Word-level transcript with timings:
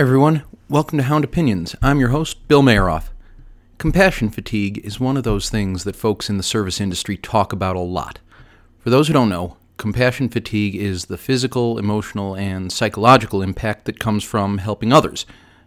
everyone. 0.00 0.44
Welcome 0.68 0.96
to 0.98 1.02
Hound 1.02 1.24
Opinions. 1.24 1.74
I'm 1.82 1.98
your 1.98 2.10
host, 2.10 2.46
Bill 2.46 2.62
Mayeroff. 2.62 3.08
Compassion 3.78 4.30
fatigue 4.30 4.78
is 4.84 5.00
one 5.00 5.16
of 5.16 5.24
those 5.24 5.50
things 5.50 5.82
that 5.82 5.96
folks 5.96 6.30
in 6.30 6.36
the 6.36 6.44
service 6.44 6.80
industry 6.80 7.16
talk 7.16 7.52
about 7.52 7.74
a 7.74 7.80
lot. 7.80 8.20
For 8.78 8.90
those 8.90 9.08
who 9.08 9.12
don't 9.12 9.28
know, 9.28 9.56
compassion 9.76 10.28
fatigue 10.28 10.76
is 10.76 11.06
the 11.06 11.18
physical, 11.18 11.78
emotional, 11.78 12.36
and 12.36 12.70
psychological 12.70 13.42
impact 13.42 13.86
that 13.86 13.98
comes 13.98 14.22
from 14.22 14.58
helping 14.58 14.92
others. 14.92 15.26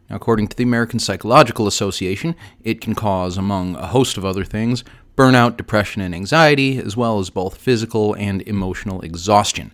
Now, 0.10 0.16
according 0.16 0.48
to 0.48 0.56
the 0.56 0.64
American 0.64 1.00
Psychological 1.00 1.68
Association, 1.68 2.34
it 2.64 2.80
can 2.80 2.96
cause, 2.96 3.38
among 3.38 3.76
a 3.76 3.88
host 3.88 4.16
of 4.16 4.24
other 4.24 4.46
things, 4.46 4.86
burnout, 5.18 5.58
depression, 5.58 6.02
and 6.02 6.16
anxiety, 6.16 6.78
as 6.78 6.96
well 6.96 7.20
as 7.20 7.30
both 7.30 7.58
physical 7.58 8.14
and 8.14 8.44
emotional 8.44 9.02
exhaustion. 9.02 9.74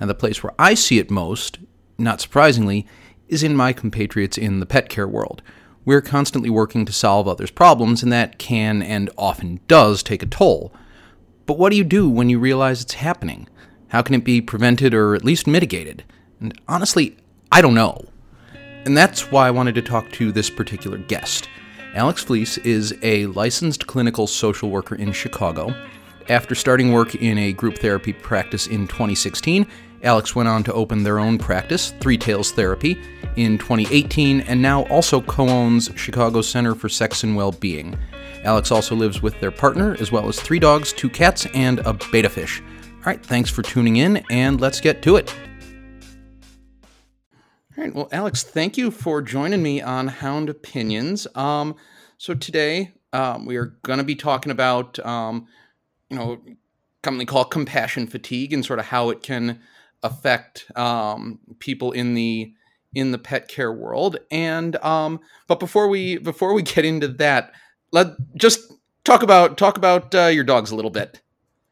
Now, 0.00 0.06
the 0.06 0.14
place 0.14 0.44
where 0.44 0.54
I 0.60 0.74
see 0.74 1.00
it 1.00 1.10
most, 1.10 1.58
not 1.98 2.20
surprisingly, 2.20 2.86
is 3.30 3.42
in 3.42 3.56
my 3.56 3.72
compatriots 3.72 4.36
in 4.36 4.60
the 4.60 4.66
pet 4.66 4.88
care 4.88 5.08
world. 5.08 5.40
We're 5.84 6.02
constantly 6.02 6.50
working 6.50 6.84
to 6.84 6.92
solve 6.92 7.26
others' 7.26 7.50
problems, 7.50 8.02
and 8.02 8.12
that 8.12 8.38
can 8.38 8.82
and 8.82 9.08
often 9.16 9.60
does 9.66 10.02
take 10.02 10.22
a 10.22 10.26
toll. 10.26 10.72
But 11.46 11.58
what 11.58 11.70
do 11.70 11.76
you 11.76 11.84
do 11.84 12.08
when 12.08 12.28
you 12.28 12.38
realize 12.38 12.82
it's 12.82 12.94
happening? 12.94 13.48
How 13.88 14.02
can 14.02 14.14
it 14.14 14.24
be 14.24 14.40
prevented 14.40 14.92
or 14.92 15.14
at 15.14 15.24
least 15.24 15.46
mitigated? 15.46 16.04
And 16.40 16.58
honestly, 16.68 17.16
I 17.50 17.60
don't 17.60 17.74
know. 17.74 18.04
And 18.84 18.96
that's 18.96 19.30
why 19.30 19.46
I 19.46 19.50
wanted 19.50 19.74
to 19.76 19.82
talk 19.82 20.10
to 20.12 20.32
this 20.32 20.50
particular 20.50 20.98
guest. 20.98 21.48
Alex 21.94 22.22
Fleece 22.22 22.56
is 22.58 22.94
a 23.02 23.26
licensed 23.26 23.86
clinical 23.86 24.26
social 24.26 24.70
worker 24.70 24.94
in 24.94 25.12
Chicago. 25.12 25.74
After 26.28 26.54
starting 26.54 26.92
work 26.92 27.16
in 27.16 27.36
a 27.38 27.52
group 27.52 27.78
therapy 27.78 28.12
practice 28.12 28.68
in 28.68 28.86
2016, 28.86 29.66
Alex 30.02 30.36
went 30.36 30.48
on 30.48 30.62
to 30.64 30.72
open 30.72 31.02
their 31.02 31.18
own 31.18 31.36
practice, 31.36 31.92
Three 32.00 32.16
Tails 32.16 32.52
Therapy, 32.52 32.96
in 33.40 33.56
2018 33.56 34.42
and 34.42 34.60
now 34.60 34.82
also 34.84 35.20
co 35.22 35.48
owns 35.48 35.90
Chicago 35.96 36.42
Center 36.42 36.74
for 36.74 36.88
Sex 36.88 37.22
and 37.22 37.34
Well-Being. 37.34 37.98
Alex 38.44 38.70
also 38.70 38.94
lives 38.94 39.22
with 39.22 39.38
their 39.40 39.50
partner, 39.50 39.96
as 39.98 40.12
well 40.12 40.28
as 40.28 40.40
three 40.40 40.58
dogs, 40.58 40.92
two 40.92 41.08
cats, 41.08 41.46
and 41.54 41.78
a 41.80 41.94
betta 41.94 42.28
fish. 42.28 42.60
All 42.60 43.04
right, 43.06 43.24
thanks 43.24 43.50
for 43.50 43.62
tuning 43.62 43.96
in, 43.96 44.22
and 44.30 44.60
let's 44.60 44.80
get 44.80 45.02
to 45.02 45.16
it. 45.16 45.34
All 47.76 47.84
right, 47.84 47.94
well, 47.94 48.08
Alex, 48.12 48.42
thank 48.42 48.76
you 48.76 48.90
for 48.90 49.22
joining 49.22 49.62
me 49.62 49.80
on 49.80 50.08
Hound 50.08 50.50
Opinions. 50.50 51.26
Um, 51.34 51.76
so 52.18 52.34
today 52.34 52.92
um, 53.12 53.46
we 53.46 53.56
are 53.56 53.76
going 53.82 53.98
to 53.98 54.04
be 54.04 54.16
talking 54.16 54.52
about, 54.52 54.98
um, 55.00 55.46
you 56.10 56.16
know, 56.16 56.40
commonly 57.02 57.24
called 57.24 57.50
compassion 57.50 58.06
fatigue 58.06 58.52
and 58.52 58.64
sort 58.64 58.78
of 58.78 58.86
how 58.86 59.08
it 59.08 59.22
can 59.22 59.60
affect 60.02 60.70
um, 60.76 61.38
people 61.58 61.92
in 61.92 62.14
the 62.14 62.54
in 62.94 63.12
the 63.12 63.18
pet 63.18 63.48
care 63.48 63.72
world. 63.72 64.18
And 64.30 64.76
um, 64.84 65.20
but 65.46 65.60
before 65.60 65.88
we 65.88 66.18
before 66.18 66.54
we 66.54 66.62
get 66.74 66.84
into 66.84 67.08
that, 67.08 67.52
let 67.92 68.08
just 68.36 68.72
talk 69.04 69.22
about 69.22 69.58
talk 69.58 69.76
about 69.76 70.14
uh, 70.14 70.26
your 70.26 70.44
dogs 70.44 70.70
a 70.70 70.76
little 70.76 70.90
bit. 70.90 71.20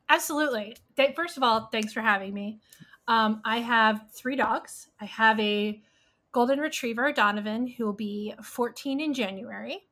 Absolutely. 0.08 0.76
First 1.14 1.36
of 1.36 1.42
all, 1.42 1.68
thanks 1.70 1.92
for 1.92 2.00
having 2.00 2.32
me. 2.32 2.60
Um, 3.08 3.40
I 3.44 3.58
have 3.58 4.02
three 4.12 4.36
dogs. 4.36 4.88
I 5.00 5.04
have 5.04 5.38
a 5.38 5.80
golden 6.32 6.60
retriever, 6.60 7.12
Donovan, 7.12 7.66
who 7.66 7.84
will 7.84 7.92
be 7.92 8.34
14 8.42 9.00
in 9.00 9.14
January. 9.14 9.86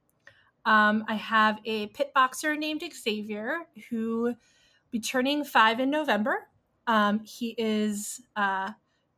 Um, 0.65 1.05
I 1.09 1.15
have 1.15 1.59
a 1.65 1.87
pit 1.89 2.13
boxer 2.15 2.57
named 2.57 2.83
Xavier, 2.93 3.61
who 3.89 4.23
will 4.23 4.35
be 4.91 5.01
turning 5.01 5.45
five 5.45 5.81
in 5.81 5.91
November. 5.91 6.49
Um, 6.87 7.21
he 7.21 7.55
is 7.57 8.21
uh, 8.37 8.71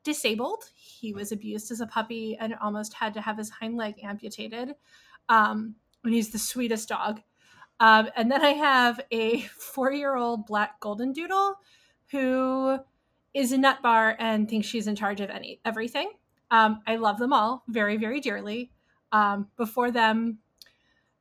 disabled. 0.09 0.65
He 0.75 1.13
was 1.13 1.33
abused 1.33 1.71
as 1.71 1.83
a 1.83 1.87
puppy 1.87 2.35
and 2.41 2.55
almost 2.63 2.95
had 2.95 3.13
to 3.13 3.21
have 3.21 3.37
his 3.37 3.51
hind 3.51 3.77
leg 3.77 3.97
amputated. 4.03 4.75
Um, 5.29 5.75
and 6.03 6.15
he's 6.15 6.31
the 6.31 6.39
sweetest 6.39 6.89
dog. 6.89 7.21
Um, 7.79 8.09
and 8.17 8.33
then 8.33 8.43
I 8.43 8.53
have 8.55 9.01
a 9.11 9.43
four 9.43 9.93
year 9.93 10.17
old 10.17 10.47
black 10.47 10.81
golden 10.81 11.13
doodle 11.13 11.57
who 12.11 12.79
is 13.35 13.53
a 13.53 13.59
nut 13.59 13.83
bar 13.83 14.17
and 14.19 14.49
thinks 14.49 14.67
she's 14.67 14.87
in 14.87 14.97
charge 14.97 15.21
of 15.21 15.29
any 15.29 15.61
everything. 15.63 16.11
Um, 16.51 16.81
I 16.87 16.97
love 16.97 17.19
them 17.19 17.35
all 17.35 17.65
very, 17.69 17.99
very 17.99 18.21
dearly. 18.21 18.73
Um, 19.13 19.49
before 19.59 19.91
them, 19.91 20.39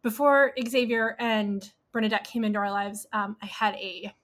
before 0.01 0.53
Xavier 0.65 1.17
and 1.19 1.69
Bernadette 1.91 2.23
came 2.23 2.45
into 2.45 2.59
our 2.59 2.71
lives, 2.71 3.05
um, 3.11 3.35
I 3.41 3.47
had 3.47 3.75
a 3.75 4.15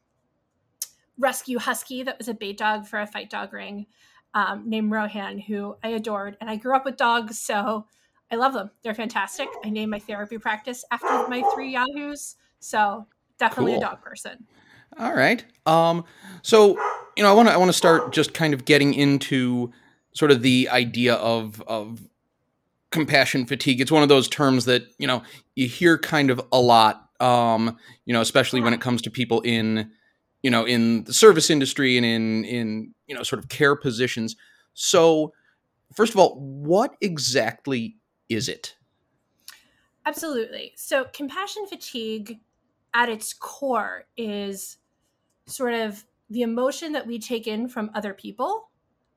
rescue 1.18 1.60
husky 1.60 2.04
that 2.04 2.18
was 2.18 2.30
a 2.30 2.34
bait 2.34 2.58
dog 2.58 2.88
for 2.88 3.02
a 3.02 3.06
fight 3.06 3.30
dog 3.30 3.52
ring 3.52 3.88
um, 4.34 4.70
named 4.70 4.92
Rohan, 4.92 5.40
who 5.40 5.76
I 5.84 5.90
adored. 5.90 6.38
And 6.42 6.50
I 6.50 6.56
grew 6.56 6.76
up 6.76 6.86
with 6.86 6.98
dogs, 6.98 7.40
so 7.40 7.86
I 8.32 8.36
love 8.36 8.54
them. 8.54 8.72
They're 8.84 8.96
fantastic. 8.96 9.48
I 9.64 9.70
named 9.70 9.92
my 9.92 10.00
therapy 10.00 10.38
practice 10.38 10.84
after 10.92 11.28
my 11.30 11.44
three 11.54 11.74
Yahoos. 11.74 12.36
So 12.60 13.08
definitely 13.38 13.74
cool. 13.74 13.82
a 13.82 13.86
dog 13.86 14.02
person. 14.02 14.46
All 14.98 15.14
right. 15.14 15.44
Um, 15.66 16.06
so 16.42 16.78
you 17.16 17.24
know, 17.24 17.30
I 17.30 17.34
want 17.34 17.50
to 17.50 17.54
I 17.54 17.58
want 17.58 17.70
to 17.70 17.78
start 17.78 18.14
just 18.14 18.34
kind 18.34 18.54
of 18.54 18.66
getting 18.66 18.94
into 18.94 19.72
sort 20.14 20.32
of 20.32 20.42
the 20.42 20.70
idea 20.70 21.16
of 21.16 21.62
of 21.68 22.08
compassion 22.92 23.46
fatigue. 23.46 23.82
It's 23.82 23.92
one 23.92 24.04
of 24.04 24.10
those 24.10 24.28
terms 24.28 24.66
that 24.66 24.84
you 24.98 25.08
know 25.08 25.24
you 25.56 25.68
hear 25.68 25.98
kind 25.98 26.30
of 26.30 26.42
a 26.52 26.60
lot. 26.60 27.10
Um, 27.20 27.78
you 28.06 28.14
know, 28.14 28.22
especially 28.22 28.62
when 28.62 28.74
it 28.74 28.82
comes 28.82 29.02
to 29.04 29.12
people 29.12 29.42
in 29.42 29.92
you 30.44 30.52
know 30.52 30.66
in 30.66 31.06
the 31.06 31.14
service 31.14 31.50
industry 31.50 31.98
and 31.98 32.06
in 32.06 32.46
in 32.46 32.94
you 33.08 33.16
know 33.16 33.24
sort 33.24 33.40
of 33.40 33.50
care 33.50 33.76
positions. 33.76 34.36
So 34.74 35.34
first 35.96 36.14
of 36.14 36.20
all 36.20 36.36
what 36.40 36.96
exactly 37.02 37.98
is 38.30 38.48
it? 38.48 38.76
Absolutely. 40.06 40.74
So 40.76 41.06
compassion 41.14 41.66
fatigue 41.66 42.40
at 42.94 43.10
its 43.10 43.34
core 43.34 44.06
is 44.18 44.78
sort 45.48 45.74
of 45.74 46.06
the 46.30 46.42
emotion 46.42 46.92
that 46.92 47.08
we 47.08 47.20
take 47.20 47.48
in 47.48 47.68
from 47.68 47.90
other 47.96 48.14
people 48.14 48.70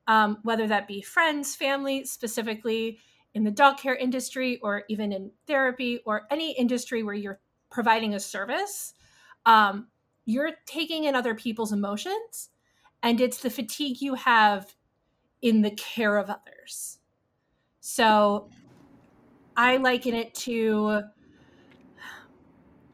um, 0.07 0.37
whether 0.43 0.67
that 0.67 0.87
be 0.87 1.01
friends 1.01 1.55
family 1.55 2.05
specifically 2.05 2.97
in 3.33 3.43
the 3.43 3.51
dog 3.51 3.77
care 3.77 3.95
industry 3.95 4.59
or 4.63 4.83
even 4.89 5.11
in 5.11 5.31
therapy 5.45 5.99
or 6.05 6.25
any 6.31 6.53
industry 6.53 7.03
where 7.03 7.13
you're 7.13 7.39
providing 7.69 8.13
a 8.15 8.19
service. 8.19 8.93
Um, 9.45 9.87
you're 10.27 10.51
taking 10.65 11.05
in 11.05 11.15
other 11.15 11.33
people's 11.33 11.71
emotions 11.71 12.49
and 13.01 13.21
it's 13.21 13.37
the 13.37 13.49
fatigue 13.49 14.01
you 14.01 14.13
have 14.13 14.75
in 15.41 15.61
the 15.61 15.71
care 15.71 16.17
of 16.17 16.29
others. 16.29 16.99
So 17.79 18.49
I 19.55 19.77
liken 19.77 20.13
it 20.13 20.35
to 20.35 21.03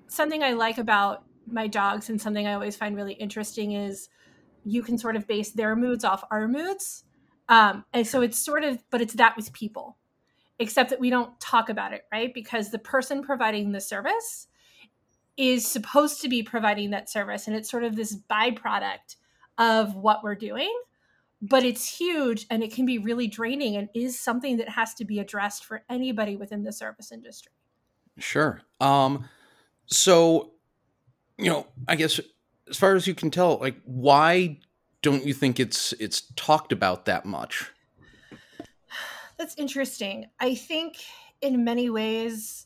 something 0.08 0.44
I 0.44 0.54
like 0.54 0.78
about 0.78 1.24
my 1.48 1.66
dogs 1.66 2.12
and 2.12 2.22
something 2.22 2.46
I 2.46 2.54
always 2.54 2.76
find 2.76 2.96
really 2.96 3.14
interesting 3.14 3.72
is 3.72 4.10
you 4.64 4.84
can 4.84 5.00
sort 5.00 5.16
of 5.16 5.26
base 5.26 5.50
their 5.52 5.76
moods 5.76 6.06
off 6.06 6.24
our 6.30 6.48
moods. 6.48 7.04
Um, 7.50 7.84
and 7.94 8.06
so 8.06 8.22
it's 8.22 8.38
sort 8.38 8.64
of, 8.64 8.78
but 8.92 9.02
it's 9.02 9.16
that 9.16 9.36
with 9.36 9.52
people, 9.54 9.98
except 10.60 10.92
that 10.92 11.00
we 11.00 11.10
don't 11.10 11.38
talk 11.40 11.70
about 11.70 11.94
it, 11.94 12.04
right? 12.12 12.32
Because 12.32 12.70
the 12.70 12.78
person 12.78 13.24
providing 13.24 13.72
the 13.72 13.82
service 13.82 14.48
is 15.38 15.66
supposed 15.68 16.22
to 16.22 16.30
be 16.30 16.44
providing 16.44 16.92
that 16.92 17.10
service 17.10 17.48
and 17.48 17.56
it's 17.56 17.70
sort 17.70 17.84
of 17.84 17.96
this 17.96 18.16
byproduct 18.30 19.16
of 19.58 19.96
what 19.96 20.24
we're 20.24 20.36
doing 20.36 20.72
but 21.42 21.66
it's 21.66 21.98
huge 21.98 22.46
and 22.50 22.64
it 22.64 22.74
can 22.74 22.86
be 22.86 22.98
really 22.98 23.28
draining 23.28 23.76
and 23.76 23.90
is 23.94 24.18
something 24.18 24.58
that 24.58 24.70
has 24.70 24.94
to 24.94 25.04
be 25.04 25.20
addressed 25.20 25.66
for 25.66 25.84
anybody 25.90 26.38
within 26.38 26.64
the 26.64 26.72
service 26.72 27.12
industry. 27.12 27.52
Sure. 28.18 28.62
Um 28.80 29.28
so 29.86 30.52
you 31.38 31.50
know 31.50 31.68
i 31.90 31.96
guess 31.96 32.20
as 32.70 32.78
far 32.78 32.96
as 32.96 33.06
you 33.06 33.14
can 33.14 33.30
tell 33.30 33.58
like 33.58 33.76
why 33.84 34.58
don't 35.04 35.26
you 35.26 35.34
think 35.34 35.60
it's 35.60 35.94
it's 36.00 36.22
talked 36.36 36.72
about 36.72 37.06
that 37.06 37.26
much? 37.26 37.70
That's 39.38 39.56
interesting. 39.58 40.28
I 40.40 40.56
think 40.56 40.96
in 41.42 41.64
many 41.64 41.90
ways 41.90 42.66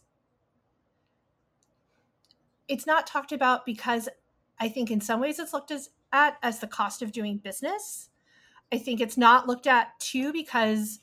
it's 2.67 2.87
not 2.87 3.07
talked 3.07 3.31
about 3.31 3.65
because 3.65 4.09
I 4.59 4.69
think 4.69 4.91
in 4.91 5.01
some 5.01 5.19
ways 5.19 5.39
it's 5.39 5.53
looked 5.53 5.71
as, 5.71 5.89
at 6.11 6.37
as 6.43 6.59
the 6.59 6.67
cost 6.67 7.01
of 7.01 7.11
doing 7.11 7.37
business. 7.37 8.09
I 8.71 8.77
think 8.77 8.99
it's 8.99 9.17
not 9.17 9.47
looked 9.47 9.67
at 9.67 9.99
too 9.99 10.33
because 10.33 10.99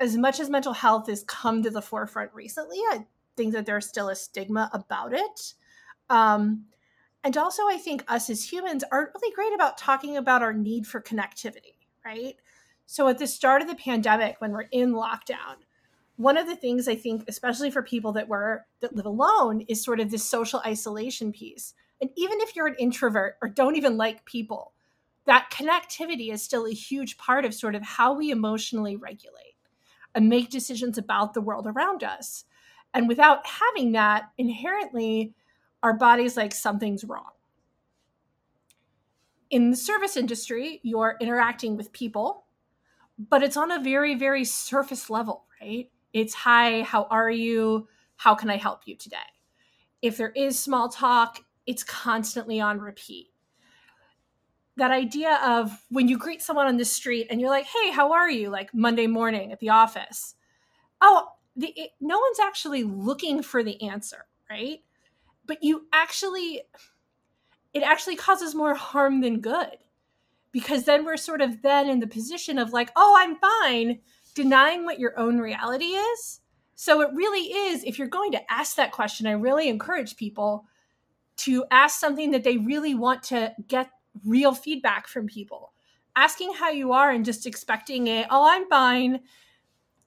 as 0.00 0.16
much 0.16 0.40
as 0.40 0.50
mental 0.50 0.72
health 0.72 1.08
has 1.08 1.24
come 1.24 1.62
to 1.62 1.70
the 1.70 1.82
forefront 1.82 2.32
recently, 2.34 2.78
I 2.78 3.06
think 3.36 3.52
that 3.54 3.66
there's 3.66 3.88
still 3.88 4.08
a 4.08 4.16
stigma 4.16 4.70
about 4.72 5.12
it. 5.12 5.54
Um, 6.08 6.66
and 7.24 7.36
also, 7.36 7.62
I 7.68 7.76
think 7.76 8.04
us 8.08 8.30
as 8.30 8.52
humans 8.52 8.84
aren't 8.92 9.10
really 9.14 9.34
great 9.34 9.54
about 9.54 9.78
talking 9.78 10.16
about 10.16 10.42
our 10.42 10.52
need 10.52 10.86
for 10.86 11.00
connectivity, 11.00 11.74
right? 12.04 12.36
So 12.86 13.08
at 13.08 13.18
the 13.18 13.26
start 13.26 13.62
of 13.62 13.68
the 13.68 13.74
pandemic, 13.74 14.36
when 14.38 14.52
we're 14.52 14.68
in 14.70 14.92
lockdown, 14.92 15.56
one 16.16 16.36
of 16.36 16.46
the 16.46 16.56
things 16.56 16.88
I 16.88 16.96
think, 16.96 17.24
especially 17.28 17.70
for 17.70 17.82
people 17.82 18.12
that 18.12 18.28
were 18.28 18.66
that 18.80 18.96
live 18.96 19.06
alone, 19.06 19.62
is 19.68 19.84
sort 19.84 20.00
of 20.00 20.10
this 20.10 20.24
social 20.24 20.60
isolation 20.66 21.32
piece. 21.32 21.74
And 22.00 22.10
even 22.16 22.40
if 22.40 22.56
you're 22.56 22.66
an 22.66 22.76
introvert 22.78 23.36
or 23.42 23.48
don't 23.48 23.76
even 23.76 23.96
like 23.96 24.24
people, 24.24 24.72
that 25.26 25.50
connectivity 25.50 26.32
is 26.32 26.42
still 26.42 26.66
a 26.66 26.72
huge 26.72 27.18
part 27.18 27.44
of 27.44 27.52
sort 27.54 27.74
of 27.74 27.82
how 27.82 28.14
we 28.14 28.30
emotionally 28.30 28.96
regulate. 28.96 29.54
and 30.16 30.28
make 30.30 30.48
decisions 30.50 30.96
about 30.98 31.34
the 31.34 31.42
world 31.42 31.66
around 31.66 32.02
us. 32.02 32.44
And 32.94 33.06
without 33.06 33.46
having 33.46 33.92
that, 33.92 34.30
inherently, 34.38 35.34
our 35.82 35.92
body's 35.92 36.36
like, 36.36 36.54
something's 36.54 37.04
wrong. 37.04 37.30
In 39.50 39.70
the 39.70 39.76
service 39.76 40.16
industry, 40.16 40.80
you're 40.82 41.16
interacting 41.20 41.76
with 41.76 41.92
people, 41.92 42.46
but 43.18 43.42
it's 43.42 43.58
on 43.58 43.70
a 43.70 43.82
very, 43.82 44.14
very 44.14 44.44
surface 44.44 45.10
level, 45.10 45.44
right? 45.60 45.90
It's 46.16 46.32
hi, 46.32 46.80
how 46.80 47.04
are 47.10 47.30
you? 47.30 47.88
How 48.16 48.34
can 48.34 48.48
I 48.48 48.56
help 48.56 48.86
you 48.86 48.96
today? 48.96 49.18
If 50.00 50.16
there 50.16 50.30
is 50.30 50.58
small 50.58 50.88
talk, 50.88 51.40
it's 51.66 51.84
constantly 51.84 52.58
on 52.58 52.80
repeat. 52.80 53.26
That 54.78 54.92
idea 54.92 55.38
of 55.44 55.78
when 55.90 56.08
you 56.08 56.16
greet 56.16 56.40
someone 56.40 56.68
on 56.68 56.78
the 56.78 56.86
street 56.86 57.26
and 57.28 57.38
you're 57.38 57.50
like, 57.50 57.66
hey, 57.66 57.90
how 57.90 58.12
are 58.12 58.30
you? 58.30 58.48
Like 58.48 58.72
Monday 58.72 59.06
morning 59.06 59.52
at 59.52 59.60
the 59.60 59.68
office. 59.68 60.36
Oh, 61.02 61.28
the, 61.54 61.66
it, 61.76 61.90
no 62.00 62.18
one's 62.18 62.40
actually 62.40 62.82
looking 62.82 63.42
for 63.42 63.62
the 63.62 63.82
answer, 63.82 64.24
right? 64.48 64.78
But 65.44 65.62
you 65.62 65.86
actually, 65.92 66.62
it 67.74 67.82
actually 67.82 68.16
causes 68.16 68.54
more 68.54 68.74
harm 68.74 69.20
than 69.20 69.42
good 69.42 69.76
because 70.50 70.84
then 70.84 71.04
we're 71.04 71.18
sort 71.18 71.42
of 71.42 71.60
then 71.60 71.90
in 71.90 72.00
the 72.00 72.06
position 72.06 72.56
of 72.56 72.72
like, 72.72 72.90
oh, 72.96 73.14
I'm 73.18 73.36
fine, 73.36 74.00
denying 74.36 74.84
what 74.84 75.00
your 75.00 75.18
own 75.18 75.38
reality 75.38 75.86
is. 75.86 76.40
So 76.74 77.00
it 77.00 77.08
really 77.14 77.40
is, 77.40 77.82
if 77.84 77.98
you're 77.98 78.06
going 78.06 78.32
to 78.32 78.52
ask 78.52 78.76
that 78.76 78.92
question, 78.92 79.26
I 79.26 79.32
really 79.32 79.68
encourage 79.68 80.16
people 80.16 80.66
to 81.38 81.64
ask 81.70 81.98
something 81.98 82.30
that 82.32 82.44
they 82.44 82.58
really 82.58 82.94
want 82.94 83.22
to 83.24 83.54
get 83.66 83.90
real 84.26 84.54
feedback 84.54 85.08
from 85.08 85.26
people. 85.26 85.72
Asking 86.14 86.52
how 86.52 86.68
you 86.70 86.92
are 86.92 87.10
and 87.10 87.24
just 87.24 87.46
expecting 87.46 88.08
a, 88.08 88.26
oh, 88.30 88.46
I'm 88.46 88.68
fine, 88.68 89.20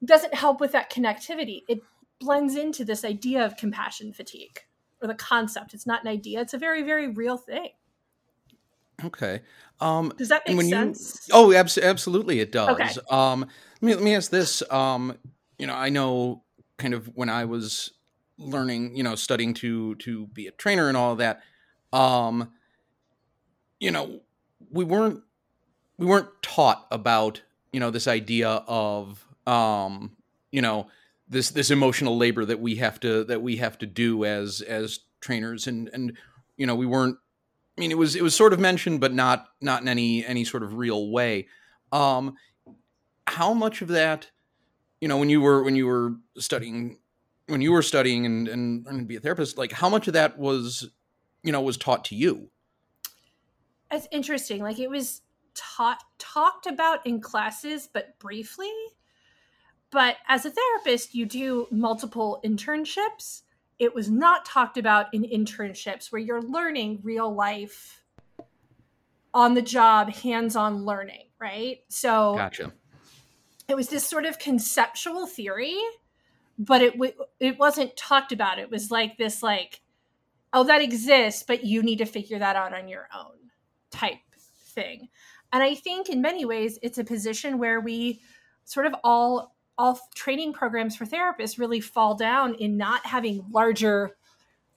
doesn't 0.06 0.36
help 0.36 0.62
with 0.62 0.72
that 0.74 0.92
connectivity. 0.92 1.64
It 1.68 1.82
blends 2.20 2.56
into 2.56 2.86
this 2.86 3.04
idea 3.04 3.44
of 3.44 3.58
compassion 3.58 4.14
fatigue 4.14 4.60
or 5.02 5.08
the 5.08 5.16
concept. 5.16 5.74
It's 5.74 5.88
not 5.88 6.04
an 6.04 6.08
idea, 6.08 6.42
it's 6.42 6.54
a 6.54 6.60
very, 6.60 6.84
very 6.84 7.08
real 7.10 7.38
thing. 7.38 7.70
Okay. 9.04 9.42
Um, 9.82 10.14
does 10.18 10.30
that 10.30 10.44
make 10.48 10.62
sense? 10.62 11.28
You, 11.28 11.34
oh, 11.36 11.54
abs- 11.54 11.78
absolutely, 11.78 12.40
it 12.40 12.52
does. 12.52 12.70
Okay. 12.70 12.90
Um, 13.10 13.42
let 13.82 13.82
me 13.82 13.96
let 13.96 14.04
me 14.04 14.16
ask 14.16 14.30
this. 14.30 14.62
Um, 14.72 15.18
you 15.58 15.68
know, 15.68 15.74
I 15.74 15.90
know 15.90 16.44
kind 16.78 16.94
of 16.94 17.08
when 17.16 17.30
I 17.30 17.46
was 17.46 17.92
learning, 18.38 18.96
you 18.96 19.04
know, 19.04 19.16
studying 19.16 19.54
to 19.56 19.96
to 19.96 20.28
be 20.28 20.48
a 20.48 20.52
trainer 20.52 20.88
and 20.88 20.98
all 20.98 21.16
that, 21.18 21.42
um, 21.94 22.52
you 23.80 23.92
know, 23.92 24.22
we 24.72 24.84
weren't 24.84 25.22
we 25.98 26.06
weren't 26.06 26.30
taught 26.42 26.88
about 26.92 27.42
you 27.72 27.80
know 27.80 27.92
this 27.92 28.08
idea 28.08 28.50
of 28.50 29.26
um, 29.46 30.16
you 30.52 30.62
know 30.62 30.88
this 31.28 31.52
this 31.52 31.72
emotional 31.72 32.18
labor 32.18 32.46
that 32.46 32.60
we 32.60 32.76
have 32.76 33.00
to 33.02 33.24
that 33.26 33.42
we 33.42 33.58
have 33.58 33.78
to 33.80 33.86
do 33.86 34.26
as 34.26 34.62
as 34.62 35.00
trainers 35.22 35.68
and 35.68 35.90
and 35.94 36.18
you 36.58 36.66
know 36.66 36.76
we 36.76 36.86
weren't 36.86 37.18
I 37.80 37.82
mean 37.82 37.92
it 37.92 37.98
was 37.98 38.18
it 38.18 38.22
was 38.22 38.36
sort 38.36 38.52
of 38.52 38.60
mentioned 38.60 39.00
but 39.00 39.14
not 39.14 39.48
not 39.62 39.82
in 39.82 39.88
any 39.88 40.26
any 40.26 40.44
sort 40.44 40.64
of 40.64 40.74
real 40.74 41.10
way. 41.12 41.48
Um 41.94 42.36
how 43.26 43.54
much 43.54 43.82
of 43.82 43.88
that 43.88 44.30
you 45.00 45.08
know 45.08 45.16
when 45.18 45.30
you 45.30 45.40
were 45.40 45.64
when 45.64 45.78
you 45.78 45.88
were 45.88 46.16
studying 46.38 47.00
when 47.48 47.62
you 47.62 47.72
were 47.72 47.82
studying 47.82 48.26
and 48.26 48.50
and 48.50 48.86
learning 48.86 49.04
to 49.04 49.08
be 49.08 49.16
a 49.16 49.22
therapist 49.22 49.58
like 49.58 49.72
how 49.72 49.88
much 49.88 50.10
of 50.10 50.14
that 50.16 50.38
was 50.38 50.90
you 51.42 51.54
know 51.54 51.62
was 51.62 51.78
taught 51.78 52.04
to 52.06 52.16
you? 52.16 52.50
It's 53.90 54.10
interesting. 54.12 54.62
Like 54.62 54.80
it 54.80 54.90
was 54.90 55.22
taught 55.56 56.04
talked 56.18 56.66
about 56.66 57.08
in 57.08 57.22
classes 57.22 57.88
but 57.88 58.20
briefly. 58.20 58.74
But 59.90 60.18
as 60.28 60.46
a 60.46 60.52
therapist 60.52 61.16
you 61.16 61.26
do 61.26 61.66
multiple 61.72 62.42
internships 62.44 63.44
it 63.80 63.96
was 63.96 64.10
not 64.10 64.46
talked 64.46 64.78
about 64.78 65.08
in 65.14 65.24
internships 65.24 66.12
where 66.12 66.22
you're 66.22 66.42
learning 66.42 67.00
real 67.02 67.34
life 67.34 68.04
on 69.34 69.54
the 69.54 69.62
job 69.62 70.14
hands-on 70.14 70.86
learning 70.86 71.28
right 71.40 71.80
so 71.88 72.36
gotcha 72.36 72.72
it 73.68 73.76
was 73.76 73.90
this 73.90 74.06
sort 74.06 74.26
of 74.26 74.40
conceptual 74.40 75.26
theory 75.28 75.78
but 76.60 76.82
it 76.82 76.92
w- 76.92 77.14
it 77.40 77.58
wasn't 77.58 77.96
talked 77.96 78.34
about. 78.34 78.60
It 78.60 78.70
was 78.70 78.92
like 78.92 79.18
this 79.18 79.42
like 79.42 79.82
oh 80.52 80.66
that 80.66 80.82
exists, 80.82 81.44
but 81.48 81.64
you 81.64 81.82
need 81.82 82.00
to 82.00 82.06
figure 82.06 82.38
that 82.38 82.58
out 82.58 82.74
on 82.74 82.88
your 82.88 83.08
own 83.18 83.38
type 83.90 84.18
thing. 84.36 85.08
And 85.52 85.64
I 85.64 85.74
think 85.74 86.10
in 86.10 86.22
many 86.22 86.46
ways 86.46 86.78
it's 86.84 86.98
a 86.98 87.04
position 87.04 87.58
where 87.58 87.80
we 87.80 88.22
sort 88.66 88.86
of 88.86 88.94
all 89.04 89.56
all 89.80 89.98
training 90.14 90.52
programs 90.52 90.98
for 90.98 91.06
therapists 91.06 91.58
really 91.58 91.80
fall 91.80 92.14
down 92.14 92.54
in 92.56 92.76
not 92.76 93.06
having 93.06 93.46
larger 93.50 94.18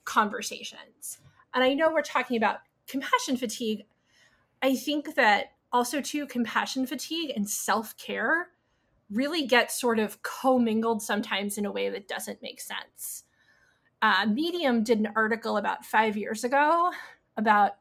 conversations. 0.05 1.19
And 1.53 1.61
I 1.61 1.73
know 1.73 1.91
we're 1.91 2.01
talking 2.01 2.37
about 2.37 2.59
compassion 2.87 3.35
fatigue. 3.35 3.83
I 4.61 4.75
think 4.75 5.15
that 5.15 5.51
also 5.73 5.99
too 5.99 6.25
compassion 6.25 6.87
fatigue 6.87 7.33
and 7.35 7.47
self-care 7.47 8.47
really 9.11 9.45
get 9.45 9.73
sort 9.73 9.99
of 9.99 10.21
commingled 10.21 11.01
sometimes 11.01 11.57
in 11.57 11.65
a 11.65 11.71
way 11.71 11.89
that 11.89 12.07
doesn't 12.07 12.41
make 12.41 12.61
sense. 12.61 13.25
Uh, 14.01 14.25
Medium 14.25 14.83
did 14.83 14.99
an 14.99 15.09
article 15.17 15.57
about 15.57 15.85
five 15.85 16.15
years 16.15 16.45
ago 16.45 16.91
about 17.35 17.73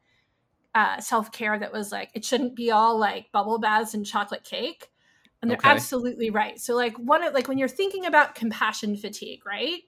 uh, 0.74 1.00
self 1.00 1.30
care 1.30 1.56
that 1.56 1.72
was 1.72 1.92
like, 1.92 2.10
it 2.14 2.24
shouldn't 2.24 2.56
be 2.56 2.72
all 2.72 2.98
like 2.98 3.30
bubble 3.30 3.58
baths 3.60 3.94
and 3.94 4.04
chocolate 4.04 4.42
cake. 4.42 4.91
And 5.42 5.50
they're 5.50 5.58
okay. 5.58 5.70
absolutely 5.70 6.30
right. 6.30 6.58
So, 6.60 6.74
like, 6.74 6.96
one 6.96 7.24
of 7.24 7.34
like 7.34 7.48
when 7.48 7.58
you're 7.58 7.68
thinking 7.68 8.06
about 8.06 8.34
compassion 8.34 8.96
fatigue, 8.96 9.44
right? 9.44 9.80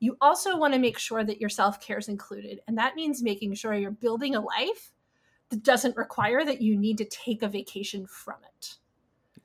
You 0.00 0.16
also 0.20 0.56
want 0.56 0.74
to 0.74 0.78
make 0.78 0.98
sure 0.98 1.24
that 1.24 1.40
your 1.40 1.48
self 1.48 1.80
care 1.80 1.98
is 1.98 2.08
included. 2.08 2.60
And 2.68 2.78
that 2.78 2.94
means 2.94 3.22
making 3.22 3.54
sure 3.54 3.74
you're 3.74 3.90
building 3.90 4.36
a 4.36 4.40
life 4.40 4.92
that 5.48 5.62
doesn't 5.62 5.96
require 5.96 6.44
that 6.44 6.60
you 6.60 6.76
need 6.76 6.98
to 6.98 7.04
take 7.06 7.42
a 7.42 7.48
vacation 7.48 8.06
from 8.06 8.36
it. 8.56 8.76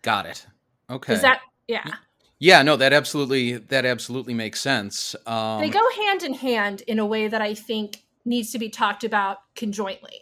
Got 0.01 0.25
it. 0.25 0.45
Okay. 0.89 1.13
Is 1.13 1.21
that 1.21 1.39
yeah? 1.67 1.95
Yeah, 2.39 2.61
no, 2.61 2.75
that 2.75 2.91
absolutely 2.91 3.53
that 3.53 3.85
absolutely 3.85 4.33
makes 4.33 4.59
sense. 4.59 5.15
Um, 5.25 5.61
they 5.61 5.69
go 5.69 5.87
hand 5.95 6.23
in 6.23 6.33
hand 6.33 6.81
in 6.81 6.99
a 6.99 7.05
way 7.05 7.29
that 7.29 7.41
I 7.41 7.53
think 7.53 8.03
needs 8.25 8.51
to 8.51 8.59
be 8.59 8.69
talked 8.69 9.03
about 9.03 9.37
conjointly. 9.55 10.19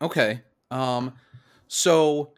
Okay. 0.00 0.42
Um, 0.70 1.14
so, 1.66 2.32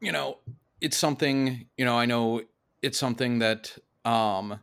you 0.00 0.12
know, 0.12 0.38
it's 0.86 0.96
something. 0.96 1.66
You 1.76 1.84
know, 1.84 1.98
I 1.98 2.06
know 2.06 2.42
it's 2.80 2.96
something 2.96 3.40
that 3.40 3.76
um, 4.04 4.60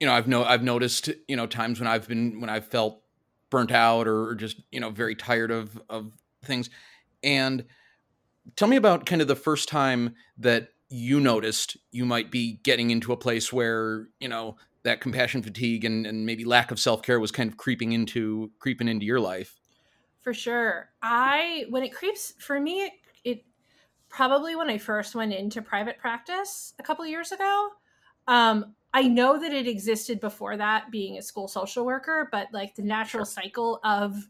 you 0.00 0.08
know 0.08 0.12
I've 0.12 0.26
no 0.26 0.42
I've 0.42 0.64
noticed. 0.64 1.08
You 1.28 1.36
know, 1.36 1.46
times 1.46 1.78
when 1.78 1.86
I've 1.86 2.08
been 2.08 2.40
when 2.40 2.50
I've 2.50 2.66
felt 2.66 3.00
burnt 3.48 3.70
out 3.70 4.08
or 4.08 4.34
just 4.34 4.60
you 4.72 4.80
know 4.80 4.90
very 4.90 5.14
tired 5.14 5.52
of 5.52 5.80
of 5.88 6.10
things, 6.44 6.68
and 7.22 7.64
tell 8.56 8.66
me 8.66 8.74
about 8.74 9.06
kind 9.06 9.22
of 9.22 9.28
the 9.28 9.36
first 9.36 9.68
time 9.68 10.16
that 10.38 10.70
you 10.88 11.20
noticed 11.20 11.76
you 11.92 12.04
might 12.04 12.32
be 12.32 12.58
getting 12.64 12.90
into 12.90 13.12
a 13.12 13.16
place 13.16 13.52
where 13.52 14.08
you 14.18 14.28
know 14.28 14.56
that 14.82 15.00
compassion 15.00 15.42
fatigue 15.42 15.84
and, 15.84 16.06
and 16.06 16.26
maybe 16.26 16.44
lack 16.44 16.70
of 16.70 16.78
self-care 16.78 17.18
was 17.18 17.30
kind 17.30 17.48
of 17.48 17.56
creeping 17.56 17.92
into 17.92 18.50
creeping 18.58 18.86
into 18.86 19.06
your 19.06 19.18
life 19.18 19.58
for 20.20 20.34
sure 20.34 20.90
i 21.02 21.64
when 21.70 21.82
it 21.82 21.88
creeps 21.88 22.34
for 22.38 22.60
me 22.60 22.82
it, 22.82 22.92
it 23.24 23.44
probably 24.14 24.54
when 24.54 24.70
i 24.70 24.78
first 24.78 25.14
went 25.14 25.32
into 25.32 25.60
private 25.60 25.98
practice 25.98 26.74
a 26.78 26.82
couple 26.82 27.04
years 27.06 27.32
ago 27.32 27.70
um, 28.28 28.74
i 28.92 29.02
know 29.02 29.38
that 29.38 29.52
it 29.52 29.66
existed 29.66 30.20
before 30.20 30.56
that 30.56 30.90
being 30.90 31.18
a 31.18 31.22
school 31.22 31.48
social 31.48 31.84
worker 31.84 32.28
but 32.30 32.48
like 32.52 32.74
the 32.74 32.82
natural 32.82 33.24
sure. 33.24 33.42
cycle 33.42 33.80
of 33.84 34.28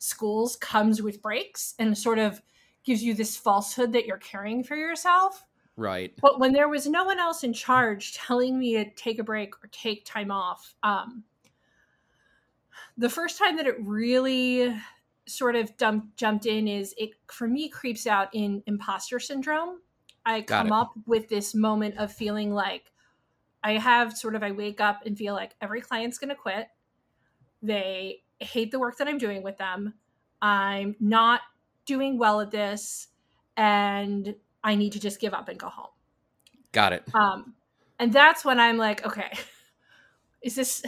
schools 0.00 0.56
comes 0.56 1.02
with 1.02 1.22
breaks 1.22 1.74
and 1.78 1.96
sort 1.96 2.18
of 2.18 2.42
gives 2.84 3.02
you 3.02 3.14
this 3.14 3.36
falsehood 3.36 3.92
that 3.92 4.06
you're 4.06 4.18
caring 4.18 4.64
for 4.64 4.74
yourself. 4.74 5.44
Right. 5.76 6.12
But 6.20 6.40
when 6.40 6.52
there 6.52 6.68
was 6.68 6.86
no 6.86 7.04
one 7.04 7.18
else 7.18 7.44
in 7.44 7.52
charge 7.52 8.14
telling 8.14 8.58
me 8.58 8.74
to 8.74 8.90
take 8.90 9.18
a 9.18 9.24
break 9.24 9.54
or 9.62 9.68
take 9.70 10.04
time 10.04 10.30
off, 10.30 10.74
um, 10.82 11.22
the 12.96 13.08
first 13.08 13.38
time 13.38 13.56
that 13.56 13.66
it 13.66 13.76
really 13.80 14.74
sort 15.30 15.56
of 15.56 15.76
dump, 15.76 16.16
jumped 16.16 16.46
in 16.46 16.68
is 16.68 16.94
it 16.98 17.10
for 17.30 17.48
me 17.48 17.68
creeps 17.68 18.06
out 18.06 18.28
in 18.32 18.62
imposter 18.66 19.18
syndrome. 19.18 19.80
I 20.24 20.40
Got 20.40 20.64
come 20.64 20.66
it. 20.68 20.72
up 20.72 20.92
with 21.06 21.28
this 21.28 21.54
moment 21.54 21.96
of 21.98 22.12
feeling 22.12 22.52
like 22.52 22.92
I 23.62 23.72
have 23.72 24.16
sort 24.16 24.34
of 24.34 24.42
I 24.42 24.52
wake 24.52 24.80
up 24.80 25.06
and 25.06 25.16
feel 25.16 25.34
like 25.34 25.54
every 25.60 25.80
client's 25.80 26.18
going 26.18 26.30
to 26.30 26.34
quit. 26.34 26.68
They 27.62 28.22
hate 28.38 28.70
the 28.70 28.78
work 28.78 28.96
that 28.98 29.08
I'm 29.08 29.18
doing 29.18 29.42
with 29.42 29.58
them. 29.58 29.94
I'm 30.40 30.96
not 31.00 31.40
doing 31.84 32.18
well 32.18 32.40
at 32.40 32.50
this 32.50 33.08
and 33.56 34.34
I 34.62 34.74
need 34.74 34.92
to 34.92 35.00
just 35.00 35.20
give 35.20 35.34
up 35.34 35.48
and 35.48 35.58
go 35.58 35.68
home. 35.68 35.90
Got 36.72 36.92
it. 36.92 37.04
Um, 37.14 37.54
and 37.98 38.12
that's 38.12 38.44
when 38.44 38.58
I'm 38.60 38.78
like, 38.78 39.04
okay, 39.04 39.30
is 40.42 40.54
this 40.54 40.82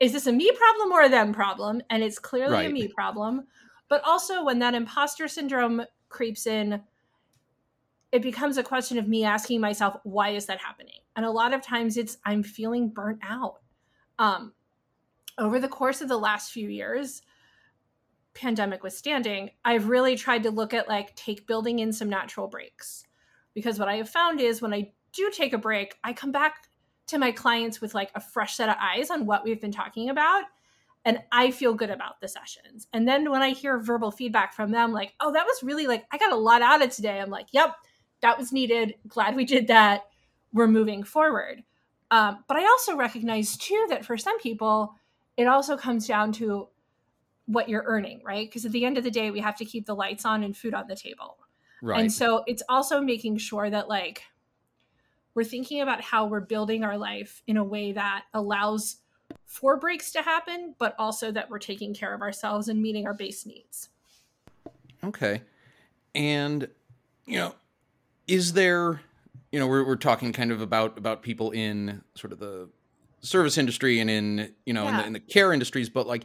is 0.00 0.12
this 0.12 0.26
a 0.26 0.32
me 0.32 0.50
problem 0.50 0.92
or 0.92 1.02
a 1.02 1.08
them 1.08 1.32
problem? 1.32 1.82
And 1.90 2.02
it's 2.02 2.18
clearly 2.18 2.54
right. 2.54 2.70
a 2.70 2.72
me 2.72 2.88
problem. 2.88 3.46
But 3.90 4.02
also 4.04 4.42
when 4.44 4.60
that 4.60 4.74
imposter 4.74 5.28
syndrome 5.28 5.82
creeps 6.08 6.46
in, 6.46 6.80
it 8.12 8.22
becomes 8.22 8.56
a 8.56 8.62
question 8.62 8.96
of 8.98 9.08
me 9.08 9.24
asking 9.24 9.60
myself, 9.60 9.96
why 10.04 10.30
is 10.30 10.46
that 10.46 10.60
happening? 10.60 11.00
And 11.16 11.26
a 11.26 11.30
lot 11.30 11.52
of 11.52 11.60
times 11.60 11.96
it's 11.96 12.16
I'm 12.24 12.42
feeling 12.42 12.88
burnt 12.88 13.18
out. 13.22 13.56
Um, 14.18 14.52
over 15.38 15.58
the 15.58 15.68
course 15.68 16.00
of 16.00 16.08
the 16.08 16.16
last 16.16 16.52
few 16.52 16.68
years, 16.68 17.22
pandemic 18.32 18.84
withstanding, 18.84 19.50
I've 19.64 19.88
really 19.88 20.16
tried 20.16 20.44
to 20.44 20.50
look 20.50 20.72
at 20.72 20.88
like 20.88 21.14
take 21.16 21.48
building 21.48 21.80
in 21.80 21.92
some 21.92 22.08
natural 22.08 22.46
breaks. 22.46 23.04
Because 23.54 23.80
what 23.80 23.88
I 23.88 23.96
have 23.96 24.08
found 24.08 24.40
is 24.40 24.62
when 24.62 24.72
I 24.72 24.92
do 25.12 25.30
take 25.34 25.52
a 25.52 25.58
break, 25.58 25.96
I 26.04 26.12
come 26.12 26.30
back 26.30 26.68
to 27.08 27.18
my 27.18 27.32
clients 27.32 27.80
with 27.80 27.92
like 27.92 28.12
a 28.14 28.20
fresh 28.20 28.54
set 28.54 28.68
of 28.68 28.76
eyes 28.80 29.10
on 29.10 29.26
what 29.26 29.42
we've 29.42 29.60
been 29.60 29.72
talking 29.72 30.10
about 30.10 30.44
and 31.04 31.18
I 31.32 31.50
feel 31.50 31.74
good 31.74 31.90
about 31.90 32.20
the 32.20 32.28
sessions. 32.28 32.86
And 32.92 33.08
then 33.08 33.30
when 33.30 33.42
I 33.42 33.50
hear 33.50 33.78
verbal 33.78 34.10
feedback 34.10 34.52
from 34.52 34.70
them, 34.70 34.92
like, 34.92 35.14
oh, 35.20 35.32
that 35.32 35.46
was 35.46 35.62
really 35.62 35.86
like, 35.86 36.04
I 36.12 36.18
got 36.18 36.32
a 36.32 36.36
lot 36.36 36.62
out 36.62 36.82
of 36.82 36.90
today. 36.90 37.20
I'm 37.20 37.30
like, 37.30 37.46
yep, 37.52 37.74
that 38.20 38.38
was 38.38 38.52
needed. 38.52 38.94
Glad 39.08 39.34
we 39.34 39.44
did 39.44 39.68
that. 39.68 40.04
We're 40.52 40.66
moving 40.66 41.02
forward. 41.02 41.62
Um, 42.10 42.44
but 42.48 42.56
I 42.56 42.64
also 42.64 42.96
recognize 42.96 43.56
too 43.56 43.86
that 43.88 44.04
for 44.04 44.18
some 44.18 44.38
people, 44.40 44.94
it 45.36 45.46
also 45.46 45.76
comes 45.76 46.06
down 46.06 46.32
to 46.32 46.68
what 47.46 47.68
you're 47.68 47.84
earning, 47.86 48.20
right? 48.24 48.46
Because 48.48 48.66
at 48.66 48.72
the 48.72 48.84
end 48.84 48.98
of 48.98 49.04
the 49.04 49.10
day, 49.10 49.30
we 49.30 49.40
have 49.40 49.56
to 49.56 49.64
keep 49.64 49.86
the 49.86 49.94
lights 49.94 50.24
on 50.24 50.44
and 50.44 50.56
food 50.56 50.74
on 50.74 50.86
the 50.86 50.96
table. 50.96 51.38
Right. 51.82 52.00
And 52.00 52.12
so 52.12 52.44
it's 52.46 52.62
also 52.68 53.00
making 53.00 53.38
sure 53.38 53.70
that 53.70 53.88
like 53.88 54.22
we're 55.34 55.44
thinking 55.44 55.80
about 55.80 56.02
how 56.02 56.26
we're 56.26 56.40
building 56.40 56.84
our 56.84 56.98
life 56.98 57.42
in 57.46 57.56
a 57.56 57.64
way 57.64 57.92
that 57.92 58.24
allows 58.34 58.96
for 59.50 59.76
breaks 59.76 60.12
to 60.12 60.22
happen, 60.22 60.76
but 60.78 60.94
also 60.96 61.32
that 61.32 61.50
we're 61.50 61.58
taking 61.58 61.92
care 61.92 62.14
of 62.14 62.20
ourselves 62.20 62.68
and 62.68 62.80
meeting 62.80 63.04
our 63.04 63.12
base 63.12 63.44
needs. 63.44 63.88
Okay. 65.02 65.42
And, 66.14 66.68
you 67.26 67.38
know, 67.38 67.56
is 68.28 68.52
there, 68.52 69.00
you 69.50 69.58
know, 69.58 69.66
we're, 69.66 69.84
we're 69.84 69.96
talking 69.96 70.32
kind 70.32 70.52
of 70.52 70.60
about, 70.60 70.96
about 70.96 71.22
people 71.22 71.50
in 71.50 72.00
sort 72.14 72.32
of 72.32 72.38
the 72.38 72.68
service 73.22 73.58
industry 73.58 73.98
and 73.98 74.08
in, 74.08 74.52
you 74.66 74.72
know, 74.72 74.84
yeah. 74.84 74.90
in, 74.90 74.96
the, 74.96 75.06
in 75.06 75.12
the 75.14 75.20
care 75.20 75.52
industries, 75.52 75.88
but 75.88 76.06
like, 76.06 76.22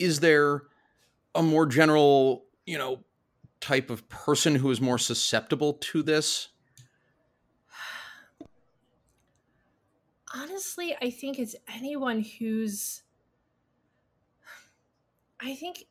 is 0.00 0.18
there 0.18 0.64
a 1.32 1.44
more 1.44 1.66
general, 1.66 2.44
you 2.66 2.76
know, 2.76 2.98
type 3.60 3.88
of 3.88 4.08
person 4.08 4.56
who 4.56 4.68
is 4.72 4.80
more 4.80 4.98
susceptible 4.98 5.74
to 5.74 6.02
this? 6.02 6.48
Honestly, 10.34 10.96
I 11.00 11.10
think 11.10 11.38
it's 11.38 11.56
anyone 11.72 12.20
who's. 12.20 13.02
I 15.40 15.54
think 15.54 15.84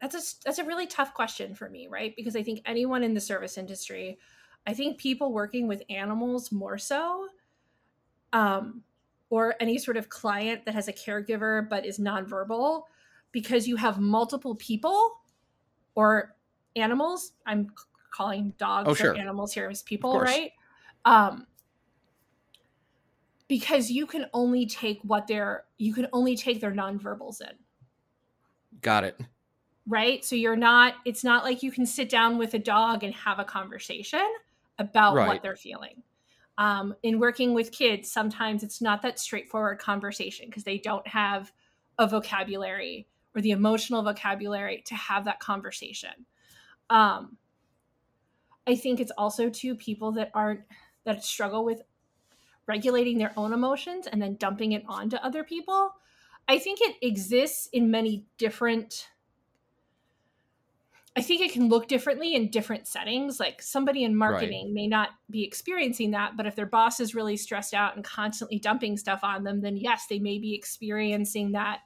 that's 0.00 0.14
a 0.14 0.44
that's 0.44 0.58
a 0.58 0.64
really 0.64 0.86
tough 0.86 1.14
question 1.14 1.54
for 1.54 1.68
me, 1.68 1.88
right? 1.88 2.14
Because 2.16 2.36
I 2.36 2.42
think 2.42 2.62
anyone 2.64 3.02
in 3.02 3.14
the 3.14 3.20
service 3.20 3.58
industry, 3.58 4.18
I 4.66 4.74
think 4.74 4.98
people 4.98 5.32
working 5.32 5.68
with 5.68 5.82
animals 5.90 6.50
more 6.50 6.78
so, 6.78 7.28
um, 8.32 8.82
or 9.28 9.54
any 9.60 9.78
sort 9.78 9.96
of 9.96 10.08
client 10.08 10.64
that 10.64 10.74
has 10.74 10.88
a 10.88 10.92
caregiver 10.92 11.68
but 11.68 11.84
is 11.84 11.98
nonverbal, 11.98 12.84
because 13.32 13.68
you 13.68 13.76
have 13.76 13.98
multiple 13.98 14.54
people 14.54 15.20
or 15.94 16.36
animals. 16.76 17.32
I'm 17.46 17.72
calling 18.12 18.54
dogs 18.58 18.88
oh, 18.88 18.94
sure. 18.94 19.12
or 19.12 19.16
animals 19.16 19.52
here 19.52 19.68
as 19.68 19.82
people, 19.82 20.20
right? 20.20 20.52
Um, 21.04 21.46
because 23.50 23.90
you 23.90 24.06
can 24.06 24.26
only 24.32 24.64
take 24.64 25.00
what 25.02 25.26
they're 25.26 25.64
you 25.76 25.92
can 25.92 26.06
only 26.12 26.36
take 26.36 26.60
their 26.60 26.70
nonverbals 26.70 27.40
in. 27.40 27.50
Got 28.80 29.02
it. 29.02 29.20
Right? 29.88 30.24
So 30.24 30.36
you're 30.36 30.54
not 30.54 30.94
it's 31.04 31.24
not 31.24 31.42
like 31.42 31.60
you 31.64 31.72
can 31.72 31.84
sit 31.84 32.08
down 32.08 32.38
with 32.38 32.54
a 32.54 32.60
dog 32.60 33.02
and 33.02 33.12
have 33.12 33.40
a 33.40 33.44
conversation 33.44 34.24
about 34.78 35.16
right. 35.16 35.26
what 35.26 35.42
they're 35.42 35.56
feeling. 35.56 36.04
Um, 36.58 36.94
in 37.02 37.18
working 37.18 37.52
with 37.52 37.72
kids, 37.72 38.08
sometimes 38.08 38.62
it's 38.62 38.80
not 38.80 39.02
that 39.02 39.18
straightforward 39.18 39.80
conversation 39.80 40.46
because 40.46 40.62
they 40.62 40.78
don't 40.78 41.06
have 41.08 41.50
a 41.98 42.06
vocabulary 42.06 43.08
or 43.34 43.42
the 43.42 43.50
emotional 43.50 44.04
vocabulary 44.04 44.84
to 44.86 44.94
have 44.94 45.24
that 45.24 45.40
conversation. 45.40 46.24
Um, 46.88 47.36
I 48.64 48.76
think 48.76 49.00
it's 49.00 49.12
also 49.18 49.50
to 49.50 49.74
people 49.74 50.12
that 50.12 50.30
aren't 50.34 50.60
that 51.04 51.24
struggle 51.24 51.64
with 51.64 51.82
regulating 52.70 53.18
their 53.18 53.32
own 53.36 53.52
emotions 53.52 54.06
and 54.06 54.22
then 54.22 54.36
dumping 54.36 54.72
it 54.72 54.84
onto 54.88 55.16
other 55.16 55.42
people. 55.42 55.92
I 56.48 56.58
think 56.58 56.80
it 56.80 56.96
exists 57.02 57.68
in 57.72 57.90
many 57.90 58.24
different 58.38 59.08
I 61.16 61.22
think 61.22 61.42
it 61.42 61.52
can 61.52 61.68
look 61.68 61.88
differently 61.88 62.36
in 62.36 62.50
different 62.50 62.86
settings. 62.86 63.40
Like 63.40 63.60
somebody 63.60 64.04
in 64.04 64.14
marketing 64.14 64.66
right. 64.66 64.74
may 64.74 64.86
not 64.86 65.08
be 65.28 65.42
experiencing 65.42 66.12
that, 66.12 66.36
but 66.36 66.46
if 66.46 66.54
their 66.54 66.66
boss 66.66 67.00
is 67.00 67.16
really 67.16 67.36
stressed 67.36 67.74
out 67.74 67.96
and 67.96 68.04
constantly 68.04 68.60
dumping 68.60 68.96
stuff 68.96 69.20
on 69.24 69.42
them, 69.42 69.60
then 69.60 69.76
yes, 69.76 70.06
they 70.08 70.20
may 70.20 70.38
be 70.38 70.54
experiencing 70.54 71.50
that 71.52 71.80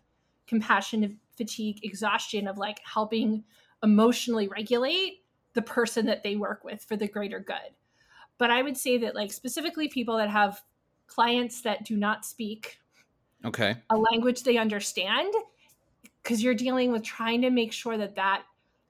compassion 0.47 1.19
fatigue, 1.39 1.81
exhaustion 1.83 2.47
of 2.47 2.59
like 2.59 2.81
helping 2.85 3.45
emotionally 3.83 4.47
regulate 4.47 5.25
the 5.55 5.63
person 5.63 6.05
that 6.07 6.23
they 6.23 6.37
work 6.37 6.63
with 6.63 6.85
for 6.85 6.97
the 6.97 7.09
greater 7.09 7.41
good. 7.41 7.75
But 8.37 8.51
I 8.51 8.63
would 8.63 8.77
say 8.77 8.99
that 8.99 9.15
like 9.15 9.33
specifically 9.33 9.89
people 9.89 10.19
that 10.19 10.29
have 10.29 10.63
clients 11.07 11.61
that 11.63 11.85
do 11.85 11.97
not 11.97 12.25
speak 12.25 12.79
okay. 13.45 13.77
a 13.91 13.97
language 13.97 14.43
they 14.43 14.57
understand 14.57 15.33
because 16.23 16.43
you're 16.43 16.55
dealing 16.55 16.91
with 16.91 17.03
trying 17.03 17.43
to 17.43 17.51
make 17.51 17.73
sure 17.73 17.97
that 17.99 18.17
that 18.17 18.43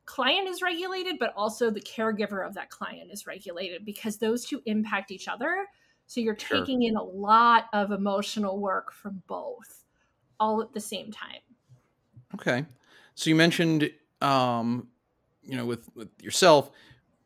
client 0.07 0.49
is 0.49 0.63
regulated 0.63 1.19
but 1.19 1.33
also 1.37 1.71
the 1.71 1.81
caregiver 1.81 2.47
of 2.47 2.55
that 2.55 2.71
client 2.71 3.11
is 3.11 3.27
regulated 3.27 3.85
because 3.85 4.19
those 4.19 4.45
two 4.45 4.63
impact 4.67 5.11
each 5.11 5.29
other. 5.29 5.67
So 6.07 6.21
you're 6.21 6.39
sure. 6.39 6.61
taking 6.61 6.83
in 6.83 6.97
a 6.97 7.03
lot 7.03 7.67
of 7.73 7.91
emotional 7.91 8.61
work 8.61 8.93
from 8.93 9.23
both 9.27 9.85
all 10.39 10.61
at 10.61 10.73
the 10.73 10.81
same 10.81 11.11
time. 11.11 11.41
Okay. 12.35 12.65
So 13.15 13.31
you 13.31 13.37
mentioned 13.37 13.91
um 14.21 14.89
you 15.43 15.57
know 15.57 15.67
with 15.67 15.89
with 15.95 16.09
yourself 16.23 16.71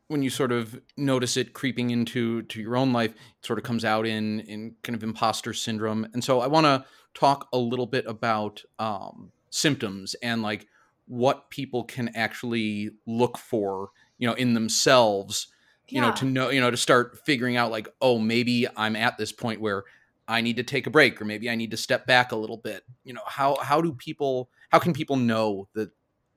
when 0.09 0.23
you 0.23 0.29
sort 0.29 0.51
of 0.51 0.81
notice 0.97 1.37
it 1.37 1.53
creeping 1.53 1.91
into 1.91 2.41
to 2.43 2.59
your 2.59 2.75
own 2.75 2.91
life, 2.91 3.11
it 3.11 3.45
sort 3.45 3.59
of 3.59 3.63
comes 3.63 3.85
out 3.85 4.05
in 4.05 4.41
in 4.41 4.75
kind 4.83 4.95
of 4.95 5.03
imposter 5.03 5.53
syndrome. 5.53 6.05
And 6.13 6.23
so 6.23 6.41
I 6.41 6.47
want 6.47 6.65
to 6.65 6.83
talk 7.13 7.47
a 7.53 7.57
little 7.57 7.85
bit 7.85 8.05
about 8.07 8.63
um, 8.79 9.31
symptoms 9.51 10.15
and 10.21 10.41
like 10.41 10.67
what 11.05 11.49
people 11.49 11.83
can 11.83 12.09
actually 12.15 12.89
look 13.05 13.37
for, 13.37 13.91
you 14.17 14.27
know, 14.27 14.33
in 14.33 14.55
themselves, 14.55 15.47
you 15.87 16.01
yeah. 16.01 16.09
know, 16.09 16.15
to 16.15 16.25
know, 16.25 16.49
you 16.49 16.59
know, 16.59 16.71
to 16.71 16.77
start 16.77 17.19
figuring 17.23 17.55
out 17.55 17.71
like, 17.71 17.87
oh, 18.01 18.17
maybe 18.17 18.67
I'm 18.75 18.95
at 18.95 19.17
this 19.17 19.31
point 19.31 19.61
where 19.61 19.83
I 20.27 20.41
need 20.41 20.57
to 20.57 20.63
take 20.63 20.87
a 20.87 20.91
break, 20.91 21.21
or 21.21 21.25
maybe 21.25 21.49
I 21.51 21.55
need 21.55 21.71
to 21.71 21.77
step 21.77 22.07
back 22.07 22.31
a 22.31 22.35
little 22.35 22.57
bit. 22.57 22.83
You 23.03 23.13
know, 23.13 23.21
how 23.27 23.57
how 23.61 23.79
do 23.79 23.93
people 23.93 24.49
how 24.69 24.79
can 24.79 24.93
people 24.93 25.17
know 25.17 25.67
that 25.75 25.91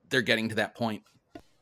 they're 0.09 0.21
getting 0.21 0.49
to 0.49 0.55
that 0.55 0.75
point? 0.75 1.01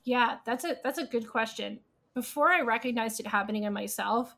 Yeah, 0.03 0.39
that's 0.45 0.65
a 0.65 0.75
that's 0.83 0.99
a 0.99 1.05
good 1.05 1.29
question 1.29 1.79
before 2.13 2.49
I 2.49 2.61
recognized 2.61 3.19
it 3.19 3.27
happening 3.27 3.63
in 3.63 3.73
myself, 3.73 4.35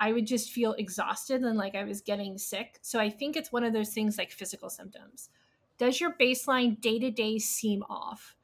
I 0.00 0.12
would 0.12 0.26
just 0.26 0.50
feel 0.50 0.72
exhausted 0.74 1.42
and 1.42 1.56
like 1.56 1.74
I 1.74 1.84
was 1.84 2.00
getting 2.00 2.38
sick. 2.38 2.78
So 2.82 2.98
I 2.98 3.08
think 3.08 3.36
it's 3.36 3.52
one 3.52 3.64
of 3.64 3.72
those 3.72 3.90
things 3.90 4.18
like 4.18 4.32
physical 4.32 4.70
symptoms. 4.70 5.30
Does 5.78 6.00
your 6.00 6.14
baseline 6.20 6.80
day 6.80 6.98
to 6.98 7.10
day 7.10 7.38
seem 7.38 7.82
off? 7.88 8.36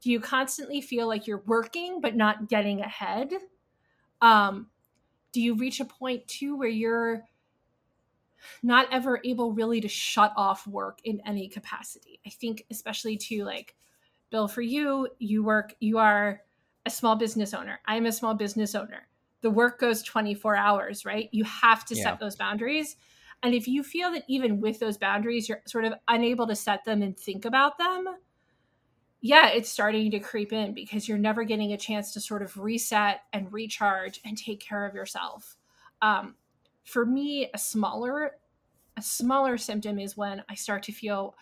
Do 0.00 0.10
you 0.10 0.20
constantly 0.20 0.80
feel 0.80 1.06
like 1.06 1.26
you're 1.26 1.44
working 1.46 2.00
but 2.00 2.16
not 2.16 2.48
getting 2.48 2.80
ahead? 2.80 3.32
Um, 4.20 4.68
do 5.32 5.40
you 5.40 5.54
reach 5.54 5.80
a 5.80 5.84
point 5.84 6.26
too 6.28 6.56
where 6.56 6.68
you're 6.68 7.24
not 8.62 8.86
ever 8.92 9.20
able 9.24 9.52
really 9.52 9.80
to 9.80 9.88
shut 9.88 10.32
off 10.36 10.66
work 10.66 11.00
in 11.04 11.20
any 11.26 11.48
capacity? 11.48 12.20
I 12.26 12.30
think, 12.30 12.64
especially 12.70 13.16
to 13.16 13.44
like, 13.44 13.74
Bill, 14.30 14.48
for 14.48 14.62
you, 14.62 15.08
you 15.18 15.44
work, 15.44 15.74
you 15.80 15.98
are 15.98 16.42
a 16.86 16.90
small 16.90 17.16
business 17.16 17.54
owner. 17.54 17.80
I'm 17.86 18.06
a 18.06 18.12
small 18.12 18.34
business 18.34 18.74
owner. 18.74 19.08
The 19.40 19.50
work 19.50 19.78
goes 19.78 20.02
24 20.02 20.56
hours, 20.56 21.04
right? 21.04 21.28
You 21.32 21.44
have 21.44 21.84
to 21.86 21.94
yeah. 21.94 22.04
set 22.04 22.20
those 22.20 22.36
boundaries. 22.36 22.96
And 23.42 23.54
if 23.54 23.68
you 23.68 23.82
feel 23.82 24.10
that 24.12 24.24
even 24.28 24.60
with 24.60 24.80
those 24.80 24.96
boundaries, 24.96 25.48
you're 25.48 25.62
sort 25.66 25.84
of 25.84 25.94
unable 26.08 26.46
to 26.46 26.56
set 26.56 26.84
them 26.84 27.02
and 27.02 27.18
think 27.18 27.44
about 27.44 27.76
them, 27.78 28.06
yeah, 29.26 29.48
it's 29.48 29.70
starting 29.70 30.10
to 30.10 30.18
creep 30.18 30.52
in 30.52 30.74
because 30.74 31.08
you're 31.08 31.16
never 31.16 31.44
getting 31.44 31.72
a 31.72 31.78
chance 31.78 32.12
to 32.12 32.20
sort 32.20 32.42
of 32.42 32.58
reset 32.58 33.22
and 33.32 33.50
recharge 33.50 34.20
and 34.26 34.36
take 34.36 34.60
care 34.60 34.84
of 34.84 34.94
yourself. 34.94 35.56
Um, 36.02 36.34
for 36.84 37.06
me, 37.06 37.48
a 37.54 37.58
smaller, 37.58 38.32
a 38.98 39.02
smaller 39.02 39.56
symptom 39.56 39.98
is 39.98 40.14
when 40.14 40.42
I 40.50 40.54
start 40.54 40.82
to 40.82 40.92
feel 40.92 41.36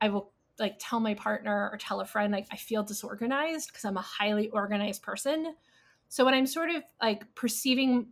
I 0.00 0.08
will 0.08 0.31
like 0.58 0.76
tell 0.78 1.00
my 1.00 1.14
partner 1.14 1.70
or 1.72 1.78
tell 1.78 2.00
a 2.00 2.04
friend 2.04 2.32
like 2.32 2.46
I 2.50 2.56
feel 2.56 2.82
disorganized 2.82 3.68
because 3.68 3.84
I'm 3.84 3.96
a 3.96 4.02
highly 4.02 4.48
organized 4.50 5.02
person. 5.02 5.54
So 6.08 6.24
when 6.24 6.34
I'm 6.34 6.46
sort 6.46 6.70
of 6.70 6.82
like 7.00 7.34
perceiving 7.34 8.08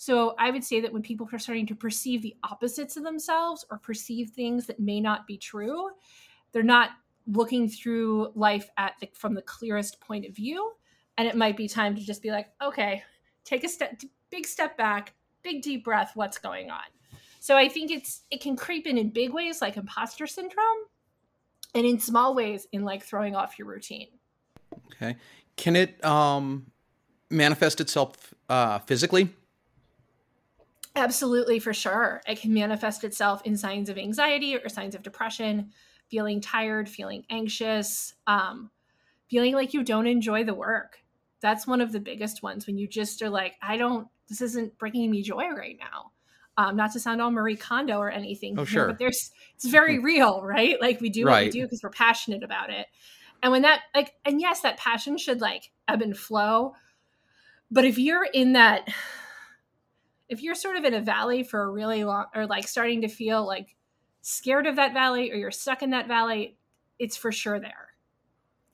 so 0.00 0.36
I 0.38 0.52
would 0.52 0.62
say 0.62 0.80
that 0.80 0.92
when 0.92 1.02
people 1.02 1.28
are 1.32 1.40
starting 1.40 1.66
to 1.66 1.74
perceive 1.74 2.22
the 2.22 2.36
opposites 2.44 2.96
of 2.96 3.02
themselves 3.02 3.64
or 3.68 3.78
perceive 3.78 4.30
things 4.30 4.66
that 4.66 4.78
may 4.78 5.00
not 5.00 5.26
be 5.26 5.36
true, 5.36 5.90
they're 6.52 6.62
not 6.62 6.90
looking 7.26 7.68
through 7.68 8.30
life 8.36 8.70
at 8.76 8.92
the, 9.00 9.08
from 9.12 9.34
the 9.34 9.42
clearest 9.42 10.00
point 10.00 10.24
of 10.24 10.36
view 10.36 10.72
and 11.18 11.26
it 11.26 11.36
might 11.36 11.56
be 11.56 11.68
time 11.68 11.96
to 11.96 12.00
just 12.00 12.22
be 12.22 12.30
like, 12.30 12.48
okay, 12.62 13.02
take 13.44 13.64
a 13.64 13.68
step 13.68 14.00
big 14.30 14.46
step 14.46 14.76
back, 14.76 15.14
big 15.42 15.62
deep 15.62 15.84
breath, 15.84 16.12
what's 16.14 16.38
going 16.38 16.70
on? 16.70 16.84
So 17.40 17.56
I 17.56 17.68
think 17.68 17.90
it's 17.90 18.22
it 18.30 18.40
can 18.40 18.56
creep 18.56 18.86
in 18.86 18.96
in 18.96 19.10
big 19.10 19.32
ways 19.32 19.60
like 19.60 19.76
imposter 19.76 20.26
syndrome 20.26 20.84
and 21.74 21.86
in 21.86 21.98
small 22.00 22.34
ways 22.34 22.66
in 22.72 22.84
like 22.84 23.02
throwing 23.02 23.36
off 23.36 23.58
your 23.58 23.68
routine. 23.68 24.08
Okay. 24.92 25.16
Can 25.56 25.76
it 25.76 26.02
um 26.04 26.66
manifest 27.30 27.80
itself 27.80 28.34
uh 28.48 28.78
physically? 28.80 29.30
Absolutely, 30.96 31.60
for 31.60 31.72
sure. 31.72 32.20
It 32.26 32.40
can 32.40 32.52
manifest 32.52 33.04
itself 33.04 33.42
in 33.44 33.56
signs 33.56 33.88
of 33.88 33.98
anxiety 33.98 34.56
or 34.56 34.68
signs 34.68 34.96
of 34.96 35.02
depression, 35.02 35.70
feeling 36.10 36.40
tired, 36.40 36.88
feeling 36.88 37.24
anxious, 37.30 38.14
um, 38.26 38.70
feeling 39.28 39.54
like 39.54 39.74
you 39.74 39.84
don't 39.84 40.08
enjoy 40.08 40.42
the 40.42 40.54
work. 40.54 40.98
That's 41.40 41.68
one 41.68 41.80
of 41.80 41.92
the 41.92 42.00
biggest 42.00 42.42
ones 42.42 42.66
when 42.66 42.78
you 42.78 42.88
just 42.88 43.22
are 43.22 43.30
like, 43.30 43.54
I 43.62 43.76
don't, 43.76 44.08
this 44.28 44.40
isn't 44.40 44.76
bringing 44.76 45.08
me 45.08 45.22
joy 45.22 45.48
right 45.50 45.76
now. 45.78 46.10
Um, 46.58 46.74
not 46.74 46.92
to 46.92 47.00
sound 47.00 47.22
all 47.22 47.30
Marie 47.30 47.56
Kondo 47.56 47.98
or 47.98 48.10
anything, 48.10 48.58
oh, 48.58 48.64
sure. 48.64 48.88
but 48.88 48.98
there's, 48.98 49.30
it's 49.54 49.64
very 49.64 50.00
real, 50.00 50.42
right? 50.42 50.76
Like 50.80 51.00
we 51.00 51.08
do 51.08 51.24
right. 51.24 51.32
what 51.34 51.44
we 51.44 51.50
do 51.50 51.62
because 51.62 51.84
we're 51.84 51.90
passionate 51.90 52.42
about 52.42 52.70
it. 52.70 52.86
And 53.42 53.52
when 53.52 53.62
that, 53.62 53.82
like, 53.94 54.14
and 54.24 54.40
yes, 54.40 54.62
that 54.62 54.76
passion 54.76 55.18
should 55.18 55.40
like 55.40 55.70
ebb 55.86 56.02
and 56.02 56.18
flow. 56.18 56.74
But 57.70 57.84
if 57.84 57.96
you're 57.96 58.24
in 58.24 58.54
that, 58.54 58.88
if 60.28 60.42
you're 60.42 60.54
sort 60.54 60.76
of 60.76 60.84
in 60.84 60.94
a 60.94 61.00
valley 61.00 61.42
for 61.42 61.62
a 61.62 61.70
really 61.70 62.04
long 62.04 62.26
or 62.34 62.46
like 62.46 62.68
starting 62.68 63.02
to 63.02 63.08
feel 63.08 63.46
like 63.46 63.76
scared 64.22 64.66
of 64.66 64.76
that 64.76 64.92
valley 64.92 65.32
or 65.32 65.36
you're 65.36 65.50
stuck 65.50 65.82
in 65.82 65.90
that 65.90 66.06
valley 66.06 66.56
it's 66.98 67.16
for 67.16 67.32
sure 67.32 67.58
there 67.58 67.88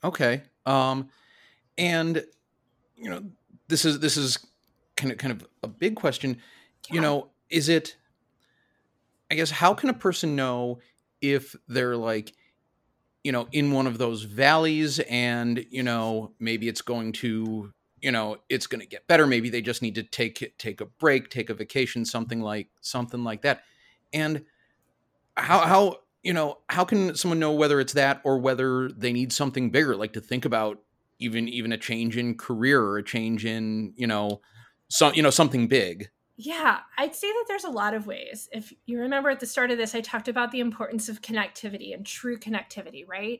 okay 0.03 0.41
um 0.65 1.07
and 1.77 2.25
you 2.95 3.09
know 3.09 3.23
this 3.67 3.85
is 3.85 3.99
this 3.99 4.17
is 4.17 4.37
kind 4.97 5.11
of 5.11 5.17
kind 5.17 5.31
of 5.31 5.47
a 5.63 5.67
big 5.67 5.95
question 5.95 6.37
yeah. 6.89 6.95
you 6.95 7.01
know 7.01 7.29
is 7.55 7.69
it 7.69 7.95
i 9.31 9.35
guess 9.35 9.49
how 9.49 9.73
can 9.73 9.89
a 9.89 9.93
person 9.93 10.35
know 10.35 10.79
if 11.21 11.55
they're 11.67 11.97
like 11.97 12.33
you 13.23 13.31
know 13.31 13.47
in 13.51 13.71
one 13.71 13.87
of 13.87 13.97
those 13.97 14.23
valleys 14.23 14.99
and 14.99 15.65
you 15.71 15.81
know 15.81 16.31
maybe 16.39 16.67
it's 16.67 16.81
going 16.81 17.11
to 17.11 17.73
you 18.05 18.11
know 18.11 18.37
it's 18.49 18.67
going 18.67 18.81
to 18.81 18.85
get 18.85 19.07
better. 19.07 19.25
Maybe 19.25 19.49
they 19.49 19.63
just 19.63 19.81
need 19.81 19.95
to 19.95 20.03
take 20.03 20.53
take 20.59 20.79
a 20.79 20.85
break 20.85 21.29
take 21.29 21.49
a 21.49 21.55
vacation 21.55 22.05
something 22.05 22.39
like 22.39 22.69
something 22.81 23.23
like 23.23 23.41
that. 23.41 23.63
And 24.13 24.45
how 25.35 25.59
how 25.61 25.99
you 26.21 26.31
know 26.31 26.59
how 26.69 26.85
can 26.85 27.15
someone 27.15 27.39
know 27.39 27.53
whether 27.53 27.79
it's 27.79 27.93
that 27.93 28.21
or 28.23 28.37
whether 28.37 28.89
they 28.89 29.11
need 29.11 29.33
something 29.33 29.71
bigger 29.71 29.95
like 29.95 30.13
to 30.13 30.21
think 30.21 30.45
about 30.45 30.83
even 31.17 31.49
even 31.49 31.71
a 31.71 31.79
change 31.79 32.15
in 32.15 32.37
career 32.37 32.79
or 32.79 32.99
a 32.99 33.03
change 33.03 33.43
in 33.43 33.93
you 33.97 34.05
know 34.05 34.39
some 34.87 35.13
you 35.15 35.23
know 35.23 35.31
something 35.31 35.67
big 35.67 36.09
yeah 36.37 36.79
i'd 36.97 37.15
say 37.15 37.27
that 37.31 37.45
there's 37.47 37.63
a 37.63 37.69
lot 37.69 37.93
of 37.93 38.07
ways. 38.07 38.49
If 38.51 38.73
you 38.85 38.99
remember 38.99 39.29
at 39.29 39.39
the 39.39 39.45
start 39.45 39.71
of 39.71 39.77
this 39.77 39.95
i 39.95 40.01
talked 40.01 40.27
about 40.27 40.51
the 40.51 40.59
importance 40.59 41.07
of 41.09 41.21
connectivity 41.21 41.93
and 41.93 42.05
true 42.05 42.37
connectivity 42.37 43.07
right? 43.07 43.39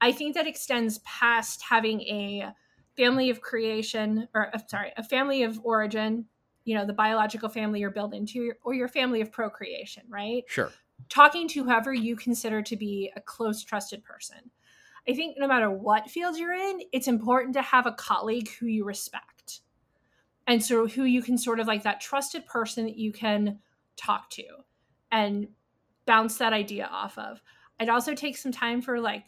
I 0.00 0.12
think 0.12 0.34
that 0.34 0.46
extends 0.46 0.98
past 0.98 1.62
having 1.62 2.00
a 2.02 2.52
family 2.96 3.30
of 3.30 3.40
creation 3.40 4.28
or 4.34 4.52
sorry 4.68 4.92
a 4.96 5.02
family 5.02 5.42
of 5.42 5.60
origin 5.64 6.26
you 6.64 6.74
know 6.74 6.84
the 6.84 6.92
biological 6.92 7.48
family 7.48 7.80
you're 7.80 7.90
built 7.90 8.14
into 8.14 8.52
or 8.64 8.74
your 8.74 8.88
family 8.88 9.20
of 9.20 9.32
procreation 9.32 10.02
right? 10.08 10.44
Sure. 10.48 10.70
Talking 11.08 11.46
to 11.48 11.64
whoever 11.64 11.94
you 11.94 12.16
consider 12.16 12.62
to 12.62 12.76
be 12.76 13.12
a 13.16 13.20
close 13.20 13.62
trusted 13.62 14.02
person. 14.02 14.50
I 15.08 15.14
think 15.14 15.36
no 15.38 15.46
matter 15.46 15.70
what 15.70 16.10
field 16.10 16.36
you're 16.36 16.52
in 16.52 16.80
it's 16.92 17.08
important 17.08 17.54
to 17.54 17.62
have 17.62 17.86
a 17.86 17.92
colleague 17.92 18.50
who 18.58 18.66
you 18.66 18.84
respect 18.84 19.60
and 20.46 20.62
so 20.64 20.86
who 20.86 21.04
you 21.04 21.22
can 21.22 21.36
sort 21.36 21.60
of 21.60 21.66
like 21.66 21.82
that 21.82 22.00
trusted 22.00 22.46
person 22.46 22.84
that 22.84 22.96
you 22.96 23.12
can 23.12 23.58
talk 23.96 24.30
to 24.30 24.44
and 25.10 25.48
bounce 26.06 26.38
that 26.38 26.52
idea 26.52 26.88
off 26.90 27.16
of 27.18 27.40
i'd 27.80 27.88
also 27.88 28.14
take 28.14 28.36
some 28.36 28.52
time 28.52 28.80
for 28.80 29.00
like 29.00 29.24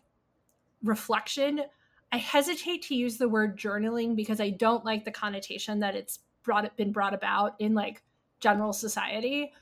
reflection 0.83 1.63
I 2.11 2.17
hesitate 2.17 2.83
to 2.85 2.95
use 2.95 3.19
the 3.19 3.29
word 3.29 3.59
journaling 3.59 4.17
because 4.17 4.41
I 4.41 4.51
don't 4.51 4.85
like 4.85 5.05
the 5.05 5.11
connotation 5.11 5.81
that 5.81 5.95
it's 5.95 6.21
brought 6.43 6.75
been 6.77 6.93
brought 6.93 7.13
about 7.13 7.55
in 7.59 7.75
like 7.75 8.03
general 8.41 8.73
society. 8.73 9.53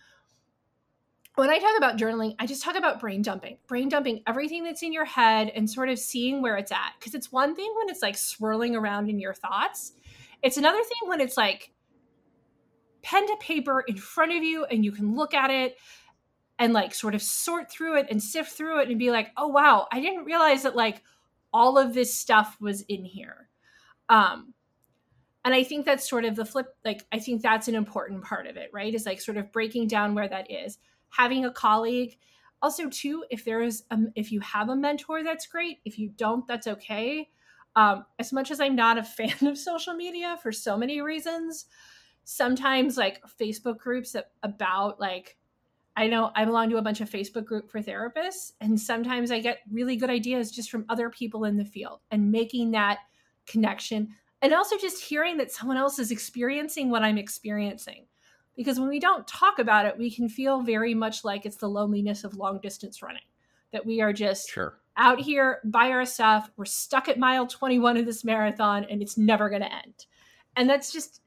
When 1.34 1.50
I 1.50 1.58
talk 1.58 1.76
about 1.76 1.98
journaling, 1.98 2.34
I 2.38 2.46
just 2.46 2.62
talk 2.62 2.76
about 2.76 3.00
brain 3.00 3.20
dumping, 3.20 3.58
brain 3.66 3.88
dumping 3.88 4.22
everything 4.26 4.64
that's 4.64 4.82
in 4.82 4.92
your 4.92 5.04
head 5.04 5.50
and 5.54 5.68
sort 5.68 5.90
of 5.90 5.98
seeing 5.98 6.40
where 6.40 6.56
it's 6.56 6.72
at. 6.72 6.92
Because 6.98 7.14
it's 7.14 7.30
one 7.30 7.54
thing 7.54 7.70
when 7.76 7.90
it's 7.90 8.00
like 8.00 8.16
swirling 8.16 8.74
around 8.74 9.10
in 9.10 9.18
your 9.18 9.34
thoughts, 9.34 9.92
it's 10.42 10.56
another 10.56 10.82
thing 10.82 11.08
when 11.08 11.20
it's 11.20 11.36
like 11.36 11.72
pen 13.02 13.26
to 13.26 13.36
paper 13.40 13.84
in 13.86 13.96
front 13.96 14.32
of 14.32 14.42
you 14.42 14.64
and 14.64 14.84
you 14.84 14.92
can 14.92 15.14
look 15.14 15.34
at 15.34 15.50
it 15.50 15.76
and 16.58 16.72
like 16.72 16.94
sort 16.94 17.14
of 17.14 17.22
sort 17.22 17.70
through 17.70 17.98
it 17.98 18.06
and 18.10 18.22
sift 18.22 18.52
through 18.52 18.80
it 18.80 18.88
and 18.88 18.98
be 18.98 19.10
like, 19.10 19.30
oh 19.36 19.48
wow, 19.48 19.86
I 19.92 20.00
didn't 20.00 20.24
realize 20.24 20.62
that 20.62 20.76
like 20.76 21.02
all 21.52 21.78
of 21.78 21.94
this 21.94 22.14
stuff 22.14 22.56
was 22.60 22.82
in 22.82 23.04
here. 23.04 23.48
Um, 24.08 24.54
and 25.44 25.54
I 25.54 25.62
think 25.62 25.86
that's 25.86 26.08
sort 26.08 26.24
of 26.24 26.34
the 26.34 26.44
flip. 26.44 26.74
Like, 26.84 27.06
I 27.12 27.20
think 27.20 27.40
that's 27.40 27.68
an 27.68 27.76
important 27.76 28.24
part 28.24 28.48
of 28.48 28.56
it, 28.56 28.70
right? 28.72 28.92
Is 28.92 29.06
like 29.06 29.20
sort 29.20 29.36
of 29.36 29.52
breaking 29.52 29.86
down 29.86 30.14
where 30.14 30.28
that 30.28 30.50
is. 30.50 30.78
Having 31.10 31.44
a 31.44 31.52
colleague. 31.52 32.18
Also, 32.60 32.88
too, 32.88 33.24
if 33.30 33.44
there 33.44 33.62
is, 33.62 33.84
a, 33.92 33.98
if 34.16 34.32
you 34.32 34.40
have 34.40 34.70
a 34.70 34.76
mentor, 34.76 35.22
that's 35.22 35.46
great. 35.46 35.78
If 35.84 36.00
you 36.00 36.08
don't, 36.08 36.46
that's 36.48 36.66
okay. 36.66 37.28
Um, 37.76 38.06
as 38.18 38.32
much 38.32 38.50
as 38.50 38.58
I'm 38.58 38.74
not 38.74 38.98
a 38.98 39.02
fan 39.04 39.46
of 39.46 39.56
social 39.56 39.94
media 39.94 40.38
for 40.42 40.50
so 40.50 40.76
many 40.76 41.00
reasons, 41.00 41.66
sometimes 42.24 42.96
like 42.96 43.22
Facebook 43.40 43.78
groups 43.78 44.16
about 44.42 44.98
like 45.00 45.36
I 45.98 46.08
know 46.08 46.30
I 46.34 46.44
belong 46.44 46.68
to 46.70 46.76
a 46.76 46.82
bunch 46.82 47.00
of 47.00 47.08
Facebook 47.08 47.46
group 47.46 47.70
for 47.70 47.80
therapists, 47.80 48.52
and 48.60 48.78
sometimes 48.78 49.30
I 49.30 49.40
get 49.40 49.60
really 49.70 49.96
good 49.96 50.10
ideas 50.10 50.50
just 50.50 50.70
from 50.70 50.84
other 50.90 51.08
people 51.08 51.44
in 51.44 51.56
the 51.56 51.64
field 51.64 52.00
and 52.10 52.30
making 52.30 52.72
that 52.72 52.98
connection. 53.46 54.08
And 54.42 54.52
also 54.52 54.76
just 54.76 55.02
hearing 55.02 55.38
that 55.38 55.50
someone 55.50 55.78
else 55.78 55.98
is 55.98 56.10
experiencing 56.10 56.90
what 56.90 57.02
I'm 57.02 57.16
experiencing. 57.16 58.06
Because 58.54 58.78
when 58.78 58.90
we 58.90 59.00
don't 59.00 59.26
talk 59.26 59.58
about 59.58 59.86
it, 59.86 59.96
we 59.96 60.10
can 60.10 60.28
feel 60.28 60.62
very 60.62 60.94
much 60.94 61.24
like 61.24 61.46
it's 61.46 61.56
the 61.56 61.68
loneliness 61.68 62.24
of 62.24 62.36
long 62.36 62.60
distance 62.60 63.02
running, 63.02 63.22
that 63.72 63.86
we 63.86 64.02
are 64.02 64.12
just 64.12 64.50
sure. 64.50 64.78
Out 64.96 65.20
here 65.20 65.60
by 65.64 65.90
our 65.90 66.04
stuff. 66.04 66.50
We're 66.56 66.64
stuck 66.64 67.08
at 67.08 67.18
mile 67.18 67.46
21 67.46 67.96
of 67.96 68.06
this 68.06 68.24
marathon 68.24 68.84
and 68.84 69.02
it's 69.02 69.16
never 69.16 69.48
going 69.48 69.62
to 69.62 69.72
end. 69.72 70.06
And 70.56 70.68
that's 70.68 70.92
just, 70.92 71.20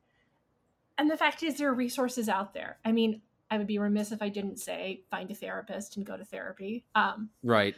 and 0.97 1.09
the 1.09 1.17
fact 1.17 1.43
is, 1.43 1.57
there 1.57 1.69
are 1.69 1.73
resources 1.73 2.29
out 2.29 2.53
there. 2.53 2.79
I 2.83 2.91
mean, 2.91 3.21
I 3.51 3.57
would 3.57 3.67
be 3.67 3.79
remiss 3.79 4.11
if 4.11 4.21
I 4.21 4.29
didn't 4.29 4.57
say 4.57 5.03
find 5.09 5.29
a 5.31 5.35
therapist 5.35 5.97
and 5.97 6.05
go 6.05 6.17
to 6.17 6.25
therapy. 6.25 6.85
Um, 6.95 7.29
right. 7.43 7.75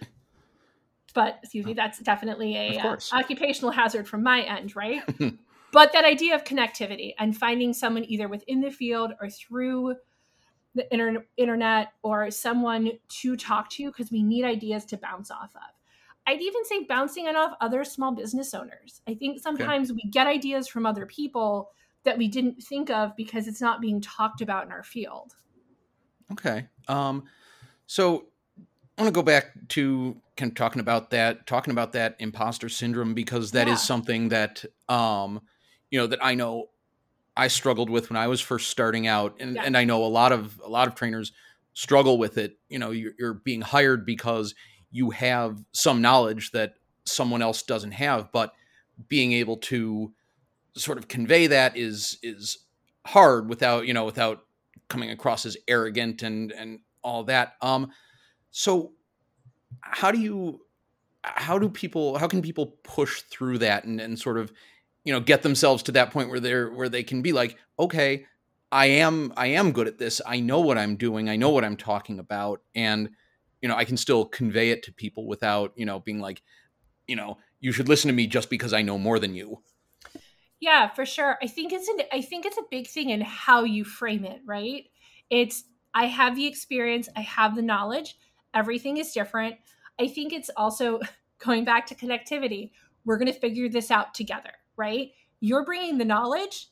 But 1.13 1.39
excuse 1.43 1.65
me, 1.65 1.73
that's 1.73 1.99
definitely 1.99 2.55
a 2.55 2.79
uh, 2.79 2.97
occupational 3.11 3.71
hazard 3.71 4.07
from 4.07 4.23
my 4.23 4.41
end, 4.41 4.75
right? 4.75 5.01
but 5.73 5.91
that 5.93 6.05
idea 6.05 6.35
of 6.35 6.45
connectivity 6.45 7.13
and 7.19 7.35
finding 7.35 7.73
someone 7.73 8.05
either 8.05 8.29
within 8.29 8.61
the 8.61 8.71
field 8.71 9.11
or 9.21 9.29
through 9.29 9.95
the 10.73 10.93
inter- 10.93 11.25
internet 11.35 11.93
or 12.01 12.31
someone 12.31 12.91
to 13.09 13.35
talk 13.35 13.69
to 13.71 13.87
because 13.87 14.09
we 14.09 14.23
need 14.23 14.45
ideas 14.45 14.85
to 14.85 14.97
bounce 14.97 15.31
off 15.31 15.53
of. 15.55 15.80
I'd 16.27 16.41
even 16.41 16.63
say 16.65 16.83
bouncing 16.83 17.25
it 17.25 17.35
off 17.35 17.53
other 17.61 17.83
small 17.83 18.11
business 18.11 18.53
owners. 18.53 19.01
I 19.07 19.13
think 19.15 19.41
sometimes 19.41 19.89
okay. 19.89 19.99
we 20.03 20.09
get 20.09 20.27
ideas 20.27 20.67
from 20.67 20.85
other 20.85 21.05
people 21.05 21.71
that 22.03 22.17
we 22.17 22.27
didn't 22.27 22.63
think 22.63 22.89
of 22.89 23.15
because 23.15 23.47
it's 23.47 23.61
not 23.61 23.81
being 23.81 24.01
talked 24.01 24.41
about 24.41 24.65
in 24.65 24.71
our 24.71 24.83
field. 24.83 25.35
Okay. 26.31 26.67
Um, 26.87 27.23
so 27.87 28.27
I 28.97 29.03
want 29.03 29.13
to 29.13 29.17
go 29.17 29.23
back 29.23 29.51
to 29.69 30.15
kind 30.37 30.51
of 30.51 30.55
talking 30.55 30.79
about 30.79 31.09
that, 31.09 31.47
talking 31.47 31.71
about 31.71 31.93
that 31.93 32.15
imposter 32.19 32.69
syndrome 32.69 33.13
because 33.13 33.51
that 33.51 33.67
yeah. 33.67 33.73
is 33.73 33.81
something 33.81 34.29
that, 34.29 34.63
um, 34.89 35.41
you 35.89 35.99
know, 35.99 36.07
that 36.07 36.23
I 36.23 36.35
know 36.35 36.69
I 37.35 37.47
struggled 37.47 37.89
with 37.89 38.09
when 38.09 38.17
I 38.17 38.27
was 38.27 38.41
first 38.41 38.69
starting 38.69 39.07
out, 39.07 39.35
and 39.39 39.55
yeah. 39.55 39.63
and 39.63 39.77
I 39.77 39.83
know 39.85 40.03
a 40.03 40.07
lot 40.07 40.31
of 40.31 40.59
a 40.63 40.69
lot 40.69 40.87
of 40.87 40.95
trainers 40.95 41.31
struggle 41.73 42.17
with 42.17 42.37
it. 42.37 42.57
You 42.69 42.79
know, 42.79 42.91
you're, 42.91 43.13
you're 43.17 43.33
being 43.33 43.61
hired 43.61 44.05
because 44.05 44.53
you 44.91 45.11
have 45.11 45.63
some 45.71 46.01
knowledge 46.01 46.51
that 46.51 46.75
someone 47.05 47.41
else 47.41 47.63
doesn't 47.63 47.91
have, 47.91 48.31
but 48.31 48.53
being 49.07 49.33
able 49.33 49.57
to 49.57 50.13
sort 50.75 50.97
of 50.97 51.07
convey 51.07 51.47
that 51.47 51.75
is 51.75 52.17
is 52.21 52.59
hard 53.05 53.49
without 53.49 53.87
you 53.87 53.93
know 53.93 54.05
without 54.05 54.45
coming 54.87 55.09
across 55.09 55.45
as 55.45 55.57
arrogant 55.67 56.21
and 56.21 56.51
and 56.51 56.79
all 57.03 57.23
that. 57.23 57.53
Um, 57.61 57.91
so 58.51 58.91
how 59.79 60.11
do 60.11 60.19
you 60.19 60.61
how 61.23 61.57
do 61.57 61.69
people 61.69 62.17
how 62.17 62.27
can 62.27 62.41
people 62.41 62.67
push 62.83 63.21
through 63.23 63.59
that 63.59 63.85
and, 63.85 63.99
and 63.99 64.19
sort 64.19 64.37
of 64.37 64.51
you 65.03 65.13
know 65.13 65.19
get 65.19 65.41
themselves 65.41 65.83
to 65.83 65.91
that 65.93 66.11
point 66.11 66.29
where 66.29 66.39
they're 66.39 66.71
where 66.71 66.89
they 66.89 67.03
can 67.03 67.21
be 67.21 67.31
like 67.31 67.57
okay 67.79 68.25
i 68.71 68.87
am 68.87 69.31
i 69.37 69.47
am 69.47 69.71
good 69.71 69.87
at 69.87 69.97
this. 69.97 70.21
I 70.25 70.39
know 70.39 70.59
what 70.59 70.77
i'm 70.77 70.95
doing. 70.95 71.29
I 71.29 71.35
know 71.35 71.49
what 71.49 71.63
i'm 71.63 71.77
talking 71.77 72.19
about. 72.19 72.61
And 72.75 73.09
you 73.61 73.69
know 73.69 73.75
i 73.75 73.85
can 73.85 73.97
still 73.97 74.25
convey 74.25 74.71
it 74.71 74.83
to 74.83 74.91
people 74.91 75.27
without 75.27 75.71
you 75.75 75.85
know 75.85 75.99
being 75.99 76.19
like 76.19 76.41
you 77.07 77.15
know 77.15 77.37
you 77.59 77.71
should 77.71 77.89
listen 77.89 78.07
to 78.07 78.13
me 78.13 78.27
just 78.27 78.49
because 78.49 78.73
i 78.73 78.81
know 78.81 78.97
more 78.97 79.19
than 79.19 79.33
you 79.35 79.61
Yeah, 80.61 80.89
for 80.89 81.07
sure. 81.07 81.37
I 81.41 81.47
think 81.47 81.73
it's 81.73 81.87
an 81.87 82.01
I 82.13 82.21
think 82.21 82.45
it's 82.45 82.57
a 82.57 82.63
big 82.69 82.87
thing 82.87 83.09
in 83.09 83.21
how 83.21 83.63
you 83.63 83.83
frame 83.83 84.23
it, 84.23 84.41
right? 84.45 84.85
It's 85.29 85.63
I 85.93 86.05
have 86.05 86.35
the 86.35 86.45
experience, 86.45 87.09
I 87.15 87.21
have 87.21 87.55
the 87.55 87.63
knowledge, 87.63 88.15
everything 88.53 88.97
is 88.97 89.11
different. 89.11 89.55
I 89.99 90.07
think 90.07 90.31
it's 90.31 90.51
also 90.55 90.99
going 91.39 91.65
back 91.65 91.87
to 91.87 91.95
connectivity. 91.95 92.71
We're 93.05 93.17
going 93.17 93.33
to 93.33 93.39
figure 93.39 93.67
this 93.67 93.89
out 93.89 94.13
together, 94.13 94.51
right? 94.77 95.09
You're 95.39 95.65
bringing 95.65 95.97
the 95.97 96.05
knowledge 96.05 96.67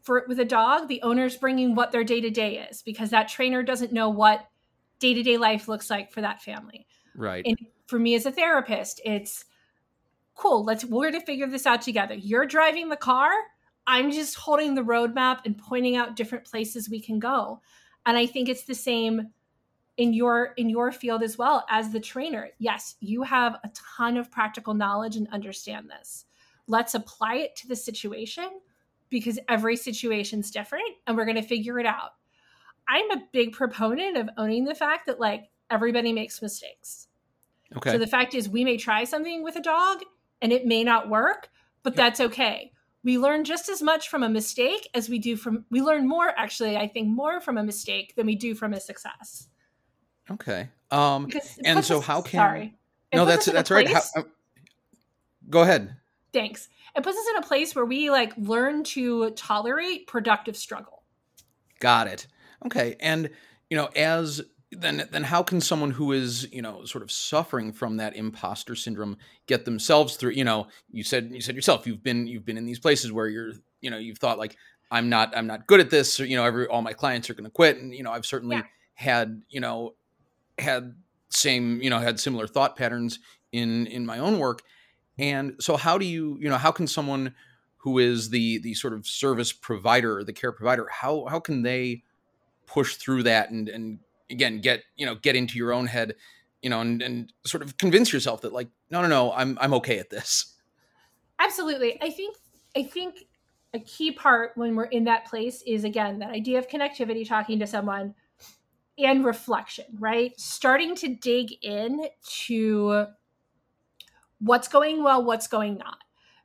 for 0.00 0.24
with 0.28 0.40
a 0.40 0.44
dog, 0.44 0.88
the 0.88 1.02
owner's 1.02 1.36
bringing 1.36 1.74
what 1.74 1.92
their 1.92 2.04
day-to-day 2.04 2.66
is 2.70 2.80
because 2.80 3.10
that 3.10 3.28
trainer 3.28 3.62
doesn't 3.62 3.92
know 3.92 4.08
what 4.08 4.46
day-to-day 4.98 5.36
life 5.36 5.68
looks 5.68 5.90
like 5.90 6.12
for 6.12 6.20
that 6.20 6.42
family. 6.42 6.86
Right. 7.14 7.44
And 7.46 7.58
for 7.86 7.98
me 7.98 8.14
as 8.14 8.26
a 8.26 8.32
therapist, 8.32 9.00
it's 9.04 9.44
cool. 10.34 10.64
Let's 10.64 10.84
we're 10.84 11.10
going 11.10 11.20
to 11.20 11.26
figure 11.26 11.46
this 11.46 11.66
out 11.66 11.82
together. 11.82 12.14
You're 12.14 12.46
driving 12.46 12.88
the 12.88 12.96
car, 12.96 13.30
I'm 13.86 14.10
just 14.10 14.34
holding 14.34 14.74
the 14.74 14.82
roadmap 14.82 15.40
and 15.44 15.56
pointing 15.56 15.96
out 15.96 16.16
different 16.16 16.44
places 16.44 16.90
we 16.90 17.00
can 17.00 17.18
go. 17.18 17.60
And 18.04 18.16
I 18.16 18.26
think 18.26 18.48
it's 18.48 18.64
the 18.64 18.74
same 18.74 19.28
in 19.96 20.12
your 20.12 20.52
in 20.56 20.68
your 20.68 20.92
field 20.92 21.22
as 21.22 21.38
well 21.38 21.64
as 21.70 21.90
the 21.90 22.00
trainer. 22.00 22.50
Yes, 22.58 22.96
you 23.00 23.22
have 23.22 23.54
a 23.64 23.70
ton 23.96 24.16
of 24.16 24.30
practical 24.30 24.74
knowledge 24.74 25.16
and 25.16 25.28
understand 25.32 25.88
this. 25.88 26.26
Let's 26.66 26.94
apply 26.94 27.36
it 27.36 27.56
to 27.56 27.68
the 27.68 27.76
situation 27.76 28.60
because 29.08 29.38
every 29.48 29.76
situation's 29.76 30.50
different 30.50 30.84
and 31.06 31.16
we're 31.16 31.24
going 31.24 31.36
to 31.36 31.42
figure 31.42 31.78
it 31.78 31.86
out. 31.86 32.12
I'm 32.88 33.10
a 33.10 33.22
big 33.32 33.52
proponent 33.52 34.16
of 34.16 34.28
owning 34.36 34.64
the 34.64 34.74
fact 34.74 35.06
that 35.06 35.20
like 35.20 35.50
everybody 35.70 36.12
makes 36.12 36.40
mistakes. 36.40 37.08
Okay. 37.76 37.92
So 37.92 37.98
the 37.98 38.06
fact 38.06 38.34
is 38.34 38.48
we 38.48 38.64
may 38.64 38.76
try 38.76 39.04
something 39.04 39.42
with 39.42 39.56
a 39.56 39.60
dog 39.60 40.02
and 40.40 40.52
it 40.52 40.66
may 40.66 40.84
not 40.84 41.08
work, 41.08 41.48
but 41.82 41.96
that's 41.96 42.20
okay. 42.20 42.72
We 43.02 43.18
learn 43.18 43.44
just 43.44 43.68
as 43.68 43.82
much 43.82 44.08
from 44.08 44.22
a 44.22 44.28
mistake 44.28 44.88
as 44.94 45.08
we 45.08 45.18
do 45.18 45.36
from 45.36 45.64
we 45.70 45.80
learn 45.80 46.08
more 46.08 46.32
actually 46.36 46.76
i 46.76 46.88
think 46.88 47.06
more 47.06 47.40
from 47.40 47.56
a 47.56 47.62
mistake 47.62 48.14
than 48.16 48.26
we 48.26 48.34
do 48.34 48.54
from 48.54 48.72
a 48.72 48.80
success. 48.80 49.48
Okay. 50.30 50.68
Um 50.90 51.30
and 51.64 51.84
so 51.84 51.98
us, 51.98 52.04
how 52.04 52.22
can 52.22 52.38
sorry. 52.38 52.74
No 53.14 53.24
that's 53.24 53.46
that's 53.46 53.70
right. 53.70 53.88
How, 53.88 54.02
uh, 54.16 54.22
go 55.48 55.62
ahead. 55.62 55.96
Thanks. 56.32 56.68
It 56.94 57.02
puts 57.02 57.18
us 57.18 57.26
in 57.30 57.36
a 57.36 57.46
place 57.46 57.74
where 57.74 57.84
we 57.84 58.10
like 58.10 58.32
learn 58.36 58.82
to 58.84 59.30
tolerate 59.30 60.06
productive 60.06 60.56
struggle. 60.56 61.02
Got 61.78 62.08
it 62.08 62.26
okay 62.66 62.96
and 63.00 63.30
you 63.70 63.76
know 63.76 63.86
as 63.96 64.42
then 64.72 65.08
then 65.10 65.22
how 65.22 65.42
can 65.42 65.60
someone 65.60 65.92
who 65.92 66.12
is 66.12 66.50
you 66.52 66.60
know 66.60 66.84
sort 66.84 67.02
of 67.02 67.10
suffering 67.10 67.72
from 67.72 67.96
that 67.96 68.16
imposter 68.16 68.74
syndrome 68.74 69.16
get 69.46 69.64
themselves 69.64 70.16
through 70.16 70.32
you 70.32 70.44
know 70.44 70.66
you 70.90 71.04
said 71.04 71.30
you 71.32 71.40
said 71.40 71.54
yourself 71.54 71.86
you've 71.86 72.02
been 72.02 72.26
you've 72.26 72.44
been 72.44 72.58
in 72.58 72.66
these 72.66 72.78
places 72.78 73.12
where 73.12 73.28
you're 73.28 73.52
you 73.80 73.90
know 73.90 73.98
you've 73.98 74.18
thought 74.18 74.38
like 74.38 74.56
i'm 74.90 75.08
not 75.08 75.36
i'm 75.36 75.46
not 75.46 75.66
good 75.66 75.80
at 75.80 75.90
this 75.90 76.18
or 76.18 76.26
you 76.26 76.36
know 76.36 76.44
every 76.44 76.66
all 76.66 76.82
my 76.82 76.92
clients 76.92 77.30
are 77.30 77.34
going 77.34 77.44
to 77.44 77.50
quit 77.50 77.78
and 77.78 77.94
you 77.94 78.02
know 78.02 78.12
i've 78.12 78.26
certainly 78.26 78.56
yeah. 78.56 78.62
had 78.94 79.42
you 79.48 79.60
know 79.60 79.94
had 80.58 80.94
same 81.30 81.80
you 81.80 81.90
know 81.90 81.98
had 81.98 82.18
similar 82.18 82.46
thought 82.46 82.76
patterns 82.76 83.18
in 83.52 83.86
in 83.86 84.04
my 84.04 84.18
own 84.18 84.38
work 84.38 84.62
and 85.18 85.54
so 85.60 85.76
how 85.76 85.96
do 85.96 86.04
you 86.04 86.36
you 86.40 86.48
know 86.48 86.58
how 86.58 86.72
can 86.72 86.86
someone 86.86 87.34
who 87.78 87.98
is 87.98 88.30
the 88.30 88.58
the 88.58 88.74
sort 88.74 88.92
of 88.92 89.06
service 89.06 89.52
provider 89.52 90.24
the 90.24 90.32
care 90.32 90.52
provider 90.52 90.88
how 90.90 91.24
how 91.26 91.38
can 91.38 91.62
they 91.62 92.02
push 92.66 92.96
through 92.96 93.22
that 93.22 93.50
and 93.50 93.68
and 93.68 93.98
again 94.30 94.60
get 94.60 94.82
you 94.96 95.06
know 95.06 95.14
get 95.14 95.36
into 95.36 95.56
your 95.56 95.72
own 95.72 95.86
head 95.86 96.14
you 96.62 96.70
know 96.70 96.80
and, 96.80 97.00
and 97.02 97.32
sort 97.44 97.62
of 97.62 97.78
convince 97.78 98.12
yourself 98.12 98.40
that 98.42 98.52
like 98.52 98.68
no 98.90 99.02
no 99.02 99.08
no 99.08 99.32
i'm 99.32 99.56
i'm 99.60 99.74
okay 99.74 99.98
at 99.98 100.10
this. 100.10 100.52
Absolutely. 101.38 101.98
I 102.02 102.10
think 102.10 102.36
i 102.76 102.82
think 102.82 103.26
a 103.74 103.80
key 103.80 104.10
part 104.10 104.52
when 104.56 104.74
we're 104.74 104.84
in 104.84 105.04
that 105.04 105.26
place 105.26 105.62
is 105.66 105.84
again 105.84 106.18
that 106.18 106.30
idea 106.30 106.58
of 106.58 106.68
connectivity 106.68 107.26
talking 107.26 107.58
to 107.58 107.66
someone 107.66 108.14
and 108.98 109.24
reflection 109.24 109.84
right? 109.98 110.38
Starting 110.40 110.94
to 110.96 111.14
dig 111.14 111.52
in 111.62 112.06
to 112.46 113.06
what's 114.40 114.68
going 114.68 115.02
well 115.02 115.24
what's 115.24 115.48
going 115.48 115.78
not. 115.78 115.98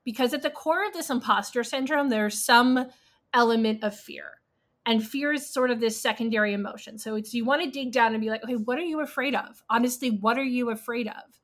Because 0.03 0.33
at 0.33 0.41
the 0.41 0.49
core 0.49 0.85
of 0.85 0.93
this 0.93 1.09
imposter 1.09 1.63
syndrome 1.63 2.09
there's 2.09 2.43
some 2.43 2.87
element 3.33 3.83
of 3.83 3.97
fear 3.97 4.40
and 4.85 5.05
fear 5.05 5.31
is 5.33 5.47
sort 5.47 5.71
of 5.71 5.79
this 5.79 5.99
secondary 5.99 6.53
emotion. 6.53 6.97
So 6.97 7.15
it's 7.15 7.33
you 7.33 7.45
want 7.45 7.63
to 7.63 7.69
dig 7.69 7.91
down 7.91 8.13
and 8.13 8.21
be 8.21 8.29
like 8.29 8.43
okay 8.43 8.55
what 8.55 8.77
are 8.77 8.83
you 8.83 9.01
afraid 9.01 9.35
of? 9.35 9.61
Honestly 9.69 10.09
what 10.09 10.37
are 10.37 10.43
you 10.43 10.69
afraid 10.69 11.07
of? 11.07 11.39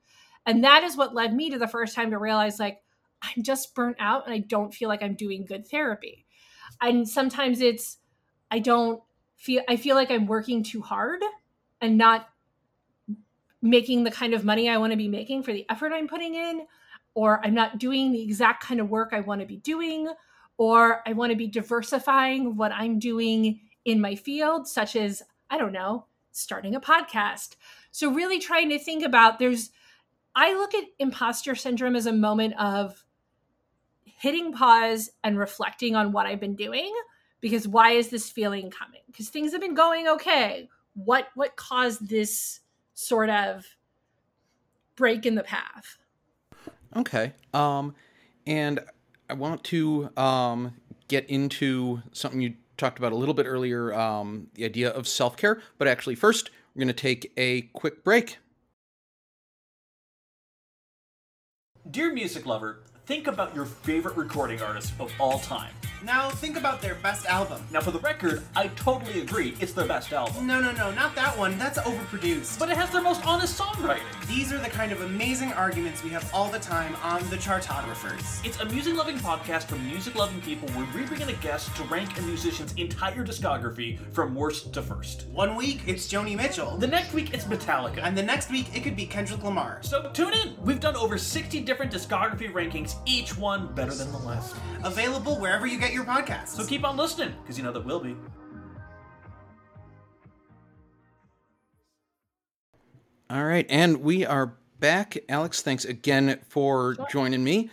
And 0.46 0.64
that 0.64 0.84
is 0.84 0.96
what 0.96 1.14
led 1.14 1.34
me 1.34 1.50
to 1.50 1.60
the 1.60 1.68
first 1.68 1.96
time 1.96 2.12
to 2.12 2.18
realize 2.18 2.60
like 2.60 2.82
i'm 3.24 3.44
just 3.44 3.74
burnt 3.74 3.98
out 4.00 4.26
and 4.26 4.34
i 4.34 4.40
don't 4.40 4.74
feel 4.74 4.90
like 4.90 5.02
i'm 5.04 5.16
doing 5.16 5.46
good 5.46 5.68
therapy. 5.68 6.26
And 6.82 7.08
sometimes 7.08 7.62
it's 7.62 7.98
i 8.52 8.60
don't 8.60 9.02
feel 9.36 9.62
i 9.70 9.76
feel 9.76 9.96
like 9.96 10.12
i'm 10.12 10.28
working 10.28 10.64
too 10.64 10.82
hard 10.82 11.22
and 11.82 11.98
not 11.98 12.28
making 13.62 14.04
the 14.04 14.12
kind 14.12 14.34
of 14.34 14.46
money 14.46 14.70
i 14.70 14.78
want 14.78 14.92
to 14.92 14.98
be 14.98 15.08
making 15.08 15.44
for 15.44 15.54
the 15.54 15.66
effort 15.70 15.92
i'm 15.94 16.08
putting 16.08 16.36
in 16.36 16.66
or 17.14 17.44
i'm 17.46 17.54
not 17.54 17.78
doing 17.78 18.12
the 18.12 18.22
exact 18.22 18.64
kind 18.64 18.80
of 18.80 18.90
work 18.90 19.10
i 19.14 19.20
want 19.20 19.42
to 19.42 19.48
be 19.48 19.58
doing 19.58 20.08
or 20.58 21.02
I 21.08 21.14
want 21.14 21.32
to 21.32 21.38
be 21.38 21.48
diversifying 21.48 22.56
what 22.56 22.72
I'm 22.72 23.00
doing 23.00 23.60
in 23.86 24.02
my 24.02 24.16
field, 24.16 24.68
such 24.68 24.96
as, 24.96 25.24
I 25.50 25.58
don't 25.58 25.72
know, 25.72 26.06
starting 26.32 26.76
a 26.76 26.82
podcast. 26.82 27.56
So, 27.92 28.12
really 28.12 28.40
trying 28.40 28.70
to 28.70 28.80
think 28.80 29.04
about 29.04 29.40
there's, 29.40 29.72
I 30.36 30.54
look 30.54 30.74
at 30.74 30.84
imposter 31.00 31.56
syndrome 31.56 31.96
as 31.96 32.06
a 32.06 32.14
moment 32.14 32.56
of 32.60 33.04
hitting 34.04 34.52
pause 34.52 35.12
and 35.24 35.38
reflecting 35.38 35.96
on 35.96 36.12
what 36.12 36.26
I've 36.26 36.40
been 36.40 36.56
doing 36.56 36.94
because 37.40 37.68
why 37.68 37.92
is 37.92 38.10
this 38.10 38.30
feeling 38.30 38.72
coming? 38.72 39.02
Because 39.08 39.30
things 39.30 39.52
have 39.52 39.62
been 39.62 39.76
going 39.76 40.08
okay. 40.08 40.70
What 40.96 41.28
what 41.36 41.56
caused 41.56 42.10
this 42.10 42.62
sort 42.96 43.30
of 43.30 43.66
break 44.96 45.26
in 45.26 45.36
the 45.36 45.44
path? 45.44 45.98
Okay. 46.96 47.34
Um 47.54 47.94
and 48.48 48.80
I 49.30 49.34
want 49.34 49.64
to 49.66 50.10
um, 50.16 50.74
get 51.08 51.30
into 51.30 52.02
something 52.14 52.40
you 52.40 52.54
talked 52.78 52.98
about 52.98 53.12
a 53.12 53.16
little 53.16 53.34
bit 53.34 53.46
earlier 53.46 53.94
um, 53.94 54.48
the 54.54 54.66
idea 54.66 54.90
of 54.90 55.08
self 55.08 55.36
care. 55.36 55.62
But 55.78 55.88
actually, 55.88 56.16
first, 56.16 56.50
we're 56.74 56.82
going 56.82 56.88
to 56.88 56.94
take 56.94 57.32
a 57.38 57.64
quick 57.74 58.04
break. 58.04 58.38
Dear 61.90 62.14
music 62.14 62.46
lover, 62.46 62.84
think 63.08 63.28
about 63.28 63.56
your 63.56 63.64
favorite 63.64 64.18
recording 64.18 64.62
artist 64.62 64.92
of 65.00 65.10
all 65.18 65.40
time. 65.40 65.72
Now 66.04 66.30
think 66.30 66.58
about 66.58 66.80
their 66.82 66.94
best 66.96 67.26
album. 67.26 67.60
Now, 67.72 67.82
for 67.82 67.90
the 67.90 68.00
record, 68.00 68.44
I 68.56 68.68
totally 68.70 69.22
agree. 69.22 69.56
It's 69.60 69.72
their 69.74 69.88
best 69.88 70.14
album. 70.14 70.46
No, 70.46 70.62
no, 70.62 70.72
no, 70.72 70.92
not 70.92 71.16
that 71.16 71.36
one. 71.36 71.58
That's 71.58 71.80
overproduced. 71.80 72.60
But 72.60 72.70
it 72.70 72.78
has 72.78 72.92
their 72.92 73.02
most 73.02 73.26
honest 73.26 73.60
songwriting. 73.60 74.04
These 74.28 74.54
are 74.54 74.60
the 74.60 74.70
kind 74.70 74.92
of 74.92 75.02
amazing 75.02 75.54
arguments 75.54 76.04
we 76.04 76.12
have 76.12 76.30
all 76.34 76.50
the 76.50 76.60
time 76.60 76.96
on 77.02 77.28
The 77.30 77.40
Chartographers. 77.40 78.42
It's 78.46 78.60
a 78.60 78.66
music 78.66 78.96
loving 78.96 79.18
podcast 79.18 79.64
for 79.64 79.76
music 79.78 80.14
loving 80.14 80.40
people 80.42 80.68
where 80.70 80.88
we 80.96 81.08
bring 81.08 81.22
in 81.22 81.30
a 81.30 81.34
guest 81.34 81.76
to 81.78 81.84
rank 81.86 82.20
a 82.20 82.22
musician's 82.22 82.74
entire 82.74 83.26
discography 83.26 83.98
from 84.14 84.36
worst 84.36 84.74
to 84.74 84.84
first. 84.84 85.26
One 85.30 85.56
week, 85.56 85.82
it's 85.88 86.08
Joni 86.08 86.38
Mitchell. 86.38 86.78
The 86.78 86.88
next 86.88 87.14
week, 87.14 87.34
it's 87.34 87.46
Metallica. 87.46 88.04
And 88.04 88.16
the 88.16 88.24
next 88.24 88.52
week, 88.52 88.68
it 88.76 88.84
could 88.84 88.96
be 88.96 89.08
Kendrick 89.08 89.44
Lamar. 89.44 89.80
So 89.82 90.12
tune 90.14 90.34
in. 90.34 90.56
We've 90.62 90.80
done 90.80 90.96
over 90.96 91.18
60 91.18 91.62
different 91.62 91.92
discography 91.92 92.52
rankings, 92.52 92.97
each 93.06 93.36
one 93.36 93.74
better 93.74 93.94
than 93.94 94.12
the 94.12 94.20
last. 94.20 94.56
Available 94.84 95.40
wherever 95.40 95.66
you 95.66 95.80
get 95.80 95.88
get 95.88 95.94
your 95.94 96.06
podcasts. 96.06 96.50
So 96.50 96.66
keep 96.66 96.84
on 96.84 96.98
listening, 96.98 97.34
because 97.42 97.58
you 97.58 97.64
know 97.64 97.72
that 97.72 97.86
will 97.86 98.00
be. 98.00 98.16
All 103.30 103.44
right, 103.44 103.66
and 103.70 104.02
we 104.02 104.26
are 104.26 104.54
back. 104.80 105.18
Alex, 105.30 105.62
thanks 105.62 105.86
again 105.86 106.40
for 106.48 106.96
sure. 106.96 107.08
joining 107.10 107.44
me. 107.44 107.70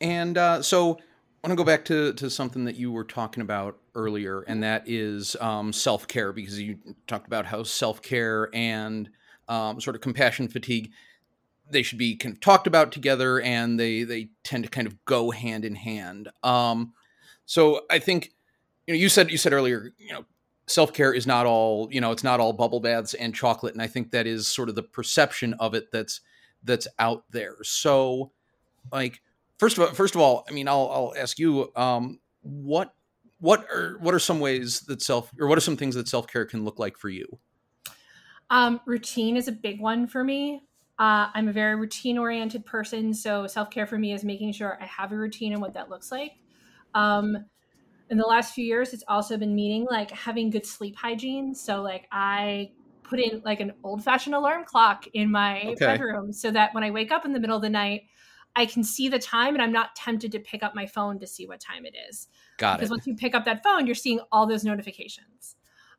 And 0.00 0.36
uh, 0.36 0.62
so 0.62 0.94
I 0.94 1.48
want 1.48 1.50
to 1.50 1.56
go 1.56 1.64
back 1.64 1.84
to, 1.86 2.12
to 2.14 2.30
something 2.30 2.64
that 2.64 2.76
you 2.76 2.92
were 2.92 3.04
talking 3.04 3.42
about 3.42 3.78
earlier, 3.94 4.42
and 4.42 4.62
that 4.62 4.84
is 4.86 5.36
um, 5.40 5.72
self 5.72 6.06
care, 6.06 6.32
because 6.32 6.60
you 6.60 6.78
talked 7.06 7.26
about 7.26 7.46
how 7.46 7.62
self 7.62 8.02
care 8.02 8.48
and 8.52 9.08
um, 9.48 9.80
sort 9.80 9.96
of 9.96 10.02
compassion 10.02 10.48
fatigue 10.48 10.92
they 11.72 11.82
should 11.82 11.98
be 11.98 12.16
kind 12.16 12.34
of 12.34 12.40
talked 12.40 12.66
about 12.66 12.92
together, 12.92 13.40
and 13.40 13.78
they 13.78 14.04
they 14.04 14.30
tend 14.44 14.64
to 14.64 14.70
kind 14.70 14.86
of 14.86 15.04
go 15.04 15.30
hand 15.30 15.64
in 15.64 15.74
hand. 15.74 16.28
Um, 16.42 16.92
so 17.46 17.82
I 17.90 17.98
think 17.98 18.32
you 18.86 18.94
know 18.94 18.98
you 18.98 19.08
said 19.08 19.30
you 19.30 19.38
said 19.38 19.52
earlier 19.52 19.92
you 19.98 20.12
know 20.12 20.24
self 20.66 20.92
care 20.92 21.12
is 21.12 21.26
not 21.26 21.46
all 21.46 21.88
you 21.90 22.00
know 22.00 22.12
it's 22.12 22.24
not 22.24 22.40
all 22.40 22.52
bubble 22.52 22.80
baths 22.80 23.14
and 23.14 23.34
chocolate, 23.34 23.74
and 23.74 23.82
I 23.82 23.86
think 23.86 24.10
that 24.12 24.26
is 24.26 24.46
sort 24.46 24.68
of 24.68 24.74
the 24.74 24.82
perception 24.82 25.54
of 25.54 25.74
it 25.74 25.90
that's 25.90 26.20
that's 26.62 26.86
out 26.98 27.24
there. 27.30 27.56
So 27.62 28.32
like 28.92 29.20
first 29.58 29.78
of 29.78 29.84
all, 29.84 29.94
first 29.94 30.14
of 30.14 30.20
all, 30.20 30.44
I 30.48 30.52
mean 30.52 30.68
I'll 30.68 30.90
I'll 30.92 31.14
ask 31.16 31.38
you 31.38 31.72
um, 31.76 32.20
what 32.42 32.94
what 33.38 33.68
are 33.70 33.96
what 34.00 34.14
are 34.14 34.20
some 34.20 34.40
ways 34.40 34.80
that 34.82 35.02
self 35.02 35.32
or 35.38 35.48
what 35.48 35.58
are 35.58 35.62
some 35.62 35.76
things 35.76 35.94
that 35.94 36.08
self 36.08 36.26
care 36.26 36.44
can 36.44 36.64
look 36.64 36.78
like 36.78 36.96
for 36.96 37.08
you? 37.08 37.38
Um, 38.50 38.80
routine 38.86 39.36
is 39.36 39.48
a 39.48 39.52
big 39.52 39.80
one 39.80 40.06
for 40.06 40.22
me. 40.22 40.62
Uh, 41.02 41.30
I'm 41.34 41.48
a 41.48 41.52
very 41.52 41.74
routine 41.74 42.16
oriented 42.16 42.64
person. 42.64 43.12
So 43.12 43.48
self 43.48 43.70
care 43.70 43.88
for 43.88 43.98
me 43.98 44.12
is 44.12 44.22
making 44.22 44.52
sure 44.52 44.78
I 44.80 44.86
have 44.86 45.10
a 45.10 45.16
routine 45.16 45.52
and 45.52 45.60
what 45.60 45.74
that 45.74 45.90
looks 45.90 46.12
like. 46.12 46.30
Um, 46.94 47.36
in 48.08 48.18
the 48.18 48.24
last 48.24 48.54
few 48.54 48.64
years, 48.64 48.92
it's 48.92 49.02
also 49.08 49.36
been 49.36 49.52
meaning 49.52 49.84
like 49.90 50.12
having 50.12 50.48
good 50.48 50.64
sleep 50.64 50.94
hygiene. 50.94 51.56
So 51.56 51.82
like 51.82 52.06
I 52.12 52.70
put 53.02 53.18
in 53.18 53.42
like 53.44 53.58
an 53.58 53.72
old 53.82 54.04
fashioned 54.04 54.36
alarm 54.36 54.64
clock 54.64 55.08
in 55.12 55.28
my 55.28 55.72
Okay. 55.72 55.86
bedroom 55.86 56.32
so 56.32 56.52
that 56.52 56.72
when 56.72 56.84
I 56.84 56.92
wake 56.92 57.10
up 57.10 57.24
in 57.24 57.32
the 57.32 57.40
middle 57.40 57.56
of 57.56 57.62
the 57.62 57.70
night, 57.70 58.02
I 58.54 58.64
can 58.64 58.84
see 58.84 59.08
the 59.08 59.18
time 59.18 59.54
and 59.54 59.62
I'm 59.62 59.72
not 59.72 59.96
tempted 59.96 60.30
to 60.30 60.38
pick 60.38 60.62
up 60.62 60.72
my 60.72 60.86
phone 60.86 61.18
to 61.18 61.26
see 61.26 61.48
what 61.48 61.58
time 61.58 61.84
it 61.84 61.96
is 62.08 62.28
Got 62.58 62.78
because 62.78 62.90
it. 62.90 62.92
once 62.92 63.08
you 63.08 63.16
pick 63.16 63.34
up 63.34 63.44
that 63.46 63.64
phone, 63.64 63.86
you're 63.86 63.96
seeing 63.96 64.20
all 64.30 64.46
those 64.46 64.62
notifications. 64.62 65.56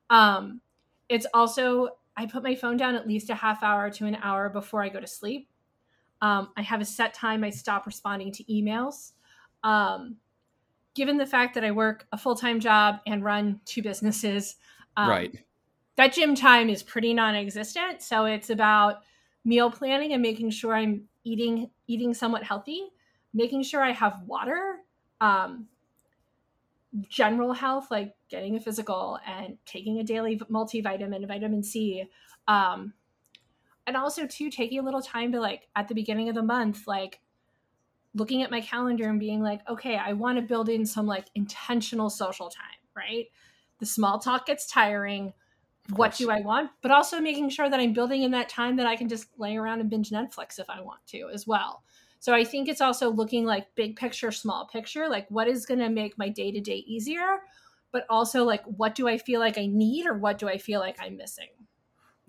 Um, 0.10 0.62
it's 1.10 1.28
also 1.34 1.90
I 2.16 2.26
put 2.26 2.44
my 2.44 2.56
phone 2.56 2.78
down 2.78 2.96
at 2.96 3.08
least 3.08 3.30
a 3.30 3.36
half 3.36 3.64
hour 3.64 3.90
to 3.90 4.06
an 4.06 4.16
hour 4.22 4.50
before 4.50 4.84
I 4.84 4.90
go 4.90 5.00
to 5.00 5.08
sleep. 5.08 5.50
Um, 6.22 6.50
I 6.56 6.62
have 6.62 6.80
a 6.80 6.86
set 6.86 7.14
time 7.14 7.44
I 7.44 7.50
stop 7.50 7.86
responding 7.86 8.32
to 8.34 8.44
emails. 8.46 9.12
Um, 9.64 10.18
given 10.94 11.18
the 11.18 11.26
fact 11.26 11.56
that 11.56 11.64
I 11.64 11.72
work 11.72 12.08
a 12.12 12.18
full 12.18 12.36
time 12.36 12.60
job 12.60 13.00
and 13.08 13.24
run 13.24 13.60
two 13.66 13.82
businesses, 13.82 14.58
um, 14.98 15.10
right. 15.10 15.40
that 15.96 16.14
gym 16.14 16.36
time 16.36 16.70
is 16.70 16.84
pretty 16.84 17.14
non-existent 17.14 18.02
so 18.02 18.26
it's 18.26 18.50
about 18.50 19.02
meal 19.46 19.70
planning 19.72 20.14
and 20.14 20.22
making 20.22 20.50
sure 20.50 20.76
i'm 20.76 21.04
eating 21.24 21.70
eating 21.88 22.14
somewhat 22.14 22.44
healthy 22.44 22.90
making 23.34 23.64
sure 23.64 23.82
i 23.82 23.92
have 23.92 24.22
water 24.26 24.78
um, 25.22 25.68
general 27.10 27.54
health 27.54 27.88
like 27.90 28.16
getting 28.34 28.56
a 28.56 28.60
physical 28.60 29.20
and 29.26 29.58
taking 29.66 30.00
a 30.00 30.04
daily 30.04 30.38
multivitamin 30.52 31.28
vitamin 31.28 31.64
c 31.64 32.06
um, 32.48 32.94
and 33.88 33.96
also 33.96 34.28
too 34.28 34.50
taking 34.50 34.80
a 34.80 34.84
little 34.84 35.02
time 35.02 35.32
to 35.32 35.40
like 35.40 35.68
at 35.76 35.88
the 35.88 35.96
beginning 35.96 36.30
of 36.30 36.36
the 36.36 36.44
month 36.44 36.88
like 36.88 37.20
looking 38.16 38.44
at 38.44 38.52
my 38.52 38.62
calendar 38.62 39.10
and 39.10 39.20
being 39.20 39.42
like 39.42 39.62
okay 39.70 39.96
i 39.98 40.14
want 40.14 40.38
to 40.38 40.42
build 40.42 40.68
in 40.70 40.86
some 40.86 41.06
like 41.06 41.26
intentional 41.36 42.10
social 42.10 42.50
time 42.50 42.84
right? 42.96 43.28
The 43.80 43.86
small 43.86 44.20
talk 44.20 44.46
gets 44.46 44.68
tiring. 44.68 45.34
What 45.96 46.16
do 46.16 46.32
I 46.32 46.40
want, 46.40 46.72
but 46.82 46.92
also 46.92 47.20
making 47.20 47.50
sure 47.50 47.70
that 47.70 47.80
I'm 47.80 47.92
building 47.92 48.24
in 48.24 48.32
that 48.32 48.48
time 48.48 48.78
that 48.78 48.88
I 48.88 48.96
can 48.96 49.10
just 49.10 49.28
lay 49.38 49.58
around 49.58 49.82
and 49.82 49.90
binge 49.90 50.12
Netflix 50.12 50.58
if 50.58 50.70
I 50.70 50.80
want 50.80 51.06
to 51.08 51.30
as 51.34 51.46
well. 51.46 51.84
So 52.20 52.34
I 52.34 52.46
think 52.46 52.70
it's 52.70 52.80
also 52.80 53.10
looking 53.10 53.44
like 53.44 53.76
big 53.76 53.98
picture, 53.98 54.32
small 54.32 54.66
picture, 54.66 55.10
like 55.10 55.30
what 55.30 55.50
is 55.50 55.66
going 55.66 55.82
to 55.82 55.90
make 55.90 56.18
my 56.18 56.30
day 56.30 56.54
to 56.54 56.62
day 56.62 56.86
easier, 56.88 57.40
but 57.94 58.06
also 58.10 58.44
like 58.44 58.64
what 58.66 58.96
do 58.96 59.08
I 59.08 59.18
feel 59.18 59.40
like 59.40 59.58
I 59.58 59.68
need 59.68 60.08
or 60.08 60.16
what 60.16 60.40
do 60.40 60.50
I 60.50 60.60
feel 60.60 60.82
like 60.82 60.98
I'm 61.02 61.18
missing? 61.18 61.50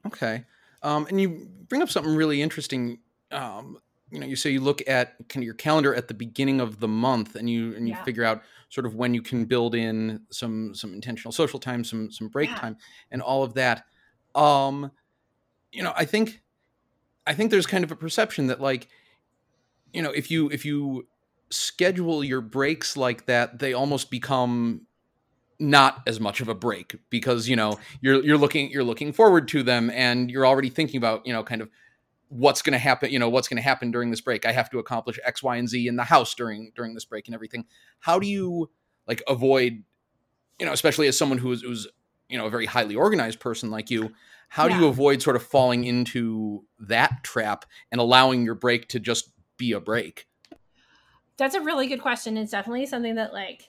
Okay. 0.06 0.44
Um, 0.82 1.06
and 1.06 1.20
you 1.20 1.48
bring 1.68 1.82
up 1.82 1.88
something 1.90 2.14
really 2.14 2.42
interesting. 2.42 3.00
Um, 3.30 3.78
you 4.10 4.20
know, 4.20 4.26
you 4.26 4.36
say 4.36 4.50
you 4.50 4.60
look 4.60 4.86
at 4.86 5.16
kind 5.28 5.42
of 5.42 5.44
your 5.44 5.54
calendar 5.54 5.94
at 5.94 6.08
the 6.08 6.14
beginning 6.14 6.60
of 6.60 6.78
the 6.78 6.88
month, 6.88 7.34
and 7.36 7.48
you 7.48 7.74
and 7.74 7.88
you 7.88 7.94
Yeah. 7.94 8.04
figure 8.04 8.22
out 8.22 8.42
sort 8.68 8.86
of 8.86 8.94
when 8.94 9.14
you 9.14 9.22
can 9.22 9.46
build 9.46 9.74
in 9.74 10.26
some 10.30 10.74
some 10.74 10.92
intentional 10.92 11.32
social 11.32 11.58
time, 11.58 11.84
some 11.84 12.10
some 12.12 12.28
break 12.28 12.54
Yeah. 12.54 12.54
time, 12.54 12.76
and 13.10 13.22
all 13.22 13.42
of 13.42 13.54
that. 13.54 13.84
Um, 14.34 14.92
you 15.72 15.82
know, 15.82 15.92
I 15.96 16.04
think 16.06 16.42
I 17.26 17.34
think 17.34 17.50
there's 17.50 17.66
kind 17.66 17.84
of 17.84 17.92
a 17.92 17.96
perception 17.96 18.48
that 18.48 18.60
like, 18.60 18.88
you 19.92 20.02
know, 20.02 20.10
if 20.10 20.30
you 20.30 20.50
if 20.50 20.64
you 20.64 21.08
schedule 21.50 22.24
your 22.24 22.40
breaks 22.40 22.96
like 22.96 23.26
that, 23.26 23.58
they 23.58 23.72
almost 23.72 24.10
become 24.10 24.86
not 25.58 26.02
as 26.06 26.20
much 26.20 26.40
of 26.40 26.48
a 26.48 26.54
break 26.54 26.96
because 27.10 27.48
you 27.48 27.56
know 27.56 27.78
you're 28.00 28.22
you're 28.24 28.38
looking 28.38 28.70
you're 28.70 28.84
looking 28.84 29.12
forward 29.12 29.48
to 29.48 29.62
them 29.62 29.90
and 29.90 30.30
you're 30.30 30.46
already 30.46 30.68
thinking 30.68 30.98
about 30.98 31.24
you 31.26 31.32
know 31.32 31.42
kind 31.42 31.60
of 31.60 31.70
what's 32.28 32.62
going 32.62 32.72
to 32.72 32.78
happen 32.78 33.10
you 33.10 33.18
know 33.18 33.28
what's 33.28 33.46
going 33.46 33.56
to 33.56 33.62
happen 33.62 33.90
during 33.90 34.10
this 34.10 34.20
break. 34.20 34.44
I 34.46 34.52
have 34.52 34.70
to 34.70 34.78
accomplish 34.78 35.18
x 35.24 35.42
y 35.42 35.56
and 35.56 35.68
z 35.68 35.86
in 35.86 35.96
the 35.96 36.04
house 36.04 36.34
during 36.34 36.72
during 36.74 36.94
this 36.94 37.04
break 37.04 37.28
and 37.28 37.34
everything. 37.34 37.66
How 38.00 38.18
do 38.18 38.26
you 38.26 38.70
like 39.06 39.22
avoid 39.28 39.84
you 40.58 40.66
know 40.66 40.72
especially 40.72 41.06
as 41.06 41.16
someone 41.16 41.38
who's 41.38 41.62
who's 41.62 41.86
you 42.28 42.38
know 42.38 42.46
a 42.46 42.50
very 42.50 42.66
highly 42.66 42.96
organized 42.96 43.40
person 43.40 43.70
like 43.70 43.90
you 43.90 44.12
how 44.48 44.68
do 44.68 44.76
you 44.76 44.86
avoid 44.86 45.20
sort 45.20 45.34
of 45.34 45.42
falling 45.42 45.82
into 45.82 46.64
that 46.78 47.24
trap 47.24 47.64
and 47.90 48.00
allowing 48.00 48.44
your 48.44 48.54
break 48.54 48.88
to 48.90 49.00
just 49.00 49.32
be 49.56 49.72
a 49.72 49.80
break? 49.80 50.28
That's 51.36 51.56
a 51.56 51.60
really 51.60 51.88
good 51.88 52.00
question. 52.00 52.36
It's 52.36 52.52
definitely 52.52 52.86
something 52.86 53.16
that 53.16 53.32
like 53.32 53.68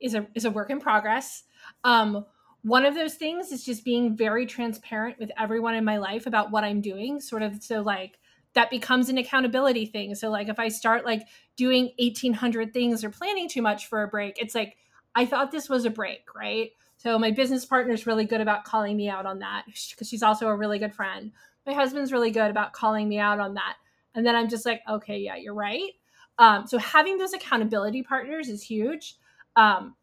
is 0.00 0.14
a 0.14 0.26
is 0.34 0.44
a 0.44 0.50
work 0.50 0.70
in 0.70 0.80
progress. 0.80 1.44
Um, 1.84 2.24
one 2.62 2.84
of 2.84 2.94
those 2.94 3.14
things 3.14 3.52
is 3.52 3.64
just 3.64 3.84
being 3.84 4.16
very 4.16 4.44
transparent 4.44 5.18
with 5.18 5.30
everyone 5.38 5.74
in 5.74 5.84
my 5.84 5.98
life 5.98 6.26
about 6.26 6.50
what 6.50 6.64
I'm 6.64 6.80
doing, 6.80 7.20
sort 7.20 7.42
of 7.42 7.62
so 7.62 7.80
like 7.80 8.18
that 8.54 8.70
becomes 8.70 9.08
an 9.08 9.18
accountability 9.18 9.86
thing. 9.86 10.14
So 10.14 10.30
like 10.30 10.48
if 10.48 10.58
I 10.58 10.68
start 10.68 11.04
like 11.04 11.22
doing 11.56 11.92
1800 11.98 12.72
things 12.72 13.04
or 13.04 13.10
planning 13.10 13.48
too 13.48 13.62
much 13.62 13.86
for 13.86 14.02
a 14.02 14.08
break, 14.08 14.40
it's 14.40 14.54
like 14.54 14.76
I 15.14 15.26
thought 15.26 15.50
this 15.50 15.68
was 15.68 15.84
a 15.84 15.90
break, 15.90 16.34
right? 16.34 16.70
So 16.96 17.18
my 17.18 17.30
business 17.30 17.64
partner 17.64 17.92
is 17.92 18.06
really 18.06 18.24
good 18.24 18.40
about 18.40 18.64
calling 18.64 18.96
me 18.96 19.08
out 19.08 19.26
on 19.26 19.40
that 19.40 19.64
because 19.90 20.08
she's 20.08 20.22
also 20.22 20.48
a 20.48 20.56
really 20.56 20.78
good 20.78 20.94
friend. 20.94 21.32
My 21.66 21.74
husband's 21.74 22.12
really 22.12 22.30
good 22.30 22.50
about 22.50 22.72
calling 22.72 23.08
me 23.08 23.18
out 23.18 23.38
on 23.38 23.54
that. 23.54 23.76
And 24.14 24.26
then 24.26 24.34
I'm 24.34 24.48
just 24.48 24.64
like, 24.64 24.80
okay, 24.88 25.18
yeah, 25.18 25.36
you're 25.36 25.54
right. 25.54 25.92
Um, 26.38 26.66
so 26.66 26.78
having 26.78 27.18
those 27.18 27.34
accountability 27.34 28.02
partners 28.02 28.48
is 28.48 28.62
huge. 28.62 29.16
Um, 29.56 29.96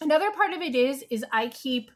another 0.00 0.30
part 0.30 0.52
of 0.52 0.60
it 0.60 0.74
is 0.74 1.04
is 1.10 1.24
I 1.32 1.48
keep 1.48 1.90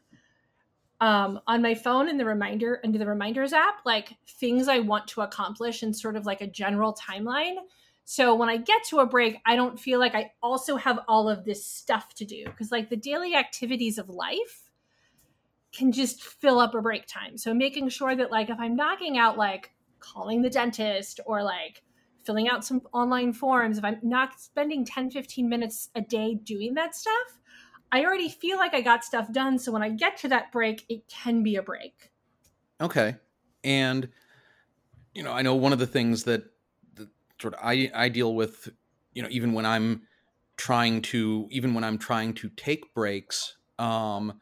um, 0.99 1.39
on 1.47 1.61
my 1.61 1.73
phone 1.73 2.09
in 2.09 2.17
the 2.17 2.25
reminder 2.25 2.79
under 2.83 2.99
the 2.99 3.07
reminders 3.07 3.53
app 3.53 3.79
like 3.85 4.13
things 4.27 4.67
I 4.67 4.79
want 4.79 5.07
to 5.09 5.21
accomplish 5.21 5.81
and 5.81 5.95
sort 5.95 6.15
of 6.15 6.25
like 6.25 6.41
a 6.41 6.47
general 6.47 6.95
timeline. 6.95 7.55
So 8.03 8.35
when 8.35 8.49
I 8.49 8.57
get 8.57 8.83
to 8.89 8.99
a 8.99 9.05
break, 9.05 9.37
I 9.45 9.55
don't 9.55 9.79
feel 9.79 9.99
like 9.99 10.15
I 10.15 10.31
also 10.43 10.75
have 10.75 10.99
all 11.07 11.29
of 11.29 11.45
this 11.45 11.65
stuff 11.65 12.13
to 12.15 12.25
do 12.25 12.45
because 12.45 12.71
like 12.71 12.89
the 12.89 12.97
daily 12.97 13.35
activities 13.35 13.97
of 13.97 14.09
life 14.09 14.69
can 15.71 15.91
just 15.91 16.23
fill 16.23 16.59
up 16.59 16.75
a 16.75 16.81
break 16.81 17.05
time. 17.07 17.37
So 17.37 17.53
making 17.53 17.89
sure 17.89 18.15
that 18.15 18.31
like 18.31 18.49
if 18.49 18.59
I'm 18.59 18.75
knocking 18.75 19.17
out 19.17 19.37
like 19.37 19.71
calling 19.99 20.41
the 20.41 20.49
dentist 20.49 21.19
or 21.25 21.43
like 21.43 21.83
filling 22.23 22.49
out 22.49 22.63
some 22.63 22.81
online 22.93 23.33
forms, 23.33 23.77
if 23.77 23.83
I'm 23.83 23.99
not 24.03 24.39
spending 24.39 24.85
10, 24.85 25.11
15 25.11 25.47
minutes 25.47 25.89
a 25.95 26.01
day 26.01 26.35
doing 26.35 26.73
that 26.75 26.95
stuff, 26.95 27.39
I 27.91 28.05
already 28.05 28.29
feel 28.29 28.57
like 28.57 28.73
I 28.73 28.81
got 28.81 29.03
stuff 29.03 29.31
done. 29.31 29.59
So 29.59 29.71
when 29.71 29.83
I 29.83 29.89
get 29.89 30.17
to 30.17 30.29
that 30.29 30.51
break, 30.51 30.85
it 30.89 31.07
can 31.07 31.43
be 31.43 31.55
a 31.55 31.63
break. 31.63 32.11
Okay. 32.79 33.15
And 33.63 34.09
you 35.13 35.23
know, 35.23 35.31
I 35.31 35.41
know 35.41 35.55
one 35.55 35.73
of 35.73 35.79
the 35.79 35.87
things 35.87 36.23
that, 36.23 36.43
that 36.95 37.09
sort 37.39 37.53
of 37.53 37.59
I 37.61 37.91
I 37.93 38.09
deal 38.09 38.33
with, 38.33 38.69
you 39.13 39.21
know, 39.21 39.29
even 39.29 39.53
when 39.53 39.65
I'm 39.65 40.03
trying 40.57 41.01
to 41.03 41.47
even 41.51 41.73
when 41.73 41.83
I'm 41.83 41.97
trying 41.97 42.33
to 42.35 42.49
take 42.49 42.93
breaks, 42.93 43.57
um, 43.77 44.39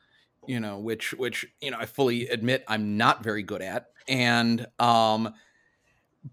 you 0.48 0.60
know, 0.60 0.80
which 0.80 1.14
which, 1.14 1.46
you 1.60 1.72
know, 1.72 1.78
I 1.80 1.86
fully 1.86 2.28
admit 2.28 2.64
I'm 2.68 2.98
not 2.98 3.24
very 3.24 3.44
good 3.44 3.62
at. 3.62 3.88
And 4.08 4.68
um 4.78 5.34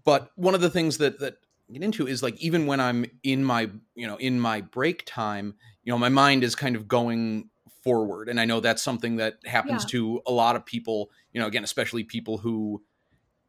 but 0.03 0.31
one 0.35 0.55
of 0.55 0.61
the 0.61 0.69
things 0.69 0.97
that 0.97 1.19
that 1.19 1.37
I 1.69 1.73
get 1.73 1.83
into 1.83 2.07
is 2.07 2.23
like 2.23 2.37
even 2.41 2.65
when 2.65 2.79
I'm 2.79 3.05
in 3.23 3.43
my, 3.43 3.69
you 3.95 4.07
know, 4.07 4.15
in 4.17 4.39
my 4.39 4.61
break 4.61 5.05
time, 5.05 5.55
you 5.83 5.91
know, 5.91 5.97
my 5.97 6.09
mind 6.09 6.43
is 6.43 6.55
kind 6.55 6.75
of 6.75 6.87
going 6.87 7.49
forward 7.83 8.29
and 8.29 8.39
I 8.39 8.45
know 8.45 8.59
that's 8.59 8.81
something 8.83 9.17
that 9.17 9.37
happens 9.45 9.83
Yeah. 9.83 9.89
to 9.91 10.21
a 10.25 10.31
lot 10.31 10.55
of 10.55 10.65
people, 10.65 11.11
you 11.33 11.39
know, 11.41 11.47
again, 11.47 11.63
especially 11.63 12.03
people 12.03 12.37
who 12.37 12.83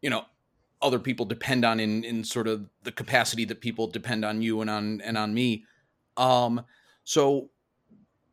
you 0.03 0.11
know 0.11 0.25
other 0.81 0.99
people 0.99 1.27
depend 1.27 1.65
on 1.65 1.81
in 1.81 2.05
in 2.05 2.25
sort 2.25 2.47
of 2.47 2.69
the 2.83 2.93
capacity 2.93 3.45
that 3.45 3.61
people 3.61 3.87
depend 3.87 4.25
on 4.25 4.43
you 4.43 4.61
and 4.61 4.71
on 4.71 5.01
and 5.01 5.19
on 5.19 5.35
me 5.35 5.65
um 6.17 6.65
so 7.05 7.51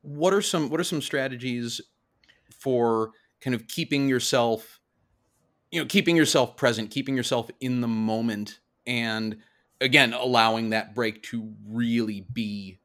what 0.02 0.34
are 0.34 0.42
some 0.42 0.70
what 0.70 0.80
are 0.80 0.84
some 0.86 1.02
strategies 1.02 1.82
for 2.52 3.12
kind 3.42 3.56
of 3.56 3.68
keeping 3.68 4.08
yourself 4.08 4.80
you 5.76 5.82
know 5.82 5.86
keeping 5.86 6.16
yourself 6.16 6.56
present 6.56 6.90
keeping 6.90 7.18
yourself 7.18 7.52
in 7.60 7.82
the 7.82 7.88
moment 7.88 8.60
and 8.88 9.38
again 9.82 10.14
allowing 10.14 10.70
that 10.70 10.96
break 10.96 11.22
to 11.22 11.54
really 11.68 12.22
be 12.22 12.80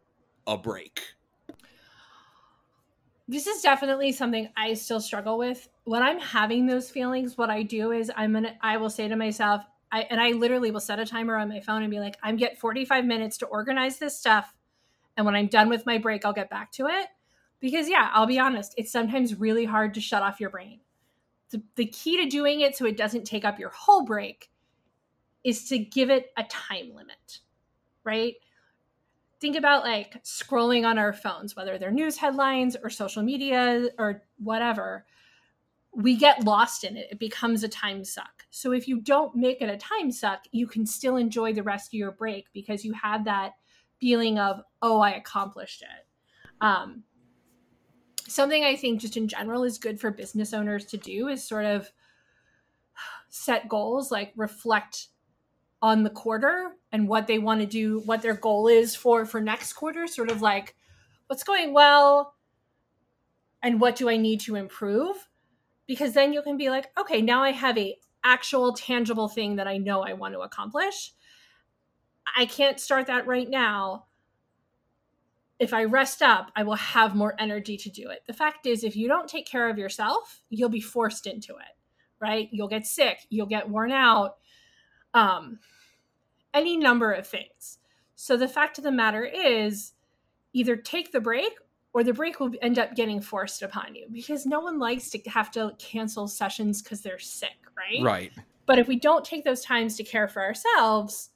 a 0.46 0.58
break 0.58 1.00
This 3.28 3.46
is 3.46 3.62
definitely 3.62 4.10
something 4.10 4.48
I 4.56 4.74
still 4.74 4.98
struggle 4.98 5.38
with. 5.38 5.68
When 5.84 6.02
I'm 6.02 6.18
having 6.18 6.66
those 6.66 6.90
feelings, 6.90 7.38
what 7.38 7.48
I 7.48 7.62
do 7.62 7.92
is 7.92 8.10
I'm 8.16 8.32
gonna 8.32 8.56
I 8.60 8.76
will 8.78 8.90
say 8.90 9.06
to 9.06 9.14
myself, 9.14 9.62
I 9.92 10.00
and 10.10 10.20
I 10.20 10.32
literally 10.32 10.72
will 10.72 10.80
set 10.80 10.98
a 10.98 11.06
timer 11.06 11.36
on 11.36 11.48
my 11.48 11.60
phone 11.60 11.82
and 11.82 11.92
be 11.92 12.00
like, 12.00 12.16
I'm 12.24 12.36
get 12.36 12.58
45 12.58 13.04
minutes 13.04 13.38
to 13.38 13.46
organize 13.46 13.98
this 13.98 14.18
stuff. 14.18 14.52
And 15.16 15.24
when 15.24 15.36
I'm 15.36 15.46
done 15.46 15.68
with 15.68 15.86
my 15.86 15.98
break, 15.98 16.24
I'll 16.24 16.32
get 16.32 16.50
back 16.50 16.72
to 16.72 16.88
it. 16.88 17.06
Because 17.60 17.88
yeah, 17.88 18.10
I'll 18.12 18.26
be 18.26 18.40
honest, 18.40 18.74
it's 18.76 18.90
sometimes 18.90 19.38
really 19.38 19.64
hard 19.64 19.94
to 19.94 20.00
shut 20.00 20.24
off 20.24 20.40
your 20.40 20.50
brain. 20.50 20.80
The, 21.50 21.62
the 21.76 21.86
key 21.86 22.16
to 22.16 22.26
doing 22.28 22.60
it 22.60 22.76
so 22.76 22.86
it 22.86 22.96
doesn't 22.96 23.24
take 23.24 23.44
up 23.44 23.58
your 23.58 23.70
whole 23.70 24.04
break 24.04 24.50
is 25.42 25.68
to 25.68 25.78
give 25.78 26.10
it 26.10 26.30
a 26.36 26.44
time 26.44 26.94
limit, 26.94 27.40
right? 28.04 28.34
think 29.40 29.56
about 29.56 29.84
like 29.84 30.22
scrolling 30.22 30.86
on 30.86 30.98
our 30.98 31.12
phones, 31.12 31.56
whether 31.56 31.78
they're 31.78 31.90
news 31.90 32.18
headlines 32.18 32.76
or 32.82 32.90
social 32.90 33.22
media 33.22 33.88
or 33.98 34.22
whatever. 34.38 35.06
we 35.92 36.14
get 36.16 36.44
lost 36.44 36.84
in 36.84 36.96
it. 36.96 37.08
It 37.10 37.18
becomes 37.18 37.64
a 37.64 37.68
time 37.68 38.04
suck. 38.04 38.44
So 38.50 38.72
if 38.72 38.86
you 38.86 39.00
don't 39.00 39.34
make 39.34 39.60
it 39.60 39.68
a 39.68 39.76
time 39.76 40.12
suck, 40.12 40.44
you 40.52 40.66
can 40.68 40.86
still 40.86 41.16
enjoy 41.16 41.52
the 41.52 41.64
rest 41.64 41.88
of 41.88 41.94
your 41.94 42.12
break 42.12 42.46
because 42.52 42.84
you 42.84 42.92
have 42.92 43.24
that 43.24 43.54
feeling 43.98 44.38
of, 44.38 44.60
oh, 44.82 45.00
I 45.00 45.12
accomplished 45.12 45.82
it. 45.82 46.06
Um, 46.60 47.02
something 48.30 48.64
I 48.64 48.76
think 48.76 49.00
just 49.00 49.16
in 49.16 49.28
general 49.28 49.64
is 49.64 49.78
good 49.78 50.00
for 50.00 50.10
business 50.10 50.54
owners 50.54 50.84
to 50.86 50.96
do 50.96 51.28
is 51.28 51.42
sort 51.42 51.64
of 51.64 51.90
set 53.28 53.68
goals, 53.68 54.10
like 54.10 54.32
reflect 54.36 55.08
on 55.82 56.02
the 56.02 56.10
quarter 56.10 56.72
and 56.92 57.08
what 57.08 57.26
they 57.26 57.38
want 57.38 57.60
to 57.60 57.66
do, 57.66 58.00
what 58.00 58.22
their 58.22 58.34
goal 58.34 58.68
is 58.68 58.94
for 58.94 59.24
for 59.24 59.40
next 59.40 59.72
quarter, 59.72 60.06
sort 60.06 60.30
of 60.30 60.42
like 60.42 60.76
what's 61.26 61.42
going 61.42 61.72
well 61.72 62.34
and 63.62 63.80
what 63.80 63.96
do 63.96 64.08
I 64.08 64.16
need 64.16 64.40
to 64.40 64.56
improve? 64.56 65.28
Because 65.86 66.12
then 66.12 66.32
you 66.32 66.42
can 66.42 66.56
be 66.56 66.70
like, 66.70 66.90
okay, 66.98 67.20
now 67.20 67.42
I 67.42 67.52
have 67.52 67.76
a 67.78 67.96
actual 68.22 68.72
tangible 68.74 69.28
thing 69.28 69.56
that 69.56 69.66
I 69.66 69.78
know 69.78 70.02
I 70.02 70.12
want 70.12 70.34
to 70.34 70.40
accomplish. 70.40 71.12
I 72.36 72.46
can't 72.46 72.78
start 72.78 73.06
that 73.06 73.26
right 73.26 73.48
now. 73.48 74.06
If 75.60 75.72
I 75.72 75.84
rest 75.84 76.22
up, 76.22 76.50
I 76.56 76.62
will 76.62 76.74
have 76.74 77.14
more 77.14 77.34
energy 77.38 77.76
to 77.76 77.90
do 77.90 78.08
it. 78.08 78.22
The 78.26 78.32
fact 78.32 78.66
is, 78.66 78.82
if 78.82 78.96
you 78.96 79.06
don't 79.06 79.28
take 79.28 79.46
care 79.46 79.68
of 79.68 79.78
yourself, 79.78 80.42
you'll 80.48 80.70
be 80.70 80.80
forced 80.80 81.26
into 81.26 81.52
it, 81.52 81.76
right? 82.18 82.48
You'll 82.50 82.66
get 82.68 82.86
sick, 82.86 83.18
you'll 83.28 83.46
get 83.46 83.68
worn 83.68 83.92
out, 83.92 84.36
um, 85.14 85.58
any 86.54 86.76
number 86.76 87.12
of 87.12 87.26
things. 87.26 87.78
So 88.14 88.36
the 88.36 88.48
fact 88.48 88.78
of 88.78 88.84
the 88.84 88.90
matter 88.90 89.24
is, 89.24 89.92
either 90.52 90.76
take 90.76 91.12
the 91.12 91.20
break 91.20 91.52
or 91.92 92.04
the 92.04 92.12
break 92.12 92.40
will 92.40 92.52
end 92.62 92.78
up 92.78 92.94
getting 92.94 93.20
forced 93.20 93.62
upon 93.62 93.94
you 93.94 94.06
because 94.12 94.46
no 94.46 94.60
one 94.60 94.78
likes 94.78 95.10
to 95.10 95.18
have 95.28 95.50
to 95.52 95.72
cancel 95.78 96.28
sessions 96.28 96.82
because 96.82 97.00
they're 97.00 97.18
sick, 97.18 97.56
right? 97.76 98.02
Right. 98.02 98.32
But 98.66 98.78
if 98.78 98.88
we 98.88 98.96
don't 98.96 99.24
take 99.24 99.44
those 99.44 99.62
times 99.62 99.96
to 99.96 100.04
care 100.04 100.28
for 100.28 100.42
ourselves, 100.42 101.30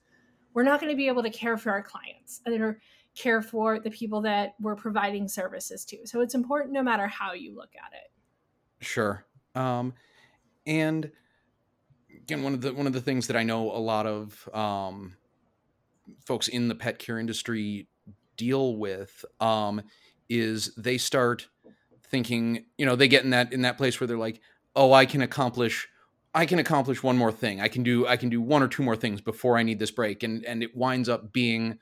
we're 0.52 0.62
not 0.62 0.80
going 0.80 0.92
to 0.92 0.96
be 0.96 1.08
able 1.08 1.22
to 1.22 1.30
care 1.30 1.56
for 1.56 1.70
our 1.70 1.82
clients 1.82 2.40
or 2.46 2.80
care 3.14 3.42
for 3.42 3.78
the 3.78 3.90
people 3.90 4.20
that 4.22 4.54
we're 4.60 4.74
providing 4.74 5.28
services 5.28 5.84
to. 5.84 6.06
So 6.06 6.20
it's 6.20 6.34
important 6.34 6.72
no 6.72 6.82
matter 6.82 7.06
how 7.06 7.32
you 7.32 7.54
look 7.54 7.70
at 7.76 7.92
it. 7.92 8.84
Sure. 8.84 9.24
Um, 9.54 9.94
and 10.66 11.10
again, 12.16 12.42
one 12.42 12.54
of 12.54 12.60
the 12.60 12.74
one 12.74 12.86
of 12.86 12.92
the 12.92 13.00
things 13.00 13.26
that 13.28 13.36
I 13.36 13.42
know 13.42 13.70
a 13.70 13.78
lot 13.78 14.06
of 14.06 14.48
um, 14.52 15.16
folks 16.26 16.48
in 16.48 16.68
the 16.68 16.74
pet 16.74 16.98
care 16.98 17.18
industry 17.18 17.88
deal 18.36 18.76
with 18.76 19.24
um, 19.40 19.82
is 20.28 20.74
they 20.76 20.98
start 20.98 21.48
thinking, 22.02 22.64
you 22.78 22.86
know, 22.86 22.96
they 22.96 23.08
get 23.08 23.24
in 23.24 23.30
that 23.30 23.52
in 23.52 23.62
that 23.62 23.76
place 23.76 24.00
where 24.00 24.06
they're 24.06 24.18
like, 24.18 24.40
oh, 24.74 24.92
I 24.92 25.06
can 25.06 25.22
accomplish 25.22 25.88
I 26.34 26.46
can 26.46 26.58
accomplish 26.58 27.02
one 27.02 27.16
more 27.16 27.30
thing. 27.30 27.60
I 27.60 27.68
can 27.68 27.82
do 27.84 28.06
I 28.06 28.16
can 28.16 28.28
do 28.28 28.40
one 28.40 28.62
or 28.62 28.68
two 28.68 28.82
more 28.82 28.96
things 28.96 29.20
before 29.20 29.56
I 29.56 29.62
need 29.62 29.78
this 29.78 29.90
break. 29.90 30.22
And 30.22 30.44
and 30.44 30.62
it 30.62 30.76
winds 30.76 31.08
up 31.08 31.32
being 31.32 31.78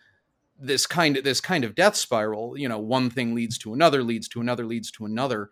this 0.62 0.86
kind 0.86 1.16
of 1.16 1.24
this 1.24 1.40
kind 1.40 1.64
of 1.64 1.74
death 1.74 1.96
spiral. 1.96 2.56
You 2.58 2.68
know, 2.68 2.78
one 2.78 3.10
thing 3.10 3.34
leads 3.34 3.58
to 3.58 3.72
another, 3.74 4.02
leads 4.02 4.28
to 4.30 4.40
another, 4.40 4.64
leads 4.66 4.90
to 4.92 5.04
another. 5.06 5.50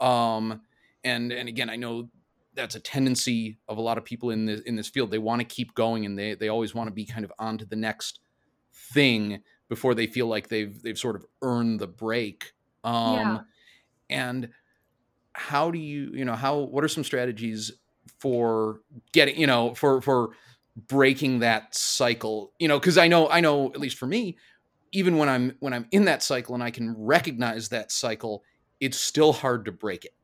Um 0.00 0.62
and 1.04 1.32
and 1.32 1.48
again, 1.48 1.70
I 1.70 1.76
know 1.76 2.10
that's 2.54 2.74
a 2.74 2.80
tendency 2.80 3.58
of 3.68 3.78
a 3.78 3.82
lot 3.82 3.98
of 3.98 4.04
people 4.04 4.30
in 4.30 4.46
this 4.46 4.60
in 4.62 4.76
this 4.76 4.88
field. 4.88 5.10
They 5.10 5.18
want 5.18 5.40
to 5.40 5.46
keep 5.46 5.74
going 5.74 6.06
and 6.06 6.18
they 6.18 6.34
they 6.34 6.48
always 6.48 6.74
want 6.74 6.88
to 6.88 6.94
be 6.94 7.06
kind 7.06 7.24
of 7.24 7.32
on 7.38 7.58
to 7.58 7.66
the 7.66 7.76
next 7.76 8.20
thing 8.72 9.42
before 9.68 9.94
they 9.94 10.06
feel 10.06 10.26
like 10.26 10.48
they've 10.48 10.80
they've 10.82 10.98
sort 10.98 11.16
of 11.16 11.26
earned 11.42 11.80
the 11.80 11.88
break. 11.88 12.52
Um 12.84 13.40
Yeah. 13.40 13.44
and 14.10 14.50
how 15.34 15.70
do 15.70 15.78
you 15.78 16.10
you 16.14 16.24
know 16.24 16.34
how 16.34 16.58
what 16.58 16.84
are 16.84 16.88
some 16.88 17.04
strategies 17.04 17.70
for 18.18 18.80
getting 19.12 19.38
you 19.38 19.46
know 19.46 19.74
for 19.74 20.00
for 20.02 20.34
breaking 20.88 21.40
that 21.40 21.74
cycle 21.74 22.52
you 22.58 22.68
know 22.68 22.78
because 22.78 22.98
i 22.98 23.08
know 23.08 23.28
i 23.30 23.40
know 23.40 23.66
at 23.66 23.80
least 23.80 23.98
for 23.98 24.06
me 24.06 24.36
even 24.92 25.16
when 25.16 25.28
i'm 25.28 25.56
when 25.60 25.72
i'm 25.72 25.86
in 25.90 26.04
that 26.04 26.22
cycle 26.22 26.54
and 26.54 26.62
i 26.62 26.70
can 26.70 26.94
recognize 26.96 27.68
that 27.68 27.90
cycle 27.90 28.42
it's 28.80 28.98
still 28.98 29.32
hard 29.32 29.64
to 29.64 29.72
break 29.72 30.04
it 30.04 30.14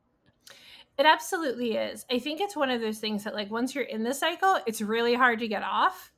It 0.99 1.05
absolutely 1.05 1.77
is. 1.77 2.07
I 2.11 2.19
think 2.19 2.40
it's 2.40 2.57
one 2.57 2.71
of 2.71 2.81
those 2.81 2.99
things 2.99 3.25
that, 3.25 3.35
like, 3.35 3.51
once 3.51 3.75
you're 3.75 3.85
in 3.85 4.03
the 4.03 4.14
cycle, 4.14 4.59
it's 4.66 4.81
really 4.81 5.14
hard 5.14 5.38
to 5.40 5.49
get 5.49 5.62
off. 5.62 6.11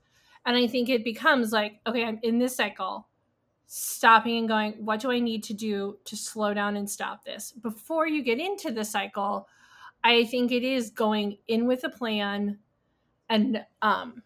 And 0.46 0.57
I 0.57 0.68
think 0.68 0.88
it 0.88 1.03
becomes 1.03 1.51
like, 1.53 1.81
okay, 1.85 2.05
I'm 2.05 2.20
in 2.22 2.38
this 2.38 2.55
cycle, 2.55 3.09
stopping 3.66 4.38
and 4.38 4.48
going, 4.48 4.72
what 4.85 5.01
do 5.01 5.11
I 5.11 5.18
need 5.18 5.42
to 5.44 5.53
do 5.55 5.98
to 6.05 6.16
slow 6.16 6.55
down 6.55 6.77
and 6.77 6.88
stop 6.88 7.24
this? 7.24 7.53
Before 7.61 8.07
you 8.07 8.22
get 8.22 8.38
into 8.38 8.70
the 8.70 8.85
cycle, 8.85 9.48
I 10.05 10.24
think 10.27 10.53
it 10.53 10.62
is 10.62 10.90
going 10.90 11.38
in 11.48 11.66
with 11.66 11.83
a 11.83 11.90
plan 11.90 12.59
and 13.29 13.64
um, 13.83 14.22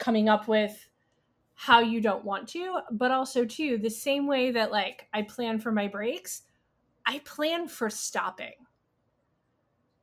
coming 0.00 0.28
up 0.28 0.48
with 0.48 0.88
how 1.54 1.80
you 1.80 2.00
don't 2.00 2.24
want 2.24 2.48
to, 2.48 2.80
but 2.92 3.10
also, 3.12 3.44
too, 3.44 3.78
the 3.78 3.90
same 3.90 4.26
way 4.26 4.50
that, 4.50 4.72
like, 4.72 5.06
I 5.14 5.22
plan 5.22 5.60
for 5.60 5.70
my 5.72 5.86
breaks, 5.88 6.42
I 7.06 7.20
plan 7.20 7.68
for 7.68 7.90
stopping. 7.90 8.54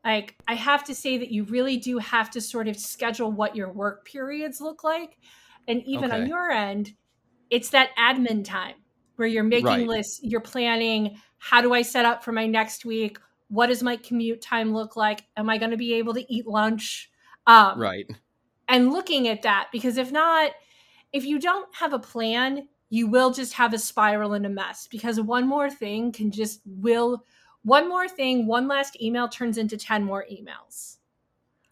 Like 0.04 0.36
i 0.48 0.54
have 0.54 0.84
to 0.86 0.96
say 0.96 1.18
that 1.18 1.32
you 1.32 1.44
really 1.46 1.78
do 1.78 1.98
have 1.98 2.30
to 2.32 2.42
sort 2.42 2.68
of 2.68 2.78
schedule 2.78 3.32
what 3.32 3.56
your 3.56 3.72
work 3.72 4.06
periods 4.06 4.62
look 4.62 4.84
like. 4.84 5.18
And 5.68 5.84
even 5.86 6.12
on 6.12 6.26
your 6.28 6.52
end 6.52 6.94
it's 7.50 7.70
that 7.70 7.96
admin 7.98 8.44
time 8.44 8.76
where 9.16 9.28
you're 9.28 9.44
making 9.44 9.64
Right. 9.64 9.88
lists 9.88 10.20
you're 10.22 10.42
planning 10.42 11.18
how 11.40 11.62
do 11.62 11.74
i 11.74 11.82
set 11.82 12.06
up 12.06 12.24
for 12.24 12.32
my 12.32 12.46
next 12.48 12.86
week? 12.86 13.18
What 13.50 13.68
does 13.68 13.84
my 13.84 13.96
commute 13.98 14.42
time 14.42 14.74
look 14.74 14.96
like? 14.96 15.24
Am 15.38 15.50
i 15.50 15.58
going 15.58 15.72
to 15.72 15.78
be 15.78 15.94
able 15.96 16.14
to 16.14 16.34
eat 16.34 16.48
lunch? 16.48 17.12
Um, 17.48 17.80
right 17.80 18.06
and 18.68 18.92
looking 18.92 19.28
at 19.28 19.42
that 19.42 19.68
because 19.72 19.98
if 19.98 20.12
not 20.12 20.52
if 21.14 21.26
you 21.26 21.40
don't 21.40 21.74
have 21.76 21.94
a 21.94 22.00
plan 22.00 22.68
you 22.90 23.08
will 23.08 23.32
just 23.32 23.54
have 23.54 23.74
a 23.74 23.80
spiral 23.80 24.34
and 24.34 24.46
a 24.46 24.50
mess 24.50 24.88
because 24.88 25.20
one 25.20 25.48
more 25.48 25.70
thing 25.70 26.12
can 26.12 26.32
just 26.32 26.62
will 26.66 27.24
one 27.64 27.90
more 27.90 28.08
thing 28.08 28.48
one 28.48 28.68
last 28.68 29.02
email 29.02 29.28
turns 29.28 29.58
into 29.58 29.78
10 29.78 30.04
more 30.04 30.26
emails. 30.32 30.98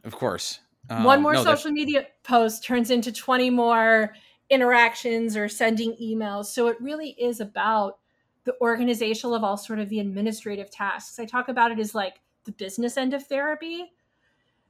Of 0.04 0.14
course. 0.16 0.60
One 0.90 1.18
Um, 1.18 1.24
more 1.24 1.34
no, 1.34 1.44
social 1.44 1.72
media 1.72 2.08
post 2.24 2.64
turns 2.64 2.92
into 2.92 3.12
20 3.12 3.50
more 3.50 4.14
interactions 4.50 5.36
or 5.36 5.48
sending 5.48 5.96
emails. 5.96 6.46
So 6.48 6.68
it 6.68 6.80
really 6.82 7.12
is 7.12 7.40
about 7.40 8.00
the 8.44 8.56
organizational 8.62 9.34
of 9.34 9.44
all 9.44 9.58
sort 9.58 9.80
of 9.80 9.90
the 9.90 10.00
administrative 10.00 10.70
tasks. 10.70 11.18
I 11.18 11.26
talk 11.26 11.48
about 11.48 11.72
it 11.72 11.80
as 11.80 11.96
like 11.96 12.20
the 12.44 12.52
business 12.52 12.98
end 12.98 13.14
of 13.14 13.26
therapy 13.26 13.92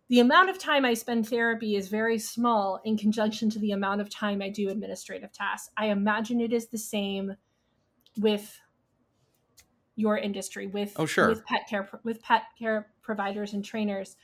the 0.10 0.20
amount 0.20 0.50
of 0.50 0.58
time 0.58 0.86
i 0.86 0.94
spend 0.94 1.28
therapy 1.28 1.76
is 1.76 1.88
very 1.88 2.18
small 2.20 2.80
in 2.86 2.98
conjunction 2.98 3.50
to 3.50 3.60
the 3.60 3.72
amount 3.72 4.02
of 4.02 4.10
time 4.10 4.42
i 4.42 4.50
do 4.50 4.70
administrative 4.70 5.32
tasks 5.32 5.72
i 5.78 5.88
imagine 5.88 6.40
it 6.42 6.54
is 6.54 6.68
the 6.68 6.78
same 6.78 7.36
with 8.20 8.60
your 9.96 10.18
industry 10.18 10.68
with 10.68 10.94
Oh, 10.98 11.06
sure. 11.06 11.30
with 11.30 11.46
pet 11.46 11.68
care 11.70 11.90
with 12.04 12.22
pet 12.22 12.44
care 12.60 12.92
providers 13.02 13.54
and 13.54 13.64
trainers 13.64 14.18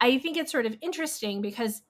i 0.00 0.18
think 0.18 0.36
it's 0.36 0.52
sort 0.52 0.66
of 0.66 0.76
interesting 0.82 1.40
because 1.40 1.82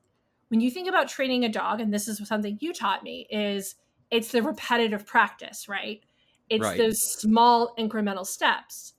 when 0.48 0.60
you 0.60 0.70
think 0.70 0.88
about 0.88 1.08
training 1.08 1.44
a 1.44 1.48
dog 1.48 1.80
and 1.80 1.92
this 1.92 2.08
is 2.08 2.26
something 2.28 2.58
you 2.60 2.72
taught 2.72 3.02
me 3.02 3.26
is 3.30 3.74
it's 4.10 4.32
the 4.32 4.42
repetitive 4.42 5.06
practice 5.06 5.68
right 5.68 6.04
it's 6.48 6.62
Right. 6.68 6.78
those 6.78 7.00
small 7.20 7.74
incremental 7.78 8.26
steps 8.26 8.94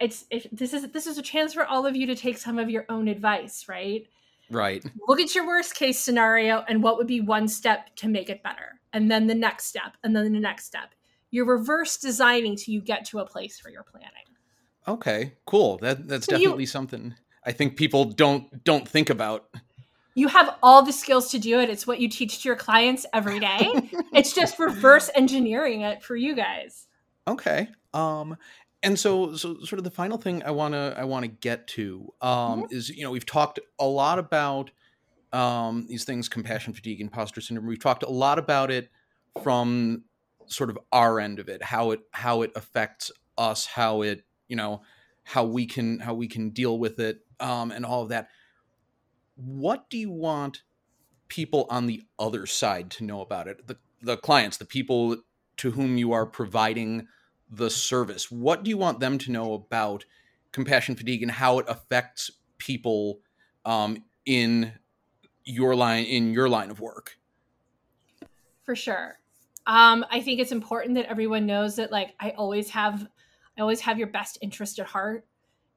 it's 0.00 0.24
if 0.30 0.46
this 0.50 0.72
is 0.72 0.90
this 0.92 1.06
is 1.06 1.18
a 1.18 1.22
chance 1.22 1.52
for 1.54 1.64
all 1.66 1.86
of 1.86 1.94
you 1.96 2.06
to 2.06 2.14
take 2.16 2.38
some 2.38 2.58
of 2.58 2.70
your 2.70 2.86
own 2.88 3.08
advice 3.08 3.66
right? 3.68 4.06
Right. 4.50 4.84
Look 5.06 5.20
at 5.20 5.34
your 5.34 5.46
worst 5.46 5.74
case 5.76 6.00
scenario 6.00 6.64
and 6.66 6.82
what 6.82 6.96
would 6.96 7.06
be 7.06 7.20
one 7.20 7.46
step 7.46 7.94
to 7.96 8.08
make 8.08 8.28
it 8.28 8.42
better 8.42 8.80
and 8.92 9.08
then 9.10 9.26
the 9.28 9.34
next 9.34 9.66
step 9.66 9.96
and 10.02 10.14
then 10.16 10.32
the 10.32 10.40
next 10.40 10.64
step. 10.66 10.90
You're 11.30 11.46
reverse 11.46 11.96
designing 11.98 12.56
till 12.56 12.74
you 12.74 12.80
get 12.80 13.04
to 13.06 13.20
a 13.20 13.26
place 13.26 13.60
for 13.60 13.70
your 13.70 13.84
planning. 13.84 14.08
Okay 14.88 15.34
cool. 15.46 15.78
That 15.78 16.08
that's 16.08 16.26
So 16.26 16.32
you- 16.32 16.38
definitely 16.46 16.66
something 16.66 17.14
i 17.46 17.52
think 17.52 17.76
people 17.76 18.04
don't 18.04 18.62
don't 18.64 18.86
think 18.88 19.08
about. 19.10 19.48
You 20.16 20.26
have 20.28 20.56
all 20.62 20.82
the 20.82 20.92
skills 20.92 21.30
to 21.30 21.38
do 21.38 21.60
it. 21.60 21.70
It's 21.70 21.86
what 21.86 22.00
you 22.00 22.08
teach 22.08 22.42
to 22.42 22.48
your 22.48 22.56
clients 22.56 23.06
every 23.12 23.38
day. 23.38 23.70
It's 24.12 24.32
just 24.34 24.58
reverse 24.58 25.08
engineering 25.14 25.82
it 25.82 26.02
for 26.02 26.16
you 26.16 26.34
guys. 26.34 26.88
Okay. 27.28 27.68
Um 27.94 28.36
and 28.82 28.98
so 28.98 29.36
so 29.36 29.58
sort 29.60 29.78
of 29.78 29.84
the 29.84 29.90
final 29.90 30.18
thing 30.18 30.42
I 30.44 30.50
want 30.50 30.74
to 30.74 30.94
I 30.96 31.04
want 31.04 31.24
to 31.24 31.28
get 31.28 31.66
to 31.68 32.12
um 32.20 32.66
is 32.70 32.88
you 32.90 33.02
know 33.02 33.10
we've 33.10 33.26
talked 33.26 33.58
a 33.78 33.86
lot 33.86 34.18
about 34.18 34.70
um 35.32 35.86
these 35.88 36.04
things 36.04 36.28
compassion 36.28 36.72
fatigue 36.72 37.00
imposter 37.00 37.40
syndrome. 37.40 37.66
We've 37.66 37.82
talked 37.82 38.02
a 38.02 38.10
lot 38.10 38.38
about 38.38 38.70
it 38.70 38.90
from 39.42 40.04
sort 40.46 40.70
of 40.70 40.78
our 40.90 41.20
end 41.20 41.38
of 41.38 41.48
it 41.48 41.62
how 41.62 41.92
it 41.92 42.00
how 42.10 42.42
it 42.42 42.50
affects 42.56 43.12
us 43.38 43.66
how 43.66 44.02
it 44.02 44.24
you 44.48 44.56
know 44.56 44.82
how 45.22 45.44
we 45.44 45.66
can 45.66 46.00
how 46.00 46.14
we 46.14 46.26
can 46.26 46.50
deal 46.50 46.78
with 46.78 46.98
it 46.98 47.20
um 47.38 47.70
and 47.70 47.84
all 47.84 48.02
of 48.02 48.08
that. 48.08 48.28
What 49.36 49.88
do 49.88 49.96
you 49.96 50.10
want 50.10 50.62
people 51.28 51.66
on 51.70 51.86
the 51.86 52.02
other 52.18 52.44
side 52.46 52.90
to 52.92 53.04
know 53.04 53.20
about 53.20 53.46
it? 53.46 53.66
The 53.66 53.76
the 54.02 54.16
clients 54.16 54.56
the 54.56 54.64
people 54.64 55.18
to 55.58 55.70
whom 55.72 55.98
you 55.98 56.12
are 56.12 56.26
providing 56.26 57.06
the 57.50 57.68
service 57.68 58.30
what 58.30 58.62
do 58.62 58.70
you 58.70 58.78
want 58.78 59.00
them 59.00 59.18
to 59.18 59.30
know 59.30 59.54
about 59.54 60.04
compassion 60.52 60.94
fatigue 60.94 61.22
and 61.22 61.30
how 61.30 61.58
it 61.58 61.66
affects 61.68 62.30
people 62.58 63.20
um, 63.64 64.02
in 64.26 64.72
your 65.44 65.74
line 65.74 66.04
in 66.04 66.32
your 66.32 66.48
line 66.48 66.70
of 66.70 66.80
work. 66.80 67.16
For 68.64 68.76
sure. 68.76 69.18
Um, 69.66 70.04
I 70.10 70.20
think 70.20 70.40
it's 70.40 70.52
important 70.52 70.94
that 70.94 71.06
everyone 71.06 71.46
knows 71.46 71.76
that 71.76 71.90
like 71.92 72.14
I 72.20 72.30
always 72.30 72.70
have 72.70 73.06
I 73.58 73.60
always 73.60 73.80
have 73.80 73.98
your 73.98 74.08
best 74.08 74.38
interest 74.42 74.78
at 74.78 74.86
heart. 74.86 75.26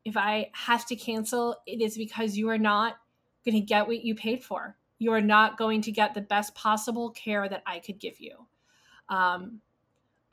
If 0.05 0.17
I 0.17 0.49
have 0.53 0.85
to 0.87 0.95
cancel, 0.95 1.57
it 1.65 1.81
is 1.81 1.97
because 1.97 2.37
you 2.37 2.49
are 2.49 2.57
not 2.57 2.95
going 3.45 3.55
to 3.55 3.65
get 3.65 3.87
what 3.87 4.03
you 4.03 4.15
paid 4.15 4.43
for. 4.43 4.77
You 4.99 5.11
are 5.13 5.21
not 5.21 5.57
going 5.57 5.81
to 5.81 5.91
get 5.91 6.13
the 6.13 6.21
best 6.21 6.55
possible 6.55 7.11
care 7.11 7.47
that 7.47 7.63
I 7.65 7.79
could 7.79 7.99
give 7.99 8.19
you. 8.19 8.47
Um, 9.09 9.61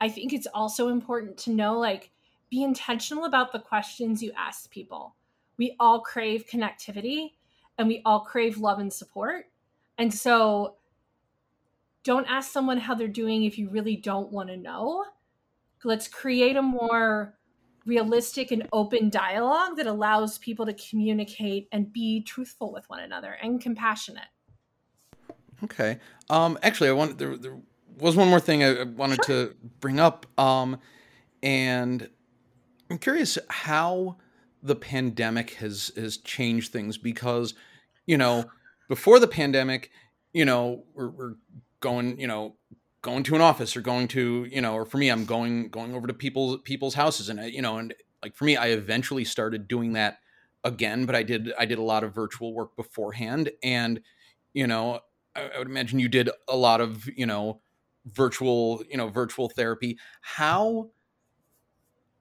I 0.01 0.09
think 0.09 0.33
it's 0.33 0.47
also 0.47 0.89
important 0.89 1.37
to 1.37 1.51
know 1.51 1.77
like 1.77 2.09
be 2.49 2.63
intentional 2.63 3.25
about 3.25 3.53
the 3.53 3.59
questions 3.59 4.21
you 4.21 4.33
ask 4.35 4.69
people. 4.71 5.15
We 5.57 5.75
all 5.79 6.01
crave 6.01 6.47
connectivity 6.51 7.33
and 7.77 7.87
we 7.87 8.01
all 8.03 8.21
crave 8.21 8.57
love 8.57 8.79
and 8.79 8.91
support. 8.91 9.45
And 9.99 10.11
so 10.11 10.75
don't 12.03 12.25
ask 12.27 12.51
someone 12.51 12.79
how 12.79 12.95
they're 12.95 13.07
doing 13.07 13.43
if 13.43 13.59
you 13.59 13.69
really 13.69 13.95
don't 13.95 14.31
want 14.31 14.49
to 14.49 14.57
know. 14.57 15.05
Let's 15.83 16.07
create 16.07 16.55
a 16.55 16.61
more 16.63 17.37
realistic 17.85 18.51
and 18.51 18.67
open 18.73 19.09
dialogue 19.09 19.77
that 19.77 19.87
allows 19.87 20.39
people 20.39 20.65
to 20.65 20.73
communicate 20.73 21.67
and 21.71 21.93
be 21.93 22.21
truthful 22.23 22.73
with 22.73 22.89
one 22.89 22.99
another 22.99 23.37
and 23.41 23.61
compassionate. 23.61 24.29
Okay. 25.63 25.99
Um, 26.29 26.57
actually, 26.63 26.89
I 26.89 26.93
want 26.93 27.19
there, 27.19 27.37
there 27.37 27.59
was 27.97 28.15
one 28.15 28.29
more 28.29 28.39
thing 28.39 28.63
I 28.63 28.83
wanted 28.83 29.23
sure. 29.25 29.47
to 29.47 29.55
bring 29.79 29.99
up. 29.99 30.25
Um, 30.39 30.79
and 31.43 32.09
I'm 32.89 32.97
curious 32.97 33.37
how 33.49 34.17
the 34.63 34.75
pandemic 34.75 35.51
has 35.55 35.91
has 35.95 36.17
changed 36.17 36.71
things 36.71 36.97
because, 36.97 37.53
you 38.05 38.17
know, 38.17 38.45
before 38.87 39.19
the 39.19 39.27
pandemic, 39.27 39.91
you 40.33 40.45
know, 40.45 40.83
we're, 40.93 41.09
we're 41.09 41.33
going, 41.79 42.19
you 42.19 42.27
know, 42.27 42.55
going 43.01 43.23
to 43.23 43.35
an 43.35 43.41
office 43.41 43.75
or 43.75 43.81
going 43.81 44.07
to, 44.09 44.45
you 44.51 44.61
know, 44.61 44.73
or 44.73 44.85
for 44.85 44.97
me, 44.97 45.09
I'm 45.09 45.25
going 45.25 45.69
going 45.69 45.95
over 45.95 46.07
to 46.07 46.13
people's 46.13 46.59
people's 46.63 46.93
houses, 46.93 47.29
and 47.29 47.39
I, 47.39 47.45
you 47.45 47.61
know, 47.61 47.77
and 47.77 47.93
like 48.23 48.35
for 48.35 48.45
me, 48.45 48.55
I 48.55 48.67
eventually 48.67 49.25
started 49.25 49.67
doing 49.67 49.93
that 49.93 50.19
again, 50.63 51.05
but 51.05 51.15
I 51.15 51.23
did 51.23 51.51
I 51.57 51.65
did 51.65 51.79
a 51.79 51.83
lot 51.83 52.03
of 52.03 52.13
virtual 52.13 52.53
work 52.53 52.75
beforehand, 52.75 53.51
and 53.63 54.01
you 54.53 54.67
know, 54.67 54.99
I, 55.35 55.49
I 55.55 55.57
would 55.59 55.67
imagine 55.67 55.99
you 55.99 56.09
did 56.09 56.29
a 56.47 56.55
lot 56.55 56.81
of, 56.81 57.07
you 57.15 57.25
know, 57.25 57.61
virtual, 58.05 58.83
you 58.89 58.97
know, 58.97 59.07
virtual 59.07 59.49
therapy. 59.49 59.97
How 60.21 60.91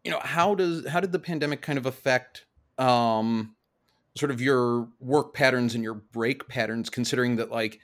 you 0.05 0.11
know 0.11 0.21
how 0.23 0.55
does 0.55 0.87
how 0.87 1.01
did 1.01 1.13
the 1.13 1.19
pandemic 1.19 1.63
kind 1.63 1.79
of 1.79 1.87
affect 1.87 2.47
um 2.79 3.55
sort 4.17 4.31
of 4.31 4.41
your 4.41 4.89
work 4.99 5.35
patterns 5.35 5.75
and 5.75 5.85
your 5.85 5.95
break 5.95 6.49
patterns 6.49 6.91
considering 6.91 7.37
that 7.37 7.51
like 7.51 7.79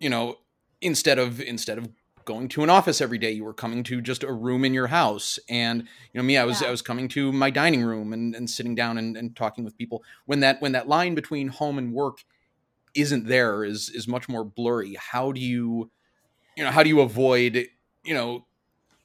you 0.00 0.08
know 0.08 0.36
instead 0.80 1.18
of 1.18 1.40
instead 1.40 1.78
of 1.78 1.88
going 2.24 2.48
to 2.48 2.62
an 2.62 2.70
office 2.70 3.00
every 3.00 3.18
day 3.18 3.30
you 3.30 3.44
were 3.44 3.52
coming 3.52 3.82
to 3.82 4.00
just 4.00 4.22
a 4.22 4.32
room 4.32 4.64
in 4.64 4.72
your 4.72 4.86
house 4.86 5.38
and 5.48 5.80
you 5.80 6.20
know 6.20 6.22
me 6.22 6.36
i 6.36 6.44
was 6.44 6.60
yeah. 6.60 6.68
i 6.68 6.70
was 6.70 6.80
coming 6.80 7.08
to 7.08 7.32
my 7.32 7.50
dining 7.50 7.82
room 7.82 8.12
and, 8.12 8.34
and 8.34 8.48
sitting 8.48 8.74
down 8.74 8.96
and, 8.96 9.16
and 9.16 9.34
talking 9.34 9.64
with 9.64 9.76
people 9.76 10.02
when 10.26 10.40
that 10.40 10.60
when 10.62 10.72
that 10.72 10.88
line 10.88 11.14
between 11.14 11.48
home 11.48 11.78
and 11.78 11.92
work 11.92 12.18
isn't 12.94 13.26
there 13.26 13.64
is 13.64 13.88
is 13.90 14.06
much 14.06 14.28
more 14.28 14.44
blurry 14.44 14.96
how 15.10 15.32
do 15.32 15.40
you 15.40 15.90
you 16.56 16.64
know 16.64 16.70
how 16.70 16.82
do 16.82 16.88
you 16.88 17.00
avoid 17.00 17.66
you 18.04 18.14
know 18.14 18.44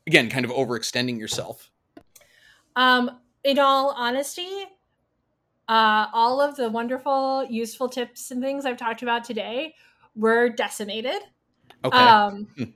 again 0.06 0.30
kind 0.30 0.46
of 0.46 0.52
overextending 0.52 1.20
yourself 1.20 1.72
um, 2.78 3.10
in 3.44 3.58
all 3.58 3.90
honesty, 3.98 4.66
uh, 5.68 6.06
all 6.14 6.40
of 6.40 6.56
the 6.56 6.70
wonderful, 6.70 7.46
useful 7.50 7.90
tips 7.90 8.30
and 8.30 8.42
things 8.42 8.66
I've 8.66 8.78
talked 8.78 9.02
about 9.02 9.24
today 9.24 9.74
were 10.16 10.48
decimated. 10.48 11.20
Okay. 11.84 11.98
Um, 11.98 12.48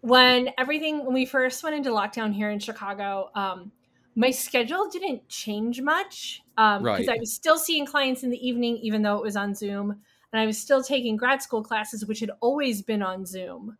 when 0.00 0.48
everything, 0.56 1.04
when 1.04 1.12
we 1.12 1.26
first 1.26 1.62
went 1.62 1.76
into 1.76 1.90
lockdown 1.90 2.32
here 2.32 2.48
in 2.48 2.58
Chicago, 2.58 3.30
um, 3.34 3.70
my 4.16 4.30
schedule 4.30 4.88
didn't 4.88 5.28
change 5.28 5.82
much 5.82 6.42
because 6.56 6.78
um, 6.78 6.84
right. 6.84 7.08
I 7.08 7.18
was 7.18 7.32
still 7.32 7.58
seeing 7.58 7.84
clients 7.84 8.22
in 8.22 8.30
the 8.30 8.48
evening, 8.48 8.78
even 8.78 9.02
though 9.02 9.16
it 9.16 9.22
was 9.22 9.36
on 9.36 9.54
Zoom, 9.54 9.90
and 10.32 10.40
I 10.40 10.46
was 10.46 10.58
still 10.58 10.82
taking 10.82 11.16
grad 11.16 11.42
school 11.42 11.62
classes, 11.62 12.06
which 12.06 12.20
had 12.20 12.30
always 12.40 12.80
been 12.80 13.02
on 13.02 13.26
Zoom. 13.26 13.76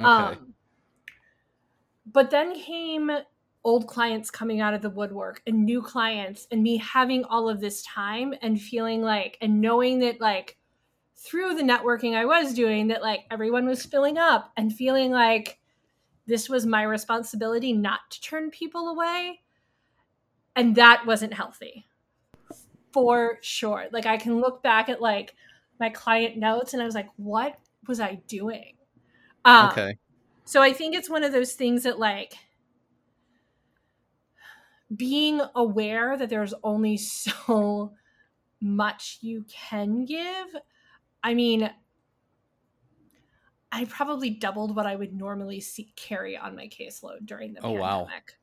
Okay. 0.00 0.08
Um, 0.08 0.54
but 2.06 2.30
then 2.30 2.54
came 2.54 3.10
old 3.64 3.86
clients 3.86 4.30
coming 4.30 4.60
out 4.60 4.74
of 4.74 4.82
the 4.82 4.90
woodwork 4.90 5.40
and 5.46 5.64
new 5.64 5.80
clients 5.80 6.48
and 6.50 6.62
me 6.62 6.76
having 6.78 7.24
all 7.24 7.48
of 7.48 7.60
this 7.60 7.82
time 7.82 8.34
and 8.42 8.60
feeling 8.60 9.02
like 9.02 9.38
and 9.40 9.60
knowing 9.60 10.00
that 10.00 10.20
like 10.20 10.56
through 11.16 11.54
the 11.54 11.62
networking 11.62 12.16
I 12.16 12.24
was 12.24 12.54
doing 12.54 12.88
that 12.88 13.02
like 13.02 13.20
everyone 13.30 13.66
was 13.66 13.84
filling 13.84 14.18
up 14.18 14.50
and 14.56 14.74
feeling 14.74 15.12
like 15.12 15.60
this 16.26 16.48
was 16.48 16.66
my 16.66 16.82
responsibility 16.82 17.72
not 17.72 18.00
to 18.10 18.20
turn 18.20 18.50
people 18.50 18.88
away. 18.88 19.40
And 20.54 20.74
that 20.76 21.04
wasn't 21.06 21.34
healthy. 21.34 21.86
For 22.92 23.38
sure. 23.40 23.86
Like 23.92 24.06
I 24.06 24.16
can 24.16 24.40
look 24.40 24.62
back 24.62 24.88
at 24.88 25.00
like 25.00 25.34
my 25.80 25.88
client 25.88 26.36
notes 26.36 26.74
and 26.74 26.82
I 26.82 26.84
was 26.84 26.94
like 26.94 27.08
what 27.16 27.58
was 27.86 28.00
I 28.00 28.16
doing 28.26 28.74
um, 29.44 29.70
okay 29.70 29.96
so 30.44 30.60
I 30.60 30.72
think 30.72 30.94
it's 30.94 31.08
one 31.08 31.24
of 31.24 31.32
those 31.32 31.54
things 31.54 31.84
that 31.84 31.98
like 31.98 32.34
being 34.94 35.40
aware 35.54 36.16
that 36.16 36.28
there's 36.28 36.54
only 36.62 36.96
so 36.98 37.92
much 38.60 39.18
you 39.20 39.44
can 39.48 40.04
give. 40.04 40.56
I 41.22 41.34
mean, 41.34 41.70
I 43.70 43.86
probably 43.86 44.30
doubled 44.30 44.76
what 44.76 44.86
I 44.86 44.96
would 44.96 45.14
normally 45.14 45.60
see, 45.60 45.92
carry 45.96 46.36
on 46.36 46.54
my 46.54 46.68
caseload 46.68 47.24
during 47.24 47.54
the 47.54 47.60
oh, 47.60 47.78
pandemic. 47.78 48.36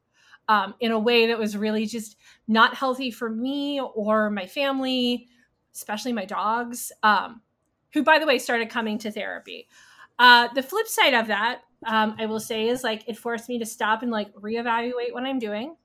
Wow. 0.47 0.63
Um, 0.63 0.73
in 0.79 0.91
a 0.91 0.97
way 0.97 1.27
that 1.27 1.37
was 1.37 1.55
really 1.55 1.85
just 1.85 2.17
not 2.47 2.73
healthy 2.73 3.11
for 3.11 3.29
me 3.29 3.79
or 3.79 4.31
my 4.31 4.47
family, 4.47 5.27
especially 5.75 6.11
my 6.11 6.25
dogs, 6.25 6.91
um, 7.03 7.41
who, 7.93 8.01
by 8.01 8.17
the 8.17 8.25
way, 8.25 8.39
started 8.39 8.71
coming 8.71 8.97
to 8.97 9.11
therapy. 9.11 9.67
Uh, 10.19 10.49
the 10.53 10.61
flip 10.61 10.87
side 10.87 11.13
of 11.13 11.27
that, 11.27 11.61
um, 11.87 12.15
I 12.19 12.25
will 12.25 12.41
say, 12.41 12.67
is 12.67 12.83
like 12.83 13.03
it 13.07 13.17
forced 13.17 13.49
me 13.49 13.57
to 13.59 13.65
stop 13.65 14.03
and 14.03 14.11
like 14.11 14.33
reevaluate 14.35 15.13
what 15.13 15.23
I'm 15.23 15.39
doing 15.39 15.75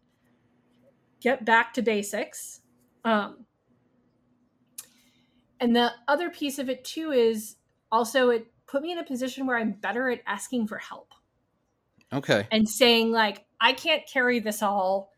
get 1.25 1.45
back 1.45 1.73
to 1.73 1.83
basics. 1.83 2.61
Um, 3.03 3.47
and 5.59 5.75
the 5.75 5.91
other 6.07 6.29
piece 6.29 6.59
of 6.59 6.69
it 6.69 6.85
too 6.85 7.13
is 7.13 7.57
also 7.91 8.29
it 8.29 8.47
put 8.67 8.83
me 8.83 8.93
in 8.93 8.99
a 8.99 9.05
position 9.05 9.47
where 9.47 9.57
I'm 9.57 9.73
better 9.73 10.11
at 10.11 10.21
asking 10.27 10.69
for 10.69 10.77
help. 10.77 11.15
Okay. 12.13 12.47
And 12.53 12.69
saying 12.69 13.11
like, 13.11 13.47
I 13.59 13.73
can't 13.73 14.03
carry 14.07 14.39
this 14.39 14.63
all. 14.63 15.13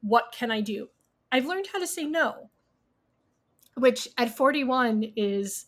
What 0.00 0.34
can 0.36 0.50
I 0.50 0.60
do? 0.60 0.88
I've 1.30 1.46
learned 1.46 1.68
how 1.72 1.78
to 1.78 1.86
say 1.86 2.04
no, 2.04 2.50
which 3.76 4.08
at 4.18 4.36
41 4.36 5.12
is 5.16 5.66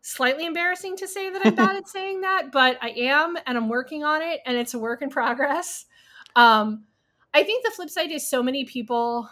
slightly 0.00 0.46
embarrassing 0.46 0.96
to 0.96 1.08
say 1.08 1.30
that 1.30 1.44
I'm 1.44 1.54
bad 1.54 1.76
at 1.76 1.88
saying 1.88 2.22
that, 2.22 2.50
but 2.52 2.78
I 2.82 2.90
am 2.90 3.36
and 3.46 3.58
I'm 3.58 3.68
working 3.68 4.04
on 4.04 4.22
it 4.22 4.40
and 4.46 4.56
it's 4.56 4.74
a 4.74 4.78
work 4.78 5.02
in 5.02 5.10
progress. 5.10 5.86
Um, 6.36 6.84
I 7.34 7.42
think 7.42 7.64
the 7.64 7.70
flip 7.70 7.90
side 7.90 8.10
is 8.10 8.28
so 8.28 8.42
many 8.42 8.64
people 8.64 9.28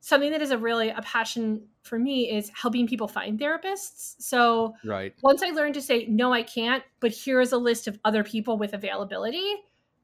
something 0.00 0.30
that 0.30 0.40
is 0.40 0.50
a 0.50 0.58
really 0.58 0.88
a 0.88 1.02
passion 1.02 1.62
for 1.82 1.98
me 1.98 2.30
is 2.30 2.50
helping 2.54 2.86
people 2.86 3.08
find 3.08 3.38
therapists. 3.38 4.14
So 4.18 4.74
right. 4.84 5.12
once 5.22 5.42
I 5.42 5.50
learned 5.50 5.74
to 5.74 5.82
say 5.82 6.06
no 6.06 6.32
I 6.32 6.42
can't, 6.42 6.82
but 7.00 7.10
here 7.10 7.40
is 7.40 7.52
a 7.52 7.58
list 7.58 7.88
of 7.88 7.98
other 8.04 8.24
people 8.24 8.58
with 8.58 8.74
availability, 8.74 9.56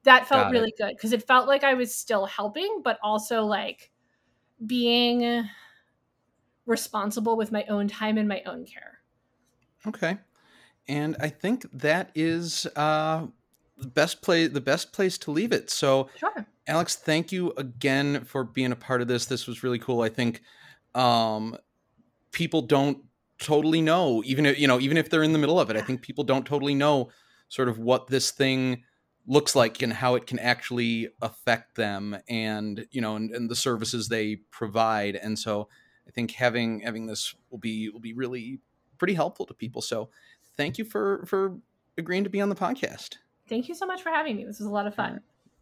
that 0.04 0.26
felt 0.26 0.44
Got 0.44 0.52
really 0.52 0.68
it. 0.68 0.78
good 0.78 0.96
because 0.96 1.12
it 1.12 1.26
felt 1.26 1.48
like 1.48 1.64
I 1.64 1.74
was 1.74 1.94
still 1.94 2.26
helping 2.26 2.82
but 2.84 2.98
also 3.02 3.44
like 3.44 3.90
being 4.66 5.48
responsible 6.66 7.36
with 7.36 7.52
my 7.52 7.64
own 7.68 7.88
time 7.88 8.18
and 8.18 8.28
my 8.28 8.42
own 8.46 8.64
care. 8.64 8.93
Okay. 9.86 10.18
And 10.88 11.16
I 11.20 11.28
think 11.28 11.66
that 11.72 12.10
is 12.14 12.66
uh 12.76 13.26
the 13.78 13.88
best 13.88 14.22
place 14.22 14.50
the 14.50 14.60
best 14.60 14.92
place 14.92 15.18
to 15.18 15.30
leave 15.30 15.52
it. 15.52 15.70
So 15.70 16.08
sure. 16.18 16.46
Alex, 16.66 16.96
thank 16.96 17.30
you 17.30 17.52
again 17.56 18.24
for 18.24 18.44
being 18.44 18.72
a 18.72 18.76
part 18.76 19.02
of 19.02 19.08
this. 19.08 19.26
This 19.26 19.46
was 19.46 19.62
really 19.62 19.78
cool. 19.78 20.00
I 20.00 20.08
think 20.08 20.40
um, 20.94 21.56
people 22.32 22.62
don't 22.62 22.98
totally 23.38 23.82
know, 23.82 24.22
even 24.24 24.46
if 24.46 24.58
you 24.58 24.66
know, 24.66 24.80
even 24.80 24.96
if 24.96 25.10
they're 25.10 25.22
in 25.22 25.32
the 25.32 25.38
middle 25.38 25.60
of 25.60 25.68
it. 25.70 25.76
I 25.76 25.82
think 25.82 26.00
people 26.00 26.24
don't 26.24 26.46
totally 26.46 26.74
know 26.74 27.10
sort 27.48 27.68
of 27.68 27.78
what 27.78 28.06
this 28.06 28.30
thing 28.30 28.82
looks 29.26 29.54
like 29.54 29.82
and 29.82 29.92
how 29.92 30.14
it 30.14 30.26
can 30.26 30.38
actually 30.38 31.08
affect 31.20 31.76
them, 31.76 32.16
and 32.28 32.86
you 32.90 33.00
know, 33.00 33.16
and, 33.16 33.30
and 33.30 33.50
the 33.50 33.56
services 33.56 34.08
they 34.08 34.36
provide. 34.50 35.16
And 35.16 35.38
so, 35.38 35.68
I 36.08 36.10
think 36.10 36.30
having 36.32 36.80
having 36.80 37.06
this 37.06 37.34
will 37.50 37.58
be 37.58 37.90
will 37.90 38.00
be 38.00 38.14
really 38.14 38.60
pretty 38.98 39.14
helpful 39.14 39.46
to 39.46 39.54
people. 39.54 39.82
So, 39.82 40.10
thank 40.56 40.78
you 40.78 40.84
for 40.84 41.24
for 41.26 41.56
agreeing 41.98 42.24
to 42.24 42.30
be 42.30 42.40
on 42.40 42.48
the 42.48 42.54
podcast. 42.54 43.16
Thank 43.48 43.68
you 43.68 43.74
so 43.74 43.86
much 43.86 44.02
for 44.02 44.10
having 44.10 44.36
me. 44.36 44.44
This 44.44 44.58
was 44.58 44.66
a 44.66 44.72
lot 44.72 44.86
of 44.86 44.94
fun. 44.94 45.20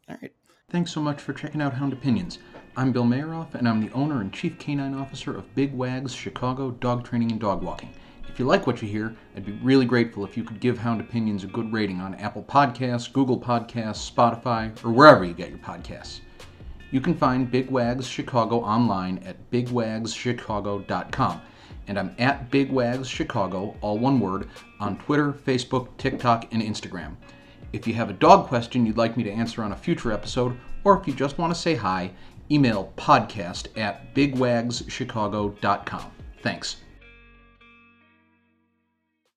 All 0.08 0.14
right. 0.14 0.14
All 0.14 0.16
right. 0.22 0.32
Thanks 0.70 0.90
so 0.90 1.02
much 1.02 1.20
for 1.20 1.34
checking 1.34 1.60
out 1.60 1.74
Hound 1.74 1.92
Opinions. 1.92 2.38
I'm 2.78 2.92
Bill 2.92 3.04
Mayeroff, 3.04 3.54
and 3.54 3.68
I'm 3.68 3.80
the 3.80 3.92
owner 3.92 4.22
and 4.22 4.32
chief 4.32 4.58
canine 4.58 4.94
officer 4.94 5.36
of 5.36 5.54
Big 5.54 5.74
Wags 5.74 6.14
Chicago 6.14 6.70
Dog 6.70 7.04
Training 7.04 7.30
and 7.30 7.40
Dog 7.40 7.62
Walking. 7.62 7.90
If 8.26 8.38
you 8.38 8.46
like 8.46 8.66
what 8.66 8.80
you 8.80 8.88
hear, 8.88 9.14
I'd 9.36 9.44
be 9.44 9.52
really 9.62 9.84
grateful 9.84 10.24
if 10.24 10.34
you 10.38 10.44
could 10.44 10.60
give 10.60 10.78
Hound 10.78 11.02
Opinions 11.02 11.44
a 11.44 11.48
good 11.48 11.70
rating 11.70 12.00
on 12.00 12.14
Apple 12.14 12.42
Podcasts, 12.42 13.12
Google 13.12 13.38
Podcasts, 13.38 14.10
Spotify, 14.10 14.72
or 14.82 14.90
wherever 14.90 15.22
you 15.22 15.34
get 15.34 15.50
your 15.50 15.58
podcasts. 15.58 16.20
You 16.90 17.02
can 17.02 17.14
find 17.14 17.50
Big 17.50 17.70
Wags 17.70 18.06
Chicago 18.06 18.60
online 18.60 19.18
at 19.18 19.50
bigwagschicago.com. 19.50 21.42
And 21.88 21.98
I'm 21.98 22.14
at 22.18 22.50
Big 22.50 22.70
Wags 22.70 23.08
Chicago, 23.08 23.76
all 23.80 23.98
one 23.98 24.20
word, 24.20 24.48
on 24.80 24.98
Twitter, 24.98 25.32
Facebook, 25.32 25.88
TikTok, 25.98 26.52
and 26.52 26.62
Instagram. 26.62 27.16
If 27.72 27.86
you 27.86 27.94
have 27.94 28.10
a 28.10 28.14
dog 28.14 28.48
question 28.48 28.84
you'd 28.86 28.98
like 28.98 29.16
me 29.16 29.24
to 29.24 29.30
answer 29.30 29.62
on 29.62 29.72
a 29.72 29.76
future 29.76 30.12
episode, 30.12 30.56
or 30.84 30.98
if 31.00 31.06
you 31.06 31.14
just 31.14 31.38
want 31.38 31.54
to 31.54 31.60
say 31.60 31.74
hi, 31.74 32.10
email 32.50 32.92
podcast 32.96 33.66
at 33.78 34.14
bigwagschicago.com. 34.14 36.10
Thanks. 36.42 36.76